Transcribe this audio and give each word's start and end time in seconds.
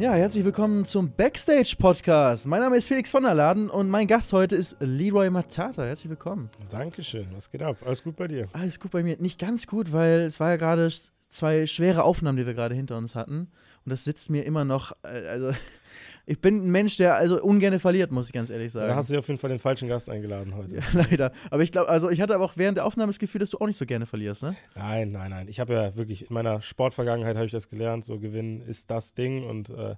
Ja, 0.00 0.14
herzlich 0.14 0.46
willkommen 0.46 0.86
zum 0.86 1.12
Backstage 1.12 1.74
Podcast. 1.78 2.46
Mein 2.46 2.62
Name 2.62 2.78
ist 2.78 2.88
Felix 2.88 3.10
von 3.10 3.22
der 3.22 3.34
Laden 3.34 3.68
und 3.68 3.90
mein 3.90 4.06
Gast 4.06 4.32
heute 4.32 4.56
ist 4.56 4.74
Leroy 4.80 5.28
Matata. 5.28 5.84
Herzlich 5.84 6.08
willkommen. 6.08 6.48
Dankeschön. 6.70 7.26
Was 7.34 7.50
geht 7.50 7.62
ab? 7.62 7.76
Alles 7.84 8.02
gut 8.02 8.16
bei 8.16 8.26
dir? 8.26 8.48
Alles 8.54 8.80
gut 8.80 8.92
bei 8.92 9.02
mir. 9.02 9.18
Nicht 9.18 9.38
ganz 9.38 9.66
gut, 9.66 9.92
weil 9.92 10.20
es 10.20 10.40
war 10.40 10.48
ja 10.48 10.56
gerade 10.56 10.88
zwei 11.28 11.66
schwere 11.66 12.02
Aufnahmen, 12.02 12.38
die 12.38 12.46
wir 12.46 12.54
gerade 12.54 12.74
hinter 12.74 12.96
uns 12.96 13.14
hatten. 13.14 13.50
Und 13.84 13.90
das 13.90 14.04
sitzt 14.04 14.30
mir 14.30 14.46
immer 14.46 14.64
noch, 14.64 14.92
äh, 15.02 15.26
also 15.28 15.52
ich 16.26 16.40
bin 16.40 16.64
ein 16.64 16.70
Mensch, 16.70 16.96
der 16.96 17.16
also 17.16 17.42
ungern 17.42 17.78
verliert, 17.78 18.10
muss 18.10 18.26
ich 18.26 18.32
ganz 18.32 18.50
ehrlich 18.50 18.72
sagen. 18.72 18.88
Da 18.88 18.96
hast 18.96 19.10
du 19.10 19.18
auf 19.18 19.26
jeden 19.28 19.38
Fall 19.38 19.50
den 19.50 19.58
falschen 19.58 19.88
Gast 19.88 20.08
eingeladen 20.08 20.54
heute. 20.54 20.76
Ja, 20.76 20.82
leider. 20.92 21.32
Aber 21.50 21.62
ich 21.62 21.72
glaube, 21.72 21.88
also 21.88 22.10
ich 22.10 22.20
hatte 22.20 22.34
aber 22.34 22.44
auch 22.44 22.56
während 22.56 22.78
der 22.78 22.86
Aufnahme 22.86 23.10
das 23.10 23.18
Gefühl, 23.18 23.40
dass 23.40 23.50
du 23.50 23.58
auch 23.58 23.66
nicht 23.66 23.76
so 23.76 23.86
gerne 23.86 24.06
verlierst, 24.06 24.42
ne? 24.42 24.54
Nein, 24.74 25.12
nein, 25.12 25.30
nein. 25.30 25.48
Ich 25.48 25.60
habe 25.60 25.74
ja 25.74 25.96
wirklich 25.96 26.28
in 26.28 26.34
meiner 26.34 26.60
Sportvergangenheit 26.62 27.36
habe 27.36 27.46
ich 27.46 27.52
das 27.52 27.68
gelernt, 27.68 28.04
so 28.04 28.18
gewinnen 28.18 28.60
ist 28.62 28.90
das 28.90 29.14
Ding 29.14 29.44
und 29.44 29.70
äh, 29.70 29.96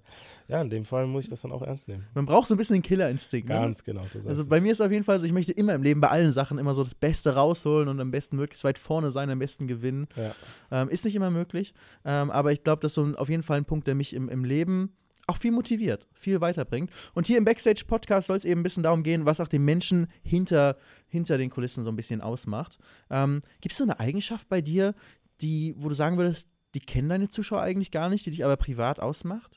ja, 0.49 0.61
in 0.61 0.71
dem 0.71 0.85
Fall 0.85 1.07
muss 1.07 1.25
ich 1.25 1.31
das 1.31 1.43
dann 1.43 1.53
auch 1.53 1.63
ernst 1.63 1.89
nehmen. 1.89 2.07
Man 2.15 2.25
braucht 2.25 2.49
so 2.49 2.55
ein 2.55 2.59
bisschen 2.59 2.77
den 2.77 2.83
Killerinstinkt. 2.83 3.49
Ne? 3.49 3.55
Ganz 3.55 3.85
genau. 3.85 4.03
also 4.27 4.49
bei 4.49 4.61
mir 4.61 4.73
ist 4.73 4.81
auf 4.81 4.91
jeden 4.91 5.05
Fall 5.05 5.19
so, 5.19 5.27
ich 5.27 5.33
möchte 5.33 5.53
immer 5.53 5.75
im 5.75 5.83
Leben 5.83 6.01
bei 6.01 6.09
allen 6.09 6.33
Sachen 6.33 6.59
immer 6.59 6.75
so 6.75 6.85
das 6.85 6.95
Beste 6.95 7.35
rausholen 7.35 7.89
und 7.89 8.01
am 8.01 8.11
besten 8.11 8.37
möglichst 8.37 8.65
weit 8.65 8.79
vorne 8.79 9.11
sein, 9.11 9.31
am 9.31 9.39
besten 9.39 9.67
gewinnen. 9.67 10.09
Ja. 10.17 10.83
Ähm, 10.83 10.89
ist 10.89 11.05
nicht 11.05 11.15
immer 11.15 11.31
möglich, 11.31 11.75
ähm, 12.05 12.31
aber 12.31 12.53
ich 12.53 12.63
glaube, 12.63 12.81
das 12.81 12.93
ist 12.93 12.95
so 12.97 13.05
ein, 13.05 13.17
auf 13.17 13.29
jeden 13.29 13.43
Fall 13.43 13.59
ein 13.59 13.65
Punkt, 13.65 13.87
der 13.87 13.95
mich 13.95 14.15
im, 14.15 14.29
im 14.29 14.45
Leben 14.45 14.93
auch 15.27 15.37
viel 15.37 15.53
motiviert, 15.53 16.07
viel 16.15 16.41
weiterbringt. 16.41 16.91
Und 17.15 17.27
hier 17.27 17.39
im 17.39 17.45
Backstage-Podcast 17.45 18.27
soll 18.27 18.37
es 18.37 18.45
eben 18.45 18.61
ein 18.61 18.65
bisschen 18.65 18.83
darum 18.83 19.03
gehen, 19.03 19.25
was 19.25 19.41
auch 19.41 19.49
den 19.49 19.65
Menschen 19.65 20.09
hinter, 20.23 20.77
hinter 21.09 21.39
den 21.39 21.51
Kulissen 21.51 21.85
so 21.85 21.91
ein 21.91 21.97
bisschen 21.97 22.21
ausmacht. 22.21 22.79
Ähm, 23.11 23.41
Gibt 23.61 23.73
es 23.73 23.79
so 23.79 23.85
eine 23.85 24.01
Eigenschaft 24.01 24.49
bei 24.49 24.61
dir, 24.61 24.95
die, 25.41 25.75
wo 25.77 25.89
du 25.89 25.95
sagen 25.95 26.17
würdest, 26.17 26.49
die 26.75 26.81
kennen 26.81 27.09
deine 27.09 27.29
Zuschauer 27.29 27.63
eigentlich 27.63 27.91
gar 27.91 28.09
nicht, 28.09 28.27
die 28.27 28.31
dich 28.31 28.45
aber 28.45 28.57
privat 28.57 29.01
ausmacht? 29.01 29.53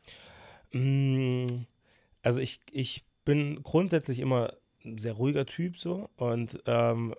Mm, 0.73 1.45
also 2.21 2.39
ich, 2.39 2.59
ich 2.71 3.05
bin 3.23 3.63
grundsätzlich 3.63 4.19
immer 4.19 4.53
ein 4.83 4.97
sehr 4.97 5.13
ruhiger 5.13 5.45
Typ 5.45 5.77
so 5.77 6.09
und 6.16 6.61
ähm, 6.67 7.16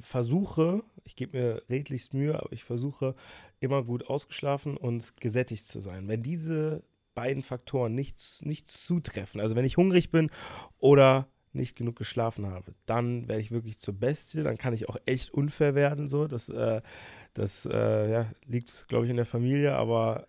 versuche, 0.00 0.82
ich 1.04 1.16
gebe 1.16 1.38
mir 1.38 1.62
redlichst 1.68 2.14
Mühe, 2.14 2.34
aber 2.34 2.52
ich 2.52 2.64
versuche 2.64 3.14
immer 3.60 3.82
gut 3.82 4.08
ausgeschlafen 4.08 4.76
und 4.76 5.16
gesättigt 5.20 5.64
zu 5.64 5.80
sein. 5.80 6.08
Wenn 6.08 6.22
diese 6.22 6.82
beiden 7.18 7.42
Faktoren 7.42 7.96
nicht, 7.96 8.20
nicht 8.42 8.68
zutreffen, 8.68 9.40
also 9.40 9.56
wenn 9.56 9.64
ich 9.64 9.76
hungrig 9.76 10.12
bin 10.12 10.30
oder 10.78 11.26
nicht 11.52 11.76
genug 11.76 11.96
geschlafen 11.96 12.46
habe, 12.46 12.74
dann 12.86 13.26
werde 13.26 13.42
ich 13.42 13.50
wirklich 13.50 13.78
zur 13.78 13.94
Bestie, 13.94 14.44
dann 14.44 14.56
kann 14.56 14.72
ich 14.72 14.88
auch 14.88 14.96
echt 15.04 15.34
unfair 15.34 15.74
werden, 15.74 16.08
so, 16.08 16.28
das, 16.28 16.48
äh, 16.48 16.80
das 17.34 17.66
äh, 17.66 18.10
ja, 18.10 18.26
liegt, 18.46 18.86
glaube 18.86 19.04
ich, 19.06 19.10
in 19.10 19.16
der 19.16 19.26
Familie, 19.26 19.74
aber 19.74 20.28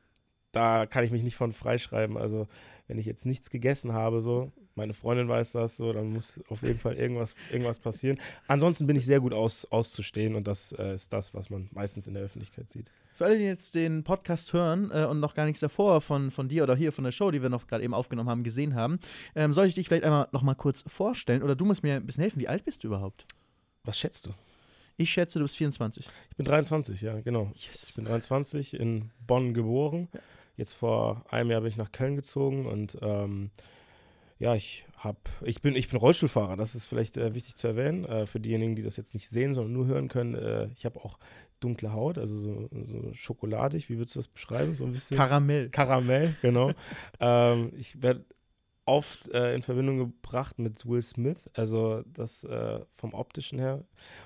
da 0.52 0.88
kann 0.88 1.04
ich 1.04 1.12
mich 1.12 1.22
nicht 1.22 1.36
von 1.36 1.52
freischreiben, 1.52 2.18
also 2.18 2.48
wenn 2.88 2.98
ich 2.98 3.06
jetzt 3.06 3.28
nichts 3.28 3.52
gegessen 3.52 3.94
habe, 3.94 4.24
so, 4.24 4.52
meine 4.74 4.96
Freundin 4.96 5.30
weiß 5.30 5.52
das, 5.52 5.78
so, 5.78 5.94
dann 5.94 6.12
muss 6.12 6.42
auf 6.50 6.64
jeden 6.64 6.80
Fall 6.80 6.96
irgendwas, 6.96 7.36
irgendwas 7.52 7.78
passieren. 7.78 8.20
Ansonsten 8.48 8.88
bin 8.88 8.96
ich 8.96 9.06
sehr 9.06 9.20
gut 9.20 9.34
aus, 9.34 9.66
auszustehen 9.66 10.34
und 10.34 10.48
das 10.48 10.72
äh, 10.72 10.96
ist 10.96 11.14
das, 11.14 11.36
was 11.36 11.52
man 11.52 11.70
meistens 11.72 12.08
in 12.08 12.16
der 12.16 12.24
Öffentlichkeit 12.24 12.68
sieht. 12.68 12.90
Für 13.20 13.26
alle, 13.26 13.38
die 13.38 13.44
jetzt 13.44 13.76
den 13.76 14.06
Podcast 14.06 14.54
hören 14.54 14.92
äh, 14.94 15.04
und 15.04 15.20
noch 15.20 15.34
gar 15.34 15.44
nichts 15.44 15.60
davor 15.60 16.00
von, 16.00 16.32
von 16.32 16.48
dir 16.48 16.64
oder 16.64 16.74
hier 16.74 16.94
von 16.94 17.04
der 17.04 17.12
Show, 17.12 17.32
die 17.32 17.42
wir 17.42 17.50
noch 17.50 17.68
gerade 17.68 17.84
eben 17.84 17.94
aufgenommen 17.94 18.30
haben, 18.30 18.46
gesehen 18.46 18.76
haben, 18.76 18.98
ähm, 19.36 19.54
soll 19.54 19.66
ich 19.66 19.76
dich 19.76 19.90
vielleicht 19.90 20.06
einmal 20.06 20.30
noch 20.32 20.42
mal 20.42 20.56
kurz 20.56 20.86
vorstellen 20.88 21.44
oder 21.44 21.54
du 21.54 21.66
musst 21.66 21.84
mir 21.84 21.96
ein 21.96 22.06
bisschen 22.06 22.22
helfen. 22.22 22.40
Wie 22.40 22.48
alt 22.48 22.64
bist 22.64 22.82
du 22.82 22.88
überhaupt? 22.88 23.26
Was 23.84 24.00
schätzt 24.00 24.26
du? 24.26 24.30
Ich 24.96 25.10
schätze, 25.10 25.38
du 25.38 25.44
bist 25.44 25.58
24. 25.58 26.08
Ich 26.30 26.38
bin 26.38 26.46
23, 26.46 27.02
ja, 27.02 27.20
genau. 27.20 27.52
Yes. 27.56 27.90
Ich 27.90 27.96
bin 27.96 28.06
23, 28.06 28.80
in 28.80 29.10
Bonn 29.28 29.54
geboren. 29.54 30.08
Jetzt 30.56 30.72
vor 30.72 31.26
einem 31.30 31.52
Jahr 31.52 31.60
bin 31.60 31.72
ich 31.72 31.78
nach 31.78 31.92
Köln 31.92 32.16
gezogen 32.16 32.68
und 32.68 33.00
ähm, 33.02 33.52
ja, 34.38 34.56
ich 34.56 34.86
habe, 34.96 35.20
ich 35.42 35.62
bin, 35.62 35.76
ich 35.76 35.90
bin 35.90 36.00
Rollstuhlfahrer. 36.00 36.56
Das 36.56 36.74
ist 36.74 36.86
vielleicht 36.86 37.18
äh, 37.18 37.34
wichtig 37.34 37.58
zu 37.58 37.68
erwähnen 37.68 38.06
äh, 38.06 38.26
für 38.26 38.40
diejenigen, 38.40 38.76
die 38.76 38.82
das 38.82 38.96
jetzt 38.96 39.14
nicht 39.14 39.28
sehen, 39.28 39.54
sondern 39.54 39.74
nur 39.74 39.88
hören 39.88 40.08
können. 40.08 40.36
Äh, 40.36 40.70
ich 40.78 40.86
habe 40.86 41.00
auch 41.04 41.20
dunkle 41.60 41.94
Haut, 41.94 42.18
also 42.18 42.36
so, 42.36 42.70
so, 42.72 43.14
schokoladig. 43.14 43.90
Wie 43.90 43.98
würdest 43.98 44.16
du 44.16 44.20
das 44.20 44.28
beschreiben? 44.28 44.76
So 44.76 44.86
ein 44.86 44.92
bisschen 44.92 45.18
Karamell. 45.18 45.70
Karamell, 45.70 46.36
genau. 46.42 46.72
ähm, 47.20 47.72
ich 47.78 48.02
werde 48.02 48.26
oft 48.86 49.30
äh, 49.34 49.54
in 49.54 49.62
Verbindung 49.62 49.98
gebracht 50.00 50.58
mit 50.58 50.86
Will 50.88 51.02
Smith, 51.02 51.50
also 51.54 52.04
das 52.12 52.44
äh, 52.44 52.80
vom 52.92 53.14
optischen 53.14 53.60
her. 53.60 53.84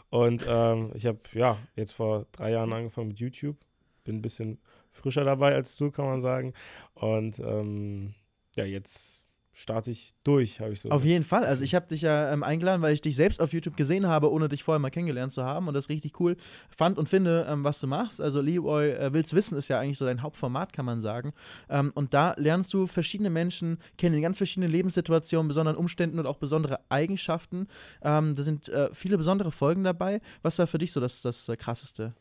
Und 0.10 0.46
ähm, 0.48 0.92
ich 0.94 1.06
habe 1.06 1.20
ja 1.34 1.58
jetzt 1.76 1.92
vor 1.92 2.28
drei 2.32 2.52
Jahren 2.52 2.72
angefangen 2.72 3.10
mit 3.10 3.20
YouTube. 3.20 3.58
Bin 4.04 4.18
ein 4.18 4.22
bisschen 4.22 4.60
frischer 4.90 5.26
dabei 5.26 5.54
als 5.54 5.76
du, 5.76 5.92
kann 5.92 6.06
man 6.06 6.22
sagen. 6.22 6.54
Und 6.94 7.40
ähm, 7.40 8.14
ja, 8.56 8.64
jetzt 8.64 9.23
starte 9.54 9.92
ich 9.92 10.14
durch, 10.24 10.60
habe 10.60 10.74
ich 10.74 10.82
so. 10.82 10.90
Auf 10.90 11.06
jeden 11.06 11.24
Fall. 11.24 11.46
Also 11.46 11.64
ich 11.64 11.76
habe 11.76 11.88
dich 11.88 12.02
ja 12.02 12.34
ähm, 12.34 12.44
eingeladen, 12.44 12.82
weil 12.82 12.94
ich 12.94 13.02
dich 13.02 13.16
selbst 13.16 13.40
auf 13.40 13.54
YouTube 13.54 13.78
gesehen 13.78 14.08
habe, 14.08 14.32
ohne 14.32 14.50
dich 14.50 14.64
vorher 14.64 14.80
mal 14.80 14.90
kennengelernt 14.90 15.32
zu 15.32 15.44
haben 15.44 15.68
und 15.68 15.76
das 15.76 15.90
richtig 15.90 16.20
cool 16.20 16.36
fand 16.76 16.98
und 16.98 17.08
finde, 17.08 17.46
ähm, 17.48 17.64
was 17.64 17.80
du 17.80 17.88
machst. 17.88 18.20
Also 18.20 18.42
Leroy 18.42 18.92
äh, 18.92 19.14
Will's 19.14 19.34
Wissen 19.34 19.58
ist 19.58 19.68
ja 19.68 19.80
eigentlich 19.80 20.00
so 20.00 20.06
dein 20.06 20.24
Hauptformat, 20.24 20.74
kann 20.74 20.86
man 20.86 21.02
sagen. 21.02 21.34
Ähm, 21.70 21.92
und 21.94 22.14
da 22.14 22.34
lernst 22.38 22.74
du 22.74 22.88
verschiedene 22.88 23.30
Menschen 23.30 23.78
kennen, 23.98 24.16
in 24.16 24.24
ganz 24.24 24.38
verschiedenen 24.38 24.72
Lebenssituationen, 24.72 25.48
besonderen 25.48 25.78
Umständen 25.78 26.20
und 26.20 26.26
auch 26.26 26.38
besondere 26.38 26.80
Eigenschaften. 26.90 27.68
Ähm, 28.02 28.36
da 28.36 28.42
sind 28.42 28.70
äh, 28.70 28.90
viele 28.92 29.18
besondere 29.18 29.52
Folgen 29.52 29.84
dabei. 29.84 30.20
Was 30.42 30.58
war 30.58 30.66
für 30.66 30.80
dich 30.80 30.92
so 30.92 31.00
das, 31.00 31.22
das 31.22 31.48
äh, 31.48 31.56
Krasseste? 31.56 32.16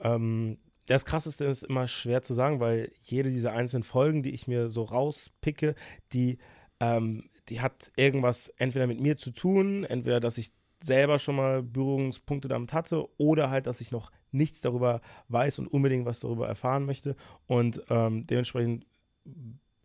Ähm, 0.00 0.58
das 0.86 1.04
Krasseste 1.04 1.44
ist 1.44 1.64
immer 1.64 1.88
schwer 1.88 2.22
zu 2.22 2.32
sagen, 2.32 2.60
weil 2.60 2.88
jede 3.02 3.30
dieser 3.30 3.52
einzelnen 3.52 3.82
Folgen, 3.82 4.22
die 4.22 4.30
ich 4.30 4.46
mir 4.46 4.70
so 4.70 4.82
rauspicke, 4.82 5.74
die 6.12 6.38
ähm, 6.80 7.24
die 7.48 7.60
hat 7.60 7.92
irgendwas 7.96 8.48
entweder 8.58 8.86
mit 8.86 9.00
mir 9.00 9.16
zu 9.16 9.30
tun, 9.30 9.84
entweder, 9.84 10.20
dass 10.20 10.38
ich 10.38 10.52
selber 10.82 11.18
schon 11.18 11.36
mal 11.36 11.62
Berührungspunkte 11.62 12.48
damit 12.48 12.72
hatte 12.72 13.08
oder 13.18 13.50
halt, 13.50 13.66
dass 13.66 13.80
ich 13.80 13.90
noch 13.90 14.10
nichts 14.30 14.60
darüber 14.60 15.00
weiß 15.28 15.58
und 15.58 15.68
unbedingt 15.68 16.04
was 16.04 16.20
darüber 16.20 16.46
erfahren 16.46 16.84
möchte. 16.84 17.16
Und 17.46 17.82
ähm, 17.88 18.26
dementsprechend 18.26 18.86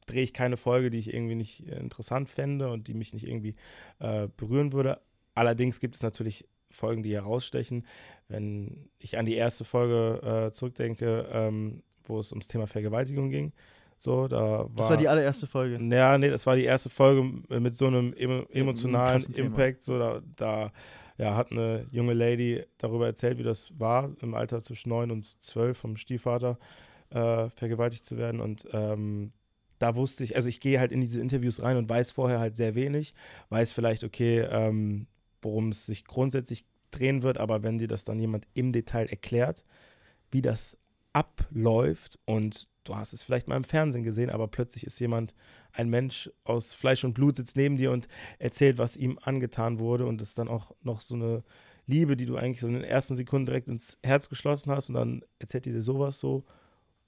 drehe 0.06 0.24
ich 0.24 0.34
keine 0.34 0.58
Folge, 0.58 0.90
die 0.90 1.00
ich 1.00 1.14
irgendwie 1.14 1.36
nicht 1.36 1.68
interessant 1.68 2.30
fände 2.30 2.70
und 2.70 2.88
die 2.88 2.94
mich 2.94 3.14
nicht 3.14 3.26
irgendwie 3.26 3.56
äh, 4.00 4.28
berühren 4.36 4.74
würde. 4.74 5.00
Allerdings 5.34 5.80
gibt 5.80 5.96
es 5.96 6.04
natürlich 6.04 6.48
Folgen, 6.70 7.04
die 7.04 7.14
herausstechen. 7.14 7.86
Wenn 8.28 8.90
ich 9.00 9.18
an 9.18 9.26
die 9.26 9.36
erste 9.36 9.64
Folge 9.64 10.48
äh, 10.48 10.52
zurückdenke, 10.52 11.28
ähm, 11.32 11.84
wo 12.04 12.20
es 12.20 12.32
ums 12.32 12.48
Thema 12.48 12.68
Vergewaltigung 12.68 13.30
ging, 13.30 13.54
so, 14.02 14.28
da 14.28 14.62
war, 14.62 14.70
das 14.78 14.90
war 14.90 14.98
die 14.98 15.08
allererste 15.08 15.46
Folge. 15.46 15.80
Ja, 15.96 16.18
nee, 16.18 16.30
das 16.32 16.48
war 16.48 16.56
die 16.56 16.64
erste 16.64 16.90
Folge 16.90 17.22
mit 17.50 17.76
so 17.76 17.86
einem 17.86 18.14
emotionalen 18.14 19.24
Impact. 19.36 19.84
So, 19.84 20.00
da, 20.00 20.22
da 20.36 20.72
ja, 21.20 21.36
hat 21.36 21.52
eine 21.52 21.86
junge 21.92 22.14
Lady 22.14 22.64
darüber 22.80 23.06
erzählt, 23.06 23.38
wie 23.38 23.44
das 23.44 23.80
war, 23.80 24.10
im 24.22 24.34
Alter 24.34 24.60
zwischen 24.60 24.90
neun 24.90 25.12
und 25.12 25.26
zwölf 25.44 25.78
vom 25.78 25.98
Stiefvater 25.98 26.58
äh, 27.12 27.50
vergewaltigt 27.52 28.04
zu 28.04 28.18
werden. 28.18 28.42
Und 28.42 28.66
ähm, 28.74 29.34
da 29.78 29.96
wusste 29.96 30.24
ich, 30.24 30.36
also 30.36 30.50
ich 30.50 30.62
gehe 30.62 30.80
halt 30.80 30.92
in 30.92 31.02
diese 31.02 31.22
Interviews 31.22 31.62
rein 31.62 31.78
und 31.78 31.88
weiß 31.88 32.12
vorher 32.12 32.40
halt 32.40 32.56
sehr 32.56 32.74
wenig, 32.74 33.14
weiß 33.50 33.72
vielleicht, 33.72 34.04
okay, 34.04 34.40
ähm, 34.50 35.06
worum 35.44 35.70
es 35.70 35.86
sich 35.86 36.06
grundsätzlich 36.06 36.66
drehen 36.90 37.22
wird, 37.22 37.38
aber 37.38 37.62
wenn 37.62 37.78
dir 37.78 37.88
das 37.88 38.04
dann 38.04 38.18
jemand 38.18 38.48
im 38.56 38.72
Detail 38.72 39.06
erklärt, 39.06 39.64
wie 40.32 40.42
das 40.42 40.81
abläuft 41.14 42.20
und 42.26 42.70
du 42.84 42.96
hast 42.96 43.14
es 43.14 43.24
vielleicht 43.24 43.48
mal 43.48 43.58
im 43.58 43.64
Fernsehen 43.64 44.04
gesehen, 44.04 44.30
aber 44.30 44.48
plötzlich 44.48 44.86
ist 44.86 45.00
jemand, 45.00 45.34
ein 45.74 45.90
Mensch 45.90 46.30
aus 46.44 46.74
Fleisch 46.74 47.04
und 47.04 47.14
Blut 47.14 47.38
sitzt 47.38 47.56
neben 47.56 47.78
dir 47.78 47.92
und 47.92 48.08
erzählt, 48.40 48.78
was 48.78 48.98
ihm 48.98 49.20
angetan 49.22 49.80
wurde 49.80 50.06
und 50.06 50.20
das 50.20 50.30
ist 50.30 50.38
dann 50.38 50.48
auch 50.48 50.72
noch 50.82 51.02
so 51.02 51.16
eine 51.16 51.44
Liebe, 51.88 52.16
die 52.16 52.26
du 52.26 52.38
eigentlich 52.38 52.62
so 52.62 52.68
in 52.68 52.74
den 52.74 52.84
ersten 52.84 53.16
Sekunden 53.16 53.46
direkt 53.46 53.68
ins 53.68 53.98
Herz 54.04 54.30
geschlossen 54.30 54.72
hast 54.72 54.90
und 54.90 54.96
dann 54.96 55.24
erzählt 55.40 55.66
dir 55.66 55.82
sowas 55.82 56.20
so, 56.20 56.46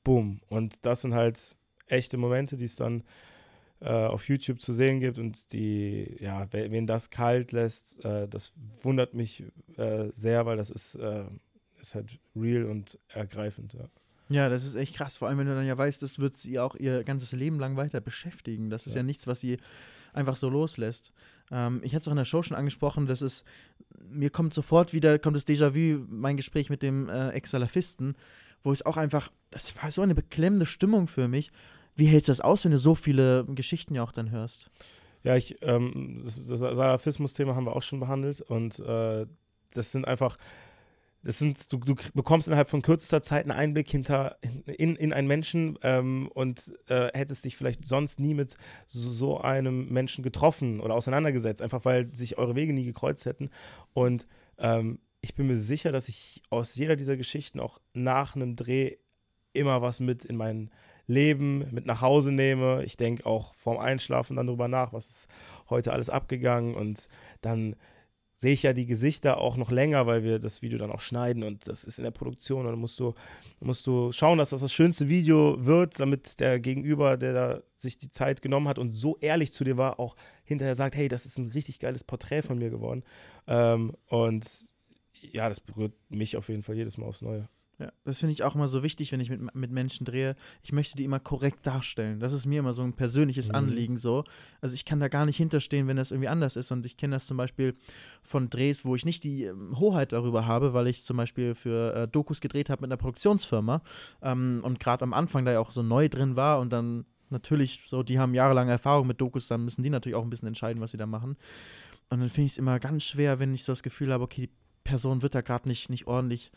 bumm. 0.04 0.42
Und 0.50 0.86
das 0.86 1.02
sind 1.02 1.14
halt 1.14 1.56
echte 1.88 2.18
Momente, 2.18 2.58
die 2.58 2.66
es 2.66 2.76
dann 2.76 3.04
äh, 3.80 3.90
auf 3.90 4.28
YouTube 4.28 4.62
zu 4.62 4.74
sehen 4.74 5.00
gibt 5.00 5.18
und 5.18 5.52
die, 5.54 6.18
ja, 6.20 6.48
wen 6.52 6.88
das 6.88 7.10
kalt 7.10 7.52
lässt, 7.52 8.04
äh, 8.04 8.28
das 8.28 8.54
wundert 8.82 9.14
mich 9.14 9.44
äh, 9.78 10.10
sehr, 10.14 10.46
weil 10.46 10.58
das 10.58 10.70
ist, 10.70 10.96
äh, 10.96 11.26
ist 11.84 11.96
halt 11.96 12.20
real 12.36 12.66
und 12.66 12.98
ergreifend, 13.10 13.74
ja. 13.74 13.88
Ja, 14.30 14.50
das 14.50 14.66
ist 14.66 14.76
echt 14.76 14.96
krass. 14.96 15.18
Vor 15.18 15.28
allem, 15.28 15.38
wenn 15.38 15.48
du 15.48 15.54
dann 15.54 15.68
ja 15.68 15.78
weißt, 15.78 16.02
das 16.02 16.18
wird 16.18 16.38
sie 16.38 16.58
auch 16.58 16.76
ihr 16.76 17.04
ganzes 17.04 17.34
Leben 17.34 17.60
lang 17.60 17.76
weiter 17.76 18.00
beschäftigen. 18.02 18.70
Das 18.70 18.88
ist 18.88 18.94
ja, 18.94 19.00
ja 19.00 19.04
nichts, 19.04 19.28
was 19.28 19.42
sie 19.42 19.58
einfach 20.14 20.36
so 20.36 20.50
loslässt. 20.50 21.12
Ähm, 21.52 21.82
ich 21.84 21.94
hatte 21.94 22.04
es 22.04 22.08
auch 22.08 22.14
in 22.14 22.18
der 22.18 22.26
Show 22.26 22.42
schon 22.42 22.58
angesprochen, 22.58 23.06
dass 23.06 23.22
es, 23.22 23.44
mir 24.10 24.30
kommt 24.30 24.54
sofort 24.54 24.94
wieder, 24.94 25.20
kommt 25.20 25.36
das 25.36 25.46
Déjà-vu, 25.46 26.06
mein 26.10 26.38
Gespräch 26.38 26.70
mit 26.70 26.82
dem 26.82 27.10
äh, 27.10 27.30
Ex-Salafisten, 27.32 28.16
wo 28.64 28.72
es 28.72 28.86
auch 28.86 28.98
einfach, 28.98 29.30
das 29.52 29.76
war 29.82 29.92
so 29.92 30.02
eine 30.02 30.16
beklemmende 30.16 30.66
Stimmung 30.66 31.08
für 31.08 31.28
mich. 31.28 31.52
Wie 31.96 32.06
hältst 32.06 32.30
du 32.30 32.32
das 32.32 32.42
aus, 32.42 32.64
wenn 32.64 32.72
du 32.72 32.80
so 32.80 32.96
viele 32.96 33.46
Geschichten 33.46 33.94
ja 33.94 34.04
auch 34.04 34.14
dann 34.14 34.32
hörst? 34.32 34.72
Ja, 35.24 35.36
ich, 35.36 35.62
ähm, 35.62 36.22
das, 36.24 36.46
das 36.48 36.60
Salafismus-Thema 36.60 37.56
haben 37.56 37.66
wir 37.66 37.76
auch 37.76 37.84
schon 37.84 38.00
behandelt 38.00 38.42
und 38.42 38.80
äh, 38.80 39.26
das 39.72 39.92
sind 39.92 40.06
einfach 40.06 40.38
das 41.24 41.40
sind, 41.40 41.72
du, 41.72 41.78
du 41.78 41.96
bekommst 42.14 42.48
innerhalb 42.48 42.70
von 42.70 42.82
kürzester 42.82 43.22
Zeit 43.22 43.44
einen 43.44 43.58
Einblick 43.58 43.90
hinter 43.90 44.38
in, 44.66 44.96
in 44.96 45.14
einen 45.14 45.28
Menschen 45.28 45.80
ähm, 45.82 46.28
und 46.34 46.74
äh, 46.90 47.10
hättest 47.14 47.46
dich 47.46 47.56
vielleicht 47.56 47.86
sonst 47.86 48.20
nie 48.20 48.34
mit 48.34 48.58
so, 48.88 49.10
so, 49.10 49.40
einem 49.40 49.88
Menschen 49.90 50.24
getroffen 50.24 50.82
oder 50.82 50.96
auseinandergesetzt, 50.96 51.62
einfach 51.62 51.86
weil 51.86 52.14
sich 52.14 52.38
eure 52.38 52.56
Wege 52.56 52.74
nie 52.74 52.86
gekreuzt 52.86 53.26
hätten. 53.26 53.50
Und 53.94 54.28
ähm, 54.58 55.00
ich 55.22 55.34
bin 55.34 55.48
mir 55.48 55.58
sicher, 55.58 55.94
dass 55.94 56.10
ich 56.10 56.42
aus 56.50 56.76
jeder 56.76 56.98
dieser 56.98 57.16
Geschichten 57.16 57.62
auch 57.62 57.80
nach 57.94 58.36
einem 58.36 58.58
Dreh 58.58 58.98
immer 59.54 59.82
was 59.82 60.02
mit 60.02 60.26
in 60.26 60.36
mein 60.36 60.70
Leben, 61.08 61.68
mit 61.72 61.86
nach 61.86 62.02
Hause 62.02 62.32
nehme. 62.32 62.84
Ich 62.84 62.98
denke 62.98 63.26
auch 63.26 63.54
vorm 63.56 63.78
Einschlafen 63.78 64.36
dann 64.36 64.48
darüber 64.48 64.68
nach, 64.68 64.92
was 64.92 65.10
ist 65.10 65.28
heute 65.70 65.94
alles 65.94 66.10
abgegangen 66.10 66.76
und 66.76 67.08
dann 67.42 67.76
sehe 68.34 68.54
ich 68.54 68.64
ja 68.64 68.74
die 68.74 68.86
Gesichter 68.86 69.38
auch 69.38 69.58
noch 69.58 69.72
länger, 69.72 70.08
weil 70.08 70.24
wir 70.24 70.40
das 70.40 70.62
Video 70.62 70.78
dann 70.78 70.92
auch 70.92 71.02
schneiden 71.02 71.44
und 71.44 71.68
das 71.68 71.84
ist 71.84 72.00
in 72.00 72.04
der 72.04 72.12
Produktion 72.12 72.66
und 72.66 72.72
dann 72.72 72.80
musst 72.80 73.00
du, 73.00 73.14
musst 73.60 73.86
du 73.88 74.12
schauen, 74.12 74.38
dass 74.38 74.50
das 74.50 74.62
das 74.62 74.74
schönste 74.74 75.08
Video 75.08 75.64
wird, 75.66 76.00
damit 76.00 76.40
der 76.40 76.60
Gegenüber, 76.60 77.18
der 77.18 77.34
da 77.34 77.62
sich 77.76 77.98
die 77.98 78.10
Zeit 78.10 78.42
genommen 78.42 78.68
hat 78.68 78.80
und 78.80 78.96
so 78.96 79.18
ehrlich 79.22 79.54
zu 79.54 79.64
dir 79.64 79.78
war, 79.78 80.00
auch 80.00 80.16
hinterher 80.44 80.76
sagt, 80.76 80.96
hey, 80.96 81.08
das 81.08 81.26
ist 81.26 81.38
ein 81.38 81.52
richtig 81.52 81.80
geiles 81.80 82.04
Porträt 82.04 82.42
von 82.42 82.58
mir 82.58 82.70
geworden. 82.70 83.04
Ähm, 83.48 83.96
und 84.08 84.46
ja, 85.32 85.48
das 85.48 85.60
berührt 85.60 85.94
mich 86.10 86.36
auf 86.36 86.50
jeden 86.50 86.64
Fall 86.64 86.76
jedes 86.76 86.98
Mal 86.98 87.06
aufs 87.06 87.22
Neue. 87.22 87.48
Ja, 87.80 87.92
das 88.04 88.20
finde 88.20 88.34
ich 88.34 88.44
auch 88.44 88.54
immer 88.54 88.68
so 88.68 88.84
wichtig, 88.84 89.12
wenn 89.12 89.20
ich 89.20 89.32
mit, 89.32 89.56
mit 89.56 89.72
Menschen 89.72 90.06
drehe. 90.06 90.36
Ich 90.62 90.72
möchte 90.72 90.96
die 90.96 91.06
immer 91.06 91.20
korrekt 91.20 91.66
darstellen. 91.66 92.20
Das 92.20 92.32
ist 92.32 92.46
mir 92.46 92.60
immer 92.60 92.74
so 92.74 92.84
ein 92.84 92.94
persönliches 92.94 93.50
mhm. 93.50 93.56
Anliegen 93.56 93.98
so. 93.98 94.24
Also 94.62 94.76
ich 94.76 94.86
kann 94.86 95.00
da 95.00 95.08
gar 95.08 95.26
nicht 95.26 95.38
hinterstehen, 95.38 95.88
wenn 95.88 95.98
das 95.98 96.12
irgendwie 96.12 96.28
anders 96.28 96.56
ist. 96.56 96.72
Und 96.72 96.86
ich 96.86 96.98
kenne 96.98 97.16
das 97.16 97.26
zum 97.26 97.36
Beispiel 97.36 97.76
von 98.22 98.50
Drehs, 98.50 98.86
wo 98.86 98.96
ich 98.96 99.06
nicht 99.06 99.24
die 99.24 99.46
ähm, 99.46 99.80
Hoheit 99.80 100.12
darüber 100.14 100.46
habe, 100.46 100.74
weil 100.74 100.88
ich 100.88 101.04
zum 101.04 101.18
Beispiel 101.18 101.56
für 101.56 101.96
äh, 101.96 102.08
Dokus 102.08 102.42
gedreht 102.42 102.70
habe 102.70 102.82
mit 102.82 102.92
einer 102.92 102.98
Produktionsfirma 102.98 103.82
ähm, 104.22 104.62
und 104.64 104.80
gerade 104.80 105.04
am 105.04 105.14
Anfang 105.14 105.44
da 105.44 105.54
ja 105.54 105.60
auch 105.60 105.72
so 105.72 105.82
neu 105.82 106.10
drin 106.10 106.36
war 106.36 106.60
und 106.60 106.72
dann 106.72 107.06
natürlich 107.30 107.82
so, 107.88 108.04
die 108.04 108.20
haben 108.20 108.36
jahrelange 108.36 108.72
Erfahrung 108.72 109.08
mit 109.08 109.20
Dokus, 109.20 109.48
dann 109.48 109.66
müssen 109.66 109.82
die 109.82 109.90
natürlich 109.90 110.16
auch 110.16 110.24
ein 110.24 110.30
bisschen 110.30 110.48
entscheiden, 110.48 110.82
was 110.82 110.92
sie 110.92 110.98
da 110.98 111.08
machen. 111.08 111.36
Und 112.10 112.20
dann 112.20 112.30
finde 112.30 112.46
ich 112.46 112.52
es 112.54 112.58
immer 112.58 112.80
ganz 112.80 113.04
schwer, 113.04 113.40
wenn 113.40 113.54
ich 113.54 113.64
so 113.64 113.72
das 113.72 113.82
Gefühl 113.82 114.14
habe, 114.14 114.24
okay, 114.24 114.48
die 114.48 114.54
Person 114.84 115.22
wird 115.22 115.34
da 115.34 115.42
gerade 115.42 115.68
nicht, 115.68 115.90
nicht 115.90 116.06
ordentlich 116.06 116.52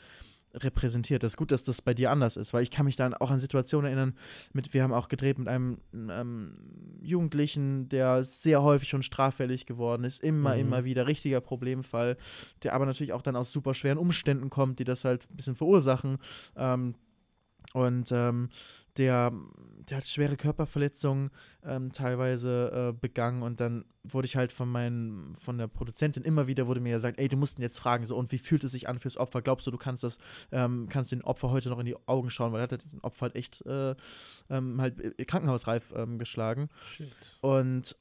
repräsentiert. 0.57 1.23
Das 1.23 1.33
ist 1.33 1.37
gut, 1.37 1.53
dass 1.53 1.65
das 1.65 1.83
bei 1.83 1.95
dir 1.95 2.11
anders 2.11 2.37
ist, 2.37 2.53
weil 2.53 2.63
ich 2.63 2.71
kann 2.71 2.87
mich 2.87 2.97
dann 2.97 3.15
auch 3.15 3.31
an 3.31 3.39
Situationen 3.39 3.87
erinnern, 3.87 4.15
mit, 4.53 4.73
wir 4.75 4.83
haben 4.83 4.93
auch 4.93 5.09
gedreht 5.09 5.39
mit 5.39 5.49
einem 5.49 5.79
ähm, 5.95 6.57
Jugendlichen, 7.03 7.89
der 7.89 8.25
sehr 8.25 8.63
häufig 8.63 8.89
schon 8.89 9.03
straffällig 9.03 9.67
geworden 9.67 10.05
ist, 10.05 10.23
immer, 10.23 10.55
mhm. 10.55 10.61
immer 10.61 10.85
wieder, 10.85 11.07
richtiger 11.07 11.41
Problemfall, 11.41 12.17
der 12.63 12.75
aber 12.75 12.87
natürlich 12.87 13.13
auch 13.13 13.23
dann 13.23 13.37
aus 13.37 13.53
super 13.53 13.75
schweren 13.75 13.99
Umständen 13.99 14.51
kommt, 14.51 14.79
die 14.79 14.85
das 14.85 15.05
halt 15.05 15.29
ein 15.31 15.37
bisschen 15.37 15.57
verursachen. 15.57 16.19
Ähm, 16.57 16.95
und 17.73 18.11
ähm, 18.13 18.49
der, 18.97 19.33
der 19.89 19.99
hat 19.99 20.07
schwere 20.07 20.37
Körperverletzungen 20.37 21.31
ähm, 21.65 21.93
teilweise 21.93 22.93
äh, 22.95 22.99
begangen 22.99 23.43
und 23.43 23.61
dann 23.61 23.85
wurde 24.05 24.27
ich 24.27 24.37
halt 24.37 24.53
von 24.53 24.71
meinen, 24.71 25.35
von 25.37 25.59
der 25.59 25.67
Produzentin 25.67 26.23
immer 26.23 26.47
wieder 26.47 26.67
wurde 26.67 26.81
mir 26.81 26.95
gesagt, 26.95 27.19
ey, 27.19 27.29
du 27.29 27.37
musst 27.37 27.59
ihn 27.59 27.63
jetzt 27.63 27.79
fragen, 27.79 28.07
so 28.07 28.17
und 28.17 28.33
wie 28.33 28.39
fühlt 28.39 28.65
es 28.65 28.73
sich 28.73 28.89
an 28.89 28.99
fürs 28.99 29.17
Opfer? 29.17 29.43
Glaubst 29.43 29.67
du, 29.67 29.71
du 29.71 29.79
kannst 29.79 30.05
das, 30.05 30.19
ähm, 30.53 30.89
kannst 30.89 31.13
den 31.13 31.23
Opfer 31.23 31.51
heute 31.51 31.69
noch 31.69 31.79
in 31.79 31.87
die 31.87 31.97
Augen 32.07 32.31
schauen, 32.31 32.53
weil 32.53 32.61
er 32.61 32.69
hat 32.71 32.83
den 32.83 33.01
Opfer 33.03 33.23
halt 33.23 33.37
echt 33.37 33.65
äh, 33.67 33.95
ähm, 34.49 34.81
halt 34.81 35.01
äh, 35.19 35.25
krankenhausreif 35.25 35.93
ähm, 35.97 36.19
geschlagen. 36.19 36.69
Shit. 36.87 37.13
Und 37.41 37.97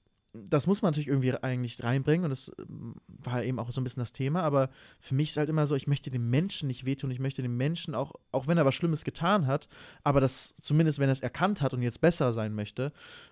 das 0.50 0.68
muss 0.68 0.82
man 0.82 0.92
natürlich 0.92 1.08
irgendwie 1.08 1.34
eigentlich 1.34 1.84
reinbringen 1.84 2.26
und 2.26 2.30
das 2.30 2.52
ähm, 2.60 2.96
war 3.08 3.44
eben 3.44 3.60
auch 3.60 3.72
so 3.72 3.82
ein 3.82 3.84
bisschen 3.84 4.02
das 4.02 4.12
Thema, 4.12 4.42
aber 4.44 4.70
für 5.00 5.16
mich 5.16 5.30
ist 5.30 5.38
halt 5.38 5.50
immer 5.50 5.68
so, 5.68 5.76
ich 5.76 5.88
möchte 5.88 6.12
dem 6.12 6.30
Menschen 6.30 6.68
nicht 6.68 6.86
wehtun, 6.86 7.12
ich 7.12 7.20
möchte 7.20 7.42
dem 7.42 7.58
Menschen 7.58 7.96
auch, 7.96 8.14
auch 8.32 8.48
wenn 8.48 8.58
er 8.58 8.66
was 8.66 8.76
Schlimmes 8.76 9.04
getan 9.04 9.48
hat, 9.48 9.68
aber 10.04 10.20
das 10.20 10.56
zumindest, 10.62 11.00
wenn 11.00 11.10
er 11.10 11.14
es 11.14 11.22
erkannt 11.22 11.62
hat 11.62 11.74
und 11.74 11.82
jetzt 11.82 12.02
besser 12.02 12.34
sein 12.34 12.54
möchte, 12.54 12.92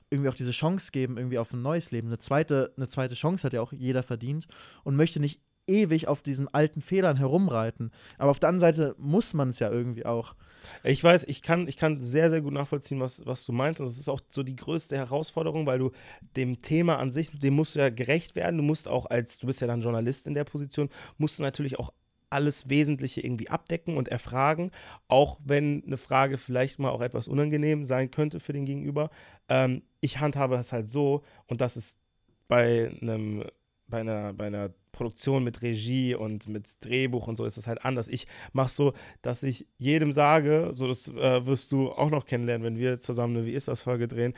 irgendwie 0.10 0.30
auch 0.30 0.36
diese 0.36 0.52
Chance 0.52 0.92
geben, 0.92 1.18
irgendwie 1.18 1.38
auf 1.38 1.54
ein 1.54 1.62
neues 1.62 1.92
Leben. 1.92 2.08
Eine 2.08 2.20
zweite, 2.20 2.74
eine 2.78 2.88
zweite 2.88 3.16
Chance 3.16 3.46
hat 3.46 3.54
ja 3.54 3.62
auch 3.62 3.74
jeder 3.74 4.04
verdient 4.04 4.48
und 4.84 4.96
möchte 4.96 5.20
nicht 5.20 5.42
ewig 5.68 6.08
auf 6.08 6.22
diesen 6.22 6.54
alten 6.54 6.82
Fehlern 6.82 7.18
herumreiten. 7.18 7.92
Aber 8.18 8.32
auf 8.32 8.40
der 8.40 8.50
anderen 8.50 8.74
Seite 8.74 8.96
muss 8.98 9.34
man 9.34 9.50
es 9.50 9.60
ja 9.60 9.72
irgendwie 9.72 10.06
auch. 10.06 10.36
Ich 10.84 11.04
weiß, 11.04 11.26
ich 11.26 11.42
kann, 11.42 11.68
ich 11.68 11.78
kann 11.78 12.02
sehr, 12.02 12.30
sehr 12.30 12.42
gut 12.42 12.54
nachvollziehen, 12.54 13.00
was, 13.00 13.26
was 13.26 13.46
du 13.46 13.52
meinst. 13.52 13.82
Und 13.82 13.88
das 13.88 13.98
ist 13.98 14.10
auch 14.10 14.22
so 14.30 14.44
die 14.44 14.56
größte 14.56 14.98
Herausforderung, 14.98 15.66
weil 15.66 15.80
du 15.80 15.92
dem 16.36 16.60
Thema 16.60 16.98
an 16.98 17.12
sich, 17.12 17.32
dem 17.32 17.56
musst 17.56 17.76
du 17.76 17.80
ja 17.80 17.90
gerecht 17.90 18.36
werden. 18.36 18.58
Du 18.58 18.64
musst 18.64 18.88
auch 18.88 19.06
als, 19.06 19.38
du 19.38 19.48
bist 19.48 19.62
ja 19.62 19.68
dann 19.68 19.82
Journalist 19.82 20.28
in 20.28 20.34
der 20.34 20.46
Position, 20.46 20.90
musst 21.18 21.40
du 21.40 21.44
natürlich 21.44 21.80
auch 21.80 21.92
alles 22.30 22.68
Wesentliche 22.68 23.22
irgendwie 23.22 23.50
abdecken 23.50 23.96
und 23.96 24.08
erfragen, 24.08 24.72
auch 25.08 25.40
wenn 25.46 25.84
eine 25.86 25.98
Frage 25.98 26.40
vielleicht 26.40 26.80
mal 26.80 26.90
auch 26.90 27.02
etwas 27.02 27.28
unangenehm 27.28 27.84
sein 27.84 28.10
könnte 28.10 28.40
für 28.40 28.54
den 28.54 28.66
Gegenüber. 28.66 29.12
Ähm, 29.50 29.84
ich 30.02 30.20
handhabe 30.20 30.56
es 30.56 30.74
halt 30.74 30.88
so, 30.88 31.24
und 31.46 31.62
das 31.62 31.78
ist 31.78 32.00
bei 32.48 32.92
einem, 33.02 33.44
bei 33.88 34.00
einer, 34.00 34.34
bei 34.34 34.48
einer 34.48 34.72
Produktion 34.94 35.44
mit 35.44 35.62
Regie 35.62 36.16
und 36.16 36.48
mit 36.48 36.78
Drehbuch 36.80 37.28
und 37.28 37.36
so 37.36 37.44
ist 37.44 37.58
es 37.58 37.68
halt 37.68 37.84
anders. 37.84 38.08
Ich 38.08 38.28
mache 38.54 38.70
so, 38.70 38.94
dass 39.22 39.44
ich 39.44 39.68
jedem 39.78 40.14
sage, 40.14 40.72
so 40.74 40.88
das 40.88 41.10
äh, 41.10 41.46
wirst 41.46 41.74
du 41.74 41.92
auch 41.92 42.10
noch 42.10 42.26
kennenlernen, 42.26 42.64
wenn 42.64 42.78
wir 42.78 43.02
zusammen 43.02 43.36
eine 43.36 43.46
Wie 43.46 43.52
ist 43.52 43.68
das 43.68 43.82
Folge 43.82 44.08
drehen. 44.08 44.34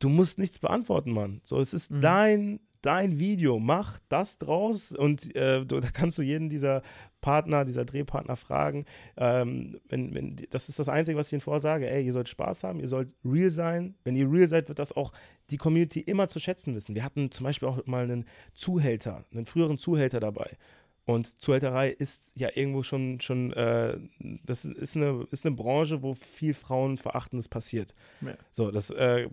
Du 0.00 0.08
musst 0.08 0.38
nichts 0.38 0.58
beantworten, 0.58 1.12
Mann. 1.12 1.40
So, 1.44 1.60
es 1.60 1.72
ist 1.72 1.92
mhm. 1.92 2.00
dein 2.00 2.60
dein 2.84 3.18
Video, 3.18 3.58
mach 3.58 3.98
das 4.08 4.36
draus 4.36 4.92
und 4.92 5.34
äh, 5.36 5.64
da 5.64 5.80
kannst 5.92 6.18
du 6.18 6.22
jeden 6.22 6.50
dieser 6.50 6.82
Partner, 7.24 7.64
dieser 7.64 7.86
Drehpartner 7.86 8.36
fragen. 8.36 8.84
Ähm, 9.16 9.80
wenn, 9.88 10.14
wenn, 10.14 10.36
das 10.50 10.68
ist 10.68 10.78
das 10.78 10.90
Einzige, 10.90 11.16
was 11.16 11.28
ich 11.28 11.32
ihnen 11.32 11.40
vorsage. 11.40 11.88
Ey, 11.88 12.04
ihr 12.04 12.12
sollt 12.12 12.28
Spaß 12.28 12.64
haben, 12.64 12.80
ihr 12.80 12.88
sollt 12.88 13.14
real 13.24 13.48
sein. 13.48 13.94
Wenn 14.04 14.14
ihr 14.14 14.30
real 14.30 14.46
seid, 14.46 14.68
wird 14.68 14.78
das 14.78 14.92
auch 14.92 15.10
die 15.48 15.56
Community 15.56 16.00
immer 16.00 16.28
zu 16.28 16.38
schätzen 16.38 16.74
wissen. 16.74 16.94
Wir 16.94 17.02
hatten 17.02 17.30
zum 17.30 17.44
Beispiel 17.44 17.66
auch 17.66 17.86
mal 17.86 18.04
einen 18.04 18.26
Zuhälter, 18.52 19.24
einen 19.32 19.46
früheren 19.46 19.78
Zuhälter 19.78 20.20
dabei. 20.20 20.58
Und 21.06 21.40
Zuhälterei 21.40 21.88
ist 21.88 22.34
ja 22.36 22.50
irgendwo 22.54 22.82
schon, 22.82 23.22
schon 23.22 23.54
äh, 23.54 23.98
das 24.44 24.66
ist 24.66 24.94
eine, 24.94 25.26
ist 25.30 25.46
eine 25.46 25.56
Branche, 25.56 26.02
wo 26.02 26.12
viel 26.12 26.52
Frauenverachtendes 26.52 27.48
passiert. 27.48 27.94
Ja. 28.20 28.34
So, 28.52 28.70
das 28.70 28.90
äh, 28.90 29.30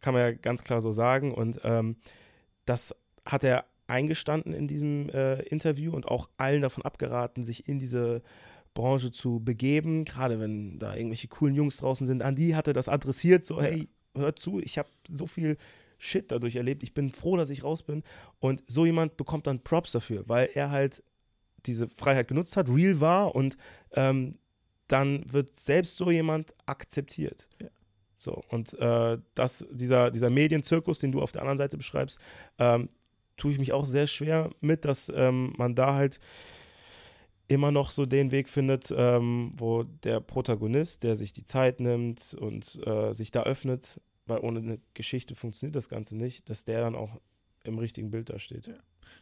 kann 0.00 0.14
man 0.14 0.22
ja 0.22 0.32
ganz 0.32 0.64
klar 0.64 0.80
so 0.80 0.90
sagen. 0.90 1.34
Und 1.34 1.60
ähm, 1.64 1.96
das 2.64 2.96
hat 3.26 3.44
er 3.44 3.66
eingestanden 3.86 4.52
in 4.52 4.68
diesem 4.68 5.08
äh, 5.10 5.40
Interview 5.42 5.92
und 5.92 6.06
auch 6.06 6.28
allen 6.36 6.62
davon 6.62 6.84
abgeraten, 6.84 7.42
sich 7.42 7.68
in 7.68 7.78
diese 7.78 8.22
Branche 8.74 9.10
zu 9.10 9.40
begeben, 9.40 10.04
gerade 10.04 10.38
wenn 10.38 10.78
da 10.78 10.94
irgendwelche 10.94 11.28
coolen 11.28 11.54
Jungs 11.54 11.78
draußen 11.78 12.06
sind. 12.06 12.22
An 12.22 12.36
die 12.36 12.54
hat 12.54 12.66
er 12.66 12.74
das 12.74 12.88
adressiert, 12.88 13.44
so, 13.44 13.60
hey, 13.60 13.88
hört 14.14 14.38
zu, 14.38 14.60
ich 14.60 14.78
habe 14.78 14.88
so 15.08 15.26
viel 15.26 15.56
Shit 15.98 16.30
dadurch 16.30 16.56
erlebt, 16.56 16.82
ich 16.82 16.92
bin 16.92 17.10
froh, 17.10 17.36
dass 17.36 17.48
ich 17.48 17.64
raus 17.64 17.82
bin. 17.82 18.02
Und 18.38 18.62
so 18.66 18.84
jemand 18.84 19.16
bekommt 19.16 19.46
dann 19.46 19.62
Props 19.62 19.92
dafür, 19.92 20.24
weil 20.26 20.50
er 20.52 20.70
halt 20.70 21.02
diese 21.64 21.88
Freiheit 21.88 22.28
genutzt 22.28 22.56
hat, 22.56 22.68
real 22.68 23.00
war 23.00 23.34
und 23.34 23.56
ähm, 23.92 24.38
dann 24.88 25.24
wird 25.32 25.58
selbst 25.58 25.96
so 25.96 26.10
jemand 26.10 26.54
akzeptiert. 26.66 27.48
Ja. 27.60 27.68
So, 28.18 28.42
und 28.48 28.74
äh, 28.74 29.18
das, 29.34 29.66
dieser, 29.70 30.10
dieser 30.10 30.30
Medienzirkus, 30.30 31.00
den 31.00 31.12
du 31.12 31.20
auf 31.20 31.32
der 31.32 31.42
anderen 31.42 31.58
Seite 31.58 31.76
beschreibst, 31.76 32.18
ähm, 32.58 32.88
tue 33.36 33.52
ich 33.52 33.58
mich 33.58 33.72
auch 33.72 33.86
sehr 33.86 34.06
schwer 34.06 34.50
mit, 34.60 34.84
dass 34.84 35.12
ähm, 35.14 35.52
man 35.56 35.74
da 35.74 35.94
halt 35.94 36.20
immer 37.48 37.70
noch 37.70 37.90
so 37.90 38.06
den 38.06 38.30
Weg 38.30 38.48
findet, 38.48 38.92
ähm, 38.96 39.50
wo 39.56 39.84
der 39.84 40.20
Protagonist, 40.20 41.04
der 41.04 41.16
sich 41.16 41.32
die 41.32 41.44
Zeit 41.44 41.80
nimmt 41.80 42.34
und 42.34 42.80
äh, 42.86 43.12
sich 43.12 43.30
da 43.30 43.42
öffnet, 43.42 44.00
weil 44.26 44.40
ohne 44.40 44.60
eine 44.60 44.80
Geschichte 44.94 45.34
funktioniert 45.34 45.76
das 45.76 45.88
Ganze 45.88 46.16
nicht, 46.16 46.50
dass 46.50 46.64
der 46.64 46.80
dann 46.80 46.96
auch 46.96 47.20
im 47.66 47.78
richtigen 47.78 48.10
Bild 48.10 48.30
da 48.30 48.38
steht. 48.38 48.66
Ja. 48.66 48.74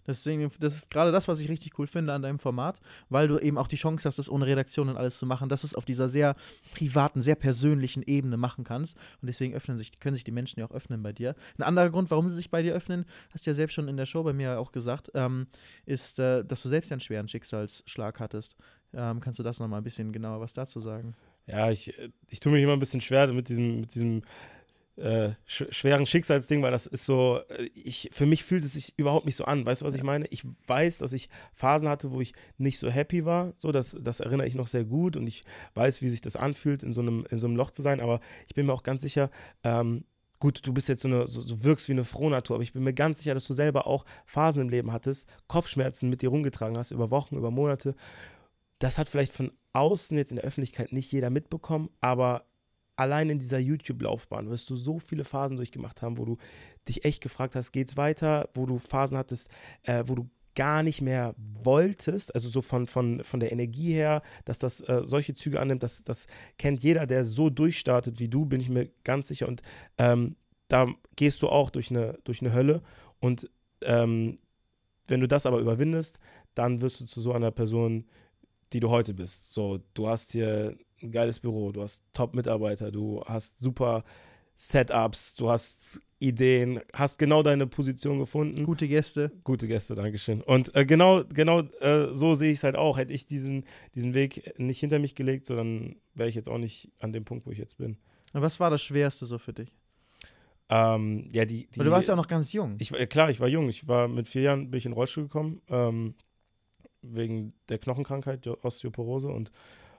Deswegen, 0.06 0.50
das 0.60 0.76
ist 0.76 0.90
gerade 0.90 1.12
das, 1.12 1.28
was 1.28 1.40
ich 1.40 1.48
richtig 1.48 1.78
cool 1.78 1.86
finde 1.86 2.12
an 2.12 2.22
deinem 2.22 2.38
Format, 2.38 2.80
weil 3.08 3.28
du 3.28 3.38
eben 3.38 3.58
auch 3.58 3.68
die 3.68 3.76
Chance 3.76 4.06
hast, 4.06 4.18
das 4.18 4.30
ohne 4.30 4.46
Redaktion 4.46 4.88
und 4.88 4.96
alles 4.96 5.18
zu 5.18 5.26
machen, 5.26 5.48
dass 5.48 5.62
du 5.62 5.66
es 5.66 5.74
auf 5.74 5.84
dieser 5.84 6.08
sehr 6.08 6.34
privaten, 6.74 7.22
sehr 7.22 7.36
persönlichen 7.36 8.02
Ebene 8.02 8.36
machen 8.36 8.64
kannst. 8.64 8.96
Und 9.20 9.26
deswegen 9.26 9.54
öffnen 9.54 9.78
sich, 9.78 9.98
können 10.00 10.14
sich 10.14 10.24
die 10.24 10.32
Menschen 10.32 10.60
ja 10.60 10.66
auch 10.66 10.72
öffnen 10.72 11.02
bei 11.02 11.12
dir. 11.12 11.34
Ein 11.58 11.62
anderer 11.62 11.90
Grund, 11.90 12.10
warum 12.10 12.28
sie 12.28 12.36
sich 12.36 12.50
bei 12.50 12.62
dir 12.62 12.74
öffnen, 12.74 13.04
hast 13.30 13.46
du 13.46 13.50
ja 13.50 13.54
selbst 13.54 13.74
schon 13.74 13.88
in 13.88 13.96
der 13.96 14.06
Show 14.06 14.22
bei 14.22 14.32
mir 14.32 14.58
auch 14.58 14.72
gesagt, 14.72 15.10
ähm, 15.14 15.46
ist, 15.86 16.18
äh, 16.18 16.44
dass 16.44 16.62
du 16.62 16.68
selbst 16.68 16.92
einen 16.92 17.00
schweren 17.00 17.28
Schicksalsschlag 17.28 18.20
hattest. 18.20 18.56
Ähm, 18.92 19.20
kannst 19.20 19.38
du 19.38 19.42
das 19.42 19.58
nochmal 19.58 19.80
ein 19.80 19.84
bisschen 19.84 20.12
genauer 20.12 20.40
was 20.40 20.52
dazu 20.52 20.80
sagen? 20.80 21.14
Ja, 21.46 21.70
ich, 21.70 21.92
ich 22.30 22.40
tue 22.40 22.52
mich 22.52 22.62
immer 22.62 22.72
ein 22.72 22.78
bisschen 22.78 23.00
schwer 23.00 23.26
mit 23.32 23.48
diesem, 23.48 23.80
mit 23.80 23.94
diesem 23.94 24.22
äh, 24.96 25.30
sch 25.46 25.64
schweren 25.70 26.06
Schicksalsding, 26.06 26.62
weil 26.62 26.70
das 26.70 26.86
ist 26.86 27.04
so, 27.04 27.40
äh, 27.48 27.68
ich, 27.74 28.10
für 28.12 28.26
mich 28.26 28.44
fühlt 28.44 28.64
es 28.64 28.74
sich 28.74 28.94
überhaupt 28.96 29.26
nicht 29.26 29.36
so 29.36 29.44
an. 29.44 29.66
Weißt 29.66 29.82
du, 29.82 29.86
was 29.86 29.94
ich 29.94 30.02
meine? 30.02 30.26
Ich 30.30 30.44
weiß, 30.66 30.98
dass 30.98 31.12
ich 31.12 31.28
Phasen 31.52 31.88
hatte, 31.88 32.12
wo 32.12 32.20
ich 32.20 32.32
nicht 32.58 32.78
so 32.78 32.90
happy 32.90 33.24
war. 33.24 33.52
So, 33.56 33.72
das, 33.72 33.96
das 34.00 34.20
erinnere 34.20 34.46
ich 34.46 34.54
noch 34.54 34.68
sehr 34.68 34.84
gut 34.84 35.16
und 35.16 35.26
ich 35.26 35.44
weiß, 35.74 36.02
wie 36.02 36.08
sich 36.08 36.20
das 36.20 36.36
anfühlt, 36.36 36.82
in 36.82 36.92
so 36.92 37.00
einem, 37.00 37.24
in 37.30 37.38
so 37.38 37.46
einem 37.46 37.56
Loch 37.56 37.70
zu 37.70 37.82
sein. 37.82 38.00
Aber 38.00 38.20
ich 38.46 38.54
bin 38.54 38.66
mir 38.66 38.72
auch 38.72 38.82
ganz 38.82 39.02
sicher, 39.02 39.30
ähm, 39.62 40.04
gut, 40.38 40.66
du 40.66 40.72
bist 40.72 40.88
jetzt 40.88 41.02
so, 41.02 41.08
eine, 41.08 41.26
so, 41.26 41.40
so 41.40 41.64
wirkst 41.64 41.88
wie 41.88 41.92
eine 41.92 42.04
Frohnatur, 42.04 42.56
aber 42.56 42.64
ich 42.64 42.72
bin 42.72 42.84
mir 42.84 42.94
ganz 42.94 43.18
sicher, 43.18 43.34
dass 43.34 43.46
du 43.46 43.54
selber 43.54 43.86
auch 43.86 44.04
Phasen 44.26 44.62
im 44.62 44.68
Leben 44.68 44.92
hattest, 44.92 45.28
Kopfschmerzen 45.48 46.08
mit 46.08 46.22
dir 46.22 46.28
rumgetragen 46.28 46.76
hast, 46.78 46.90
über 46.90 47.10
Wochen, 47.10 47.36
über 47.36 47.50
Monate 47.50 47.94
das 48.78 48.98
hat 48.98 49.08
vielleicht 49.08 49.32
von 49.32 49.52
außen 49.72 50.16
jetzt 50.16 50.30
in 50.30 50.36
der 50.36 50.44
Öffentlichkeit 50.44 50.92
nicht 50.92 51.10
jeder 51.10 51.30
mitbekommen, 51.30 51.90
aber 52.00 52.44
allein 52.96 53.30
in 53.30 53.38
dieser 53.38 53.58
YouTube-Laufbahn 53.58 54.50
wirst 54.50 54.70
du 54.70 54.76
so 54.76 54.98
viele 54.98 55.24
Phasen 55.24 55.56
durchgemacht 55.56 56.02
haben, 56.02 56.18
wo 56.18 56.24
du 56.24 56.36
dich 56.88 57.04
echt 57.04 57.22
gefragt 57.22 57.56
hast, 57.56 57.72
geht's 57.72 57.96
weiter, 57.96 58.48
wo 58.54 58.66
du 58.66 58.78
Phasen 58.78 59.18
hattest, 59.18 59.50
äh, 59.82 60.04
wo 60.06 60.14
du 60.14 60.30
gar 60.54 60.82
nicht 60.82 61.00
mehr 61.02 61.34
wolltest, 61.36 62.34
also 62.34 62.48
so 62.48 62.62
von, 62.62 62.86
von, 62.86 63.24
von 63.24 63.40
der 63.40 63.52
Energie 63.52 63.92
her, 63.92 64.22
dass 64.44 64.58
das 64.58 64.80
äh, 64.82 65.02
solche 65.04 65.34
Züge 65.34 65.60
annimmt, 65.60 65.82
das, 65.82 66.04
das 66.04 66.26
kennt 66.58 66.80
jeder, 66.80 67.06
der 67.06 67.24
so 67.24 67.50
durchstartet 67.50 68.20
wie 68.20 68.28
du, 68.28 68.46
bin 68.46 68.60
ich 68.60 68.68
mir 68.68 68.88
ganz 69.02 69.28
sicher. 69.28 69.48
Und 69.48 69.62
ähm, 69.98 70.36
da 70.68 70.86
gehst 71.16 71.42
du 71.42 71.48
auch 71.48 71.70
durch 71.70 71.90
eine, 71.90 72.18
durch 72.24 72.40
eine 72.40 72.52
Hölle. 72.52 72.82
Und 73.18 73.50
ähm, 73.82 74.38
wenn 75.08 75.20
du 75.20 75.28
das 75.28 75.46
aber 75.46 75.58
überwindest, 75.58 76.18
dann 76.54 76.80
wirst 76.80 77.00
du 77.00 77.04
zu 77.04 77.20
so 77.20 77.32
einer 77.32 77.50
Person, 77.50 78.06
die 78.72 78.80
du 78.80 78.90
heute 78.90 79.14
bist. 79.14 79.52
So, 79.52 79.80
du 79.94 80.08
hast 80.08 80.32
hier 80.32 80.76
ein 81.02 81.12
geiles 81.12 81.40
Büro, 81.40 81.72
du 81.72 81.82
hast 81.82 82.02
Top-Mitarbeiter, 82.12 82.90
du 82.90 83.22
hast 83.26 83.58
super 83.58 84.04
Setups, 84.56 85.34
du 85.34 85.50
hast 85.50 86.00
Ideen, 86.20 86.80
hast 86.92 87.18
genau 87.18 87.42
deine 87.42 87.66
Position 87.66 88.18
gefunden. 88.18 88.64
Gute 88.64 88.88
Gäste. 88.88 89.32
Gute 89.42 89.66
Gäste, 89.68 89.94
Dankeschön. 89.94 90.40
Und 90.40 90.74
äh, 90.74 90.86
genau, 90.86 91.24
genau 91.24 91.60
äh, 91.80 92.14
so 92.14 92.34
sehe 92.34 92.52
ich 92.52 92.58
es 92.58 92.64
halt 92.64 92.76
auch. 92.76 92.96
Hätte 92.96 93.12
ich 93.12 93.26
diesen, 93.26 93.64
diesen 93.94 94.14
Weg 94.14 94.58
nicht 94.58 94.80
hinter 94.80 94.98
mich 94.98 95.14
gelegt, 95.14 95.46
so 95.46 95.56
dann 95.56 95.96
wäre 96.14 96.28
ich 96.28 96.34
jetzt 96.34 96.48
auch 96.48 96.58
nicht 96.58 96.90
an 97.00 97.12
dem 97.12 97.24
Punkt, 97.24 97.46
wo 97.46 97.50
ich 97.50 97.58
jetzt 97.58 97.76
bin. 97.76 97.98
Was 98.32 98.58
war 98.58 98.70
das 98.70 98.82
Schwerste 98.82 99.26
so 99.26 99.38
für 99.38 99.52
dich? 99.52 99.72
Ähm, 100.70 101.28
ja, 101.30 101.44
die, 101.44 101.66
die, 101.66 101.80
Aber 101.80 101.84
du 101.84 101.90
warst 101.90 102.08
ja 102.08 102.14
auch 102.14 102.18
noch 102.18 102.28
ganz 102.28 102.52
jung. 102.52 102.76
Ich, 102.80 102.92
äh, 102.92 103.06
klar, 103.06 103.28
ich 103.28 103.40
war 103.40 103.48
jung. 103.48 103.68
Ich 103.68 103.86
war 103.86 104.08
mit 104.08 104.26
vier 104.26 104.42
Jahren 104.42 104.70
bin 104.70 104.78
ich 104.78 104.86
in 104.86 104.92
den 104.92 104.96
Rollstuhl 104.96 105.24
gekommen, 105.24 105.60
ähm, 105.68 106.14
wegen 107.02 107.52
der 107.68 107.78
Knochenkrankheit, 107.78 108.46
Osteoporose 108.46 109.28
und 109.28 109.52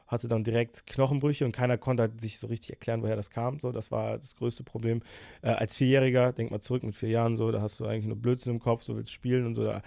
hatte 0.08 0.28
dann 0.28 0.44
direkt 0.44 0.86
Knochenbrüche 0.88 1.46
und 1.46 1.52
keiner 1.52 1.78
konnte 1.78 2.04
halt 2.04 2.22
sich 2.22 2.38
so 2.38 2.48
richtig 2.48 2.72
erklären, 2.72 3.02
woher 3.02 3.16
das 3.16 3.32
kam. 3.32 3.60
So, 3.60 3.72
das 3.72 3.92
war 3.92 4.18
das 4.18 4.36
größte 4.36 4.64
Problem. 4.64 5.02
Äh, 5.42 5.50
als 5.50 5.76
Vierjähriger, 5.76 6.32
denk 6.32 6.52
mal 6.52 6.60
zurück 6.60 6.84
mit 6.84 6.96
vier 6.96 7.10
Jahren 7.10 7.36
so, 7.36 7.52
da 7.52 7.62
hast 7.62 7.80
du 7.80 7.86
eigentlich 7.86 8.06
nur 8.06 8.18
Blödsinn 8.18 8.54
im 8.54 8.60
Kopf, 8.60 8.84
so 8.84 8.96
willst 8.96 9.12
spielen 9.12 9.46
und 9.46 9.56
so. 9.56 9.64
Da 9.64 9.82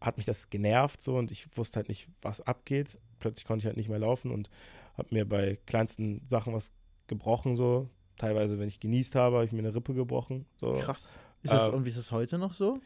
hat 0.00 0.16
mich 0.16 0.26
das 0.26 0.50
genervt 0.50 1.02
so 1.02 1.16
und 1.16 1.30
ich 1.30 1.56
wusste 1.56 1.76
halt 1.76 1.88
nicht, 1.88 2.08
was 2.22 2.40
abgeht. 2.40 2.98
Plötzlich 3.18 3.46
konnte 3.46 3.62
ich 3.62 3.66
halt 3.66 3.76
nicht 3.76 3.88
mehr 3.88 3.98
laufen 3.98 4.30
und 4.30 4.48
habe 4.96 5.08
mir 5.10 5.28
bei 5.28 5.58
kleinsten 5.66 6.22
Sachen 6.26 6.54
was 6.54 6.70
gebrochen 7.06 7.56
so. 7.56 7.88
Teilweise, 8.16 8.58
wenn 8.60 8.68
ich 8.68 8.78
genießt 8.78 9.16
habe, 9.16 9.36
habe 9.36 9.44
ich 9.44 9.52
mir 9.52 9.58
eine 9.58 9.74
Rippe 9.74 9.92
gebrochen. 9.92 10.46
So. 10.54 10.72
Krass. 10.72 11.18
Ist 11.42 11.52
das, 11.52 11.68
äh, 11.68 11.70
und 11.72 11.84
wie 11.84 11.88
ist 11.88 11.96
es 11.96 12.12
heute 12.12 12.38
noch 12.38 12.52
so? 12.52 12.78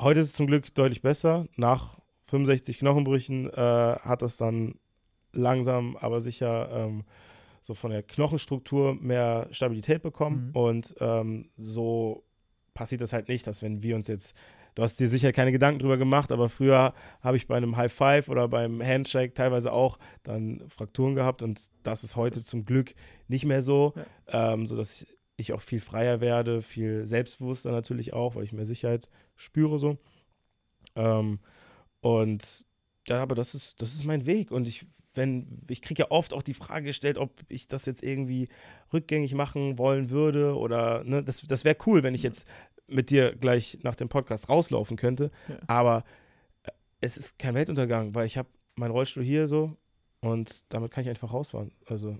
Heute 0.00 0.20
ist 0.20 0.28
es 0.28 0.32
zum 0.32 0.46
Glück 0.46 0.74
deutlich 0.74 1.02
besser. 1.02 1.46
Nach 1.56 1.98
65 2.24 2.78
Knochenbrüchen 2.78 3.50
äh, 3.50 3.96
hat 4.00 4.22
das 4.22 4.36
dann 4.38 4.79
langsam, 5.32 5.96
aber 5.96 6.20
sicher 6.20 6.70
ähm, 6.72 7.04
so 7.62 7.74
von 7.74 7.90
der 7.90 8.02
Knochenstruktur 8.02 8.94
mehr 8.94 9.48
Stabilität 9.50 10.02
bekommen. 10.02 10.48
Mhm. 10.48 10.56
Und 10.56 10.94
ähm, 11.00 11.50
so 11.56 12.24
passiert 12.74 13.00
das 13.00 13.12
halt 13.12 13.28
nicht, 13.28 13.46
dass 13.46 13.62
wenn 13.62 13.82
wir 13.82 13.96
uns 13.96 14.08
jetzt, 14.08 14.34
du 14.74 14.82
hast 14.82 14.98
dir 14.98 15.08
sicher 15.08 15.32
keine 15.32 15.52
Gedanken 15.52 15.80
drüber 15.80 15.98
gemacht, 15.98 16.32
aber 16.32 16.48
früher 16.48 16.94
habe 17.20 17.36
ich 17.36 17.46
bei 17.46 17.56
einem 17.56 17.76
High 17.76 17.92
Five 17.92 18.28
oder 18.28 18.48
beim 18.48 18.82
Handshake 18.82 19.34
teilweise 19.34 19.72
auch 19.72 19.98
dann 20.22 20.62
Frakturen 20.68 21.14
gehabt 21.14 21.42
und 21.42 21.70
das 21.82 22.04
ist 22.04 22.16
heute 22.16 22.42
zum 22.42 22.64
Glück 22.64 22.94
nicht 23.28 23.44
mehr 23.44 23.62
so, 23.62 23.94
ja. 24.32 24.52
ähm, 24.52 24.66
sodass 24.66 25.06
ich 25.36 25.52
auch 25.52 25.62
viel 25.62 25.80
freier 25.80 26.20
werde, 26.20 26.62
viel 26.62 27.06
selbstbewusster 27.06 27.72
natürlich 27.72 28.12
auch, 28.12 28.34
weil 28.34 28.44
ich 28.44 28.52
mehr 28.52 28.66
Sicherheit 28.66 29.08
spüre 29.36 29.78
so. 29.78 29.98
Ähm, 30.96 31.40
und 32.00 32.64
ja, 33.08 33.22
aber 33.22 33.34
das 33.34 33.54
ist, 33.54 33.80
das 33.80 33.94
ist 33.94 34.04
mein 34.04 34.26
Weg. 34.26 34.50
Und 34.50 34.68
ich, 34.68 34.86
wenn, 35.14 35.64
ich 35.68 35.82
kriege 35.82 36.02
ja 36.02 36.10
oft 36.10 36.34
auch 36.34 36.42
die 36.42 36.54
Frage 36.54 36.86
gestellt, 36.86 37.18
ob 37.18 37.40
ich 37.48 37.66
das 37.66 37.86
jetzt 37.86 38.02
irgendwie 38.02 38.48
rückgängig 38.92 39.34
machen 39.34 39.78
wollen 39.78 40.10
würde. 40.10 40.56
Oder, 40.56 41.02
ne, 41.04 41.22
das, 41.22 41.40
das 41.46 41.64
wäre 41.64 41.76
cool, 41.86 42.02
wenn 42.02 42.14
ich 42.14 42.22
jetzt 42.22 42.46
mit 42.86 43.10
dir 43.10 43.34
gleich 43.34 43.78
nach 43.82 43.96
dem 43.96 44.08
Podcast 44.08 44.48
rauslaufen 44.48 44.96
könnte. 44.96 45.30
Ja. 45.48 45.56
Aber 45.66 46.04
äh, 46.62 46.70
es 47.00 47.16
ist 47.16 47.38
kein 47.38 47.54
Weltuntergang, 47.54 48.14
weil 48.14 48.26
ich 48.26 48.36
habe 48.36 48.48
meinen 48.76 48.92
Rollstuhl 48.92 49.24
hier 49.24 49.46
so 49.46 49.76
und 50.20 50.64
damit 50.72 50.90
kann 50.90 51.02
ich 51.02 51.08
einfach 51.08 51.32
rausfahren. 51.32 51.72
Also. 51.86 52.18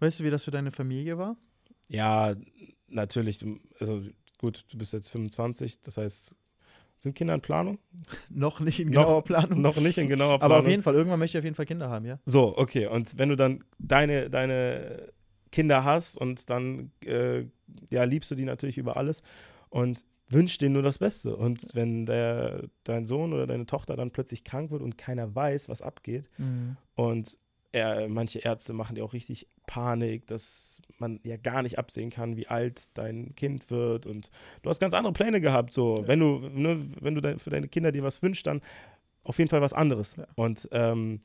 Weißt 0.00 0.20
du, 0.20 0.24
wie 0.24 0.30
das 0.30 0.44
für 0.44 0.50
deine 0.50 0.70
Familie 0.70 1.18
war? 1.18 1.36
Ja, 1.88 2.34
natürlich. 2.88 3.44
Also 3.78 4.02
gut, 4.38 4.64
du 4.68 4.78
bist 4.78 4.92
jetzt 4.92 5.10
25, 5.10 5.80
das 5.80 5.96
heißt, 5.96 6.36
sind 7.00 7.14
Kinder 7.14 7.34
in 7.34 7.40
Planung? 7.40 7.78
noch 8.28 8.60
nicht 8.60 8.78
in 8.78 8.90
genauer 8.90 9.16
noch, 9.16 9.24
Planung. 9.24 9.62
Noch 9.62 9.76
nicht 9.78 9.96
in 9.96 10.06
genauer 10.06 10.38
Planung. 10.38 10.42
Aber 10.42 10.58
auf 10.58 10.68
jeden 10.68 10.82
Fall, 10.82 10.94
irgendwann 10.94 11.18
möchte 11.18 11.38
ich 11.38 11.40
auf 11.40 11.44
jeden 11.44 11.56
Fall 11.56 11.64
Kinder 11.64 11.88
haben, 11.88 12.04
ja. 12.04 12.18
So, 12.26 12.56
okay. 12.58 12.86
Und 12.86 13.18
wenn 13.18 13.30
du 13.30 13.36
dann 13.36 13.64
deine, 13.78 14.28
deine 14.28 15.06
Kinder 15.50 15.84
hast 15.84 16.18
und 16.18 16.50
dann 16.50 16.92
äh, 17.04 17.46
ja, 17.90 18.04
liebst 18.04 18.30
du 18.30 18.34
die 18.34 18.44
natürlich 18.44 18.76
über 18.76 18.98
alles 18.98 19.22
und 19.70 20.04
wünschst 20.28 20.60
denen 20.60 20.74
nur 20.74 20.82
das 20.82 20.98
Beste. 20.98 21.34
Und 21.34 21.74
wenn 21.74 22.04
der, 22.04 22.68
dein 22.84 23.06
Sohn 23.06 23.32
oder 23.32 23.46
deine 23.46 23.64
Tochter 23.64 23.96
dann 23.96 24.10
plötzlich 24.10 24.44
krank 24.44 24.70
wird 24.70 24.82
und 24.82 24.98
keiner 24.98 25.34
weiß, 25.34 25.70
was 25.70 25.80
abgeht 25.80 26.28
mhm. 26.36 26.76
und 26.96 27.38
er, 27.72 28.08
manche 28.08 28.40
Ärzte 28.40 28.72
machen 28.72 28.96
dir 28.96 29.04
auch 29.04 29.12
richtig 29.12 29.48
Panik, 29.66 30.26
dass 30.26 30.82
man 30.98 31.20
ja 31.24 31.36
gar 31.36 31.62
nicht 31.62 31.78
absehen 31.78 32.10
kann, 32.10 32.36
wie 32.36 32.48
alt 32.48 32.90
dein 32.94 33.34
Kind 33.36 33.70
wird. 33.70 34.06
Und 34.06 34.30
du 34.62 34.70
hast 34.70 34.80
ganz 34.80 34.94
andere 34.94 35.12
Pläne 35.12 35.40
gehabt. 35.40 35.72
So, 35.72 35.96
ja. 35.96 36.08
wenn 36.08 36.20
du, 36.20 36.38
ne, 36.48 36.84
wenn 37.00 37.14
du 37.14 37.20
dein, 37.20 37.38
für 37.38 37.50
deine 37.50 37.68
Kinder 37.68 37.92
dir 37.92 38.02
was 38.02 38.22
wünschst, 38.22 38.46
dann 38.46 38.60
auf 39.22 39.38
jeden 39.38 39.50
Fall 39.50 39.60
was 39.60 39.72
anderes. 39.72 40.16
Ja. 40.16 40.26
Und 40.34 40.68
ähm, 40.72 41.20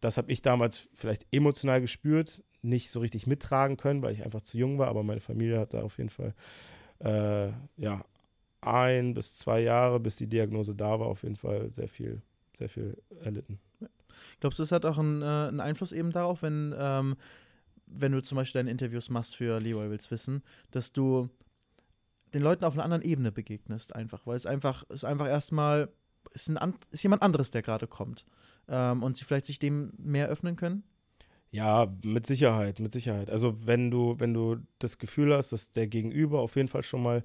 das 0.00 0.16
habe 0.16 0.32
ich 0.32 0.40
damals 0.40 0.88
vielleicht 0.94 1.26
emotional 1.30 1.80
gespürt, 1.80 2.42
nicht 2.62 2.90
so 2.90 3.00
richtig 3.00 3.26
mittragen 3.26 3.76
können, 3.76 4.02
weil 4.02 4.14
ich 4.14 4.24
einfach 4.24 4.42
zu 4.42 4.56
jung 4.56 4.78
war, 4.78 4.88
aber 4.88 5.02
meine 5.02 5.20
Familie 5.20 5.58
hat 5.58 5.74
da 5.74 5.82
auf 5.82 5.98
jeden 5.98 6.10
Fall 6.10 6.34
äh, 7.00 7.50
ja 7.76 8.04
ein 8.62 9.14
bis 9.14 9.34
zwei 9.34 9.60
Jahre, 9.60 10.00
bis 10.00 10.16
die 10.16 10.26
Diagnose 10.26 10.74
da 10.74 11.00
war, 11.00 11.06
auf 11.06 11.22
jeden 11.22 11.36
Fall 11.36 11.70
sehr 11.70 11.88
viel, 11.88 12.22
sehr 12.54 12.68
viel 12.68 12.96
erlitten. 13.22 13.58
Glaubst 14.40 14.58
du, 14.58 14.62
es 14.62 14.72
hat 14.72 14.84
auch 14.84 14.98
einen, 14.98 15.22
äh, 15.22 15.24
einen 15.24 15.60
Einfluss 15.60 15.92
eben 15.92 16.12
darauf, 16.12 16.42
wenn, 16.42 16.74
ähm, 16.78 17.16
wenn 17.86 18.12
du 18.12 18.22
zum 18.22 18.36
Beispiel 18.36 18.60
deine 18.60 18.70
Interviews 18.70 19.10
machst 19.10 19.36
für 19.36 19.60
Leroy 19.60 19.90
Wills 19.90 20.10
Wissen, 20.10 20.42
dass 20.70 20.92
du 20.92 21.28
den 22.34 22.42
Leuten 22.42 22.64
auf 22.64 22.74
einer 22.74 22.84
anderen 22.84 23.02
Ebene 23.02 23.32
begegnest, 23.32 23.94
einfach, 23.94 24.26
weil 24.26 24.36
es 24.36 24.46
einfach, 24.46 24.84
ist 24.90 25.04
einfach 25.04 25.26
erstmal, 25.26 25.90
ist, 26.32 26.48
ein, 26.50 26.74
ist 26.90 27.02
jemand 27.02 27.22
anderes, 27.22 27.50
der 27.50 27.62
gerade 27.62 27.86
kommt. 27.86 28.24
Ähm, 28.68 29.02
und 29.02 29.16
sie 29.16 29.24
vielleicht 29.24 29.46
sich 29.46 29.58
dem 29.58 29.92
mehr 29.98 30.28
öffnen 30.28 30.56
können? 30.56 30.84
Ja, 31.52 31.92
mit 32.04 32.26
Sicherheit, 32.26 32.78
mit 32.78 32.92
Sicherheit. 32.92 33.28
Also 33.28 33.66
wenn 33.66 33.90
du, 33.90 34.14
wenn 34.18 34.32
du 34.32 34.58
das 34.78 34.98
Gefühl 34.98 35.34
hast, 35.34 35.50
dass 35.52 35.72
der 35.72 35.88
Gegenüber 35.88 36.40
auf 36.40 36.54
jeden 36.54 36.68
Fall 36.68 36.84
schon 36.84 37.02
mal 37.02 37.22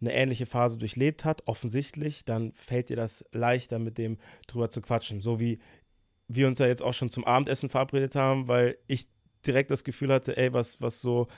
eine 0.00 0.14
ähnliche 0.14 0.46
Phase 0.46 0.78
durchlebt 0.78 1.24
hat, 1.24 1.46
offensichtlich, 1.46 2.24
dann 2.24 2.52
fällt 2.52 2.88
dir 2.88 2.96
das 2.96 3.24
leichter, 3.32 3.78
mit 3.78 3.98
dem 3.98 4.16
drüber 4.46 4.70
zu 4.70 4.80
quatschen. 4.80 5.20
So 5.20 5.40
wie 5.40 5.58
wir 6.28 6.46
uns 6.46 6.58
ja 6.58 6.66
jetzt 6.66 6.82
auch 6.82 6.94
schon 6.94 7.10
zum 7.10 7.24
Abendessen 7.24 7.68
verabredet 7.68 8.14
haben, 8.14 8.48
weil 8.48 8.76
ich 8.86 9.08
direkt 9.46 9.70
das 9.70 9.84
Gefühl 9.84 10.12
hatte, 10.12 10.36
ey, 10.36 10.52
was, 10.52 10.80
was 10.80 11.00
so 11.00 11.28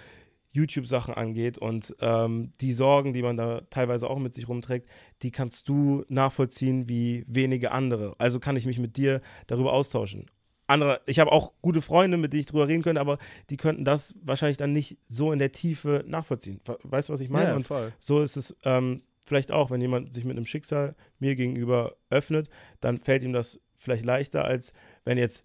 YouTube-Sachen 0.52 1.14
angeht 1.14 1.58
und 1.58 1.94
ähm, 2.00 2.52
die 2.60 2.72
Sorgen, 2.72 3.12
die 3.12 3.22
man 3.22 3.36
da 3.36 3.60
teilweise 3.70 4.10
auch 4.10 4.18
mit 4.18 4.34
sich 4.34 4.48
rumträgt, 4.48 4.88
die 5.22 5.30
kannst 5.30 5.68
du 5.68 6.04
nachvollziehen 6.08 6.88
wie 6.88 7.24
wenige 7.28 7.70
andere. 7.70 8.14
Also 8.18 8.40
kann 8.40 8.56
ich 8.56 8.66
mich 8.66 8.78
mit 8.78 8.96
dir 8.96 9.20
darüber 9.46 9.72
austauschen. 9.72 10.26
Andere, 10.66 11.00
ich 11.06 11.18
habe 11.18 11.32
auch 11.32 11.52
gute 11.62 11.82
Freunde, 11.82 12.16
mit 12.16 12.32
denen 12.32 12.40
ich 12.40 12.46
drüber 12.46 12.68
reden 12.68 12.82
könnte, 12.82 13.00
aber 13.00 13.18
die 13.48 13.56
könnten 13.56 13.84
das 13.84 14.14
wahrscheinlich 14.22 14.56
dann 14.56 14.72
nicht 14.72 14.98
so 15.08 15.32
in 15.32 15.38
der 15.38 15.52
Tiefe 15.52 16.04
nachvollziehen. 16.06 16.60
Weißt 16.82 17.08
du, 17.08 17.12
was 17.12 17.20
ich 17.20 17.28
meine? 17.28 17.50
Ja, 17.50 17.56
und 17.56 17.68
so 17.98 18.20
ist 18.20 18.36
es 18.36 18.56
ähm, 18.64 19.02
vielleicht 19.24 19.52
auch, 19.52 19.70
wenn 19.70 19.80
jemand 19.80 20.14
sich 20.14 20.24
mit 20.24 20.36
einem 20.36 20.46
Schicksal 20.46 20.94
mir 21.18 21.34
gegenüber 21.34 21.96
öffnet, 22.08 22.50
dann 22.80 22.98
fällt 22.98 23.22
ihm 23.22 23.32
das 23.32 23.60
vielleicht 23.80 24.04
leichter, 24.04 24.44
als 24.44 24.72
wenn 25.04 25.18
jetzt 25.18 25.44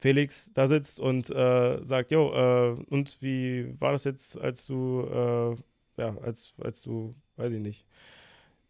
Felix 0.00 0.52
da 0.52 0.68
sitzt 0.68 1.00
und 1.00 1.30
äh, 1.30 1.82
sagt, 1.82 2.10
jo, 2.10 2.32
äh, 2.32 2.84
und 2.88 3.20
wie 3.20 3.74
war 3.80 3.92
das 3.92 4.04
jetzt, 4.04 4.38
als 4.38 4.66
du, 4.66 5.02
äh, 5.02 5.56
ja, 6.00 6.16
als, 6.18 6.54
als 6.62 6.82
du, 6.82 7.16
weiß 7.36 7.52
ich 7.52 7.60
nicht, 7.60 7.86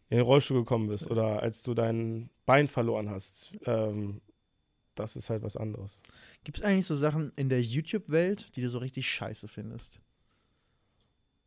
in 0.09 0.17
den 0.17 0.25
Rollstuhl 0.25 0.59
gekommen 0.59 0.87
bist 0.87 1.11
oder 1.11 1.43
als 1.43 1.61
du 1.61 1.73
dein 1.75 2.29
Bein 2.45 2.67
verloren 2.67 3.09
hast. 3.09 3.51
Ähm, 3.65 4.21
das 4.95 5.15
ist 5.15 5.29
halt 5.29 5.43
was 5.43 5.55
anderes. 5.55 6.01
Gibt 6.43 6.57
es 6.57 6.63
eigentlich 6.63 6.87
so 6.87 6.95
Sachen 6.95 7.31
in 7.35 7.47
der 7.49 7.61
YouTube-Welt, 7.61 8.55
die 8.55 8.61
du 8.61 8.69
so 8.69 8.79
richtig 8.79 9.07
scheiße 9.07 9.47
findest? 9.47 9.99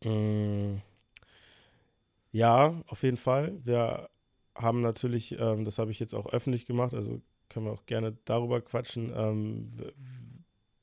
Mm, 0.05 0.77
ja, 2.31 2.83
auf 2.87 3.03
jeden 3.03 3.17
Fall. 3.17 3.59
Wir 3.65 4.09
haben 4.55 4.81
natürlich, 4.81 5.39
ähm, 5.39 5.65
das 5.65 5.79
habe 5.79 5.91
ich 5.91 6.01
jetzt 6.01 6.15
auch 6.15 6.27
öffentlich 6.27 6.67
gemacht, 6.67 6.95
also 6.95 7.21
können 7.49 7.67
wir 7.67 7.73
auch 7.73 7.87
gerne 7.87 8.17
darüber 8.25 8.61
quatschen. 8.61 9.13
Ähm, 9.15 9.71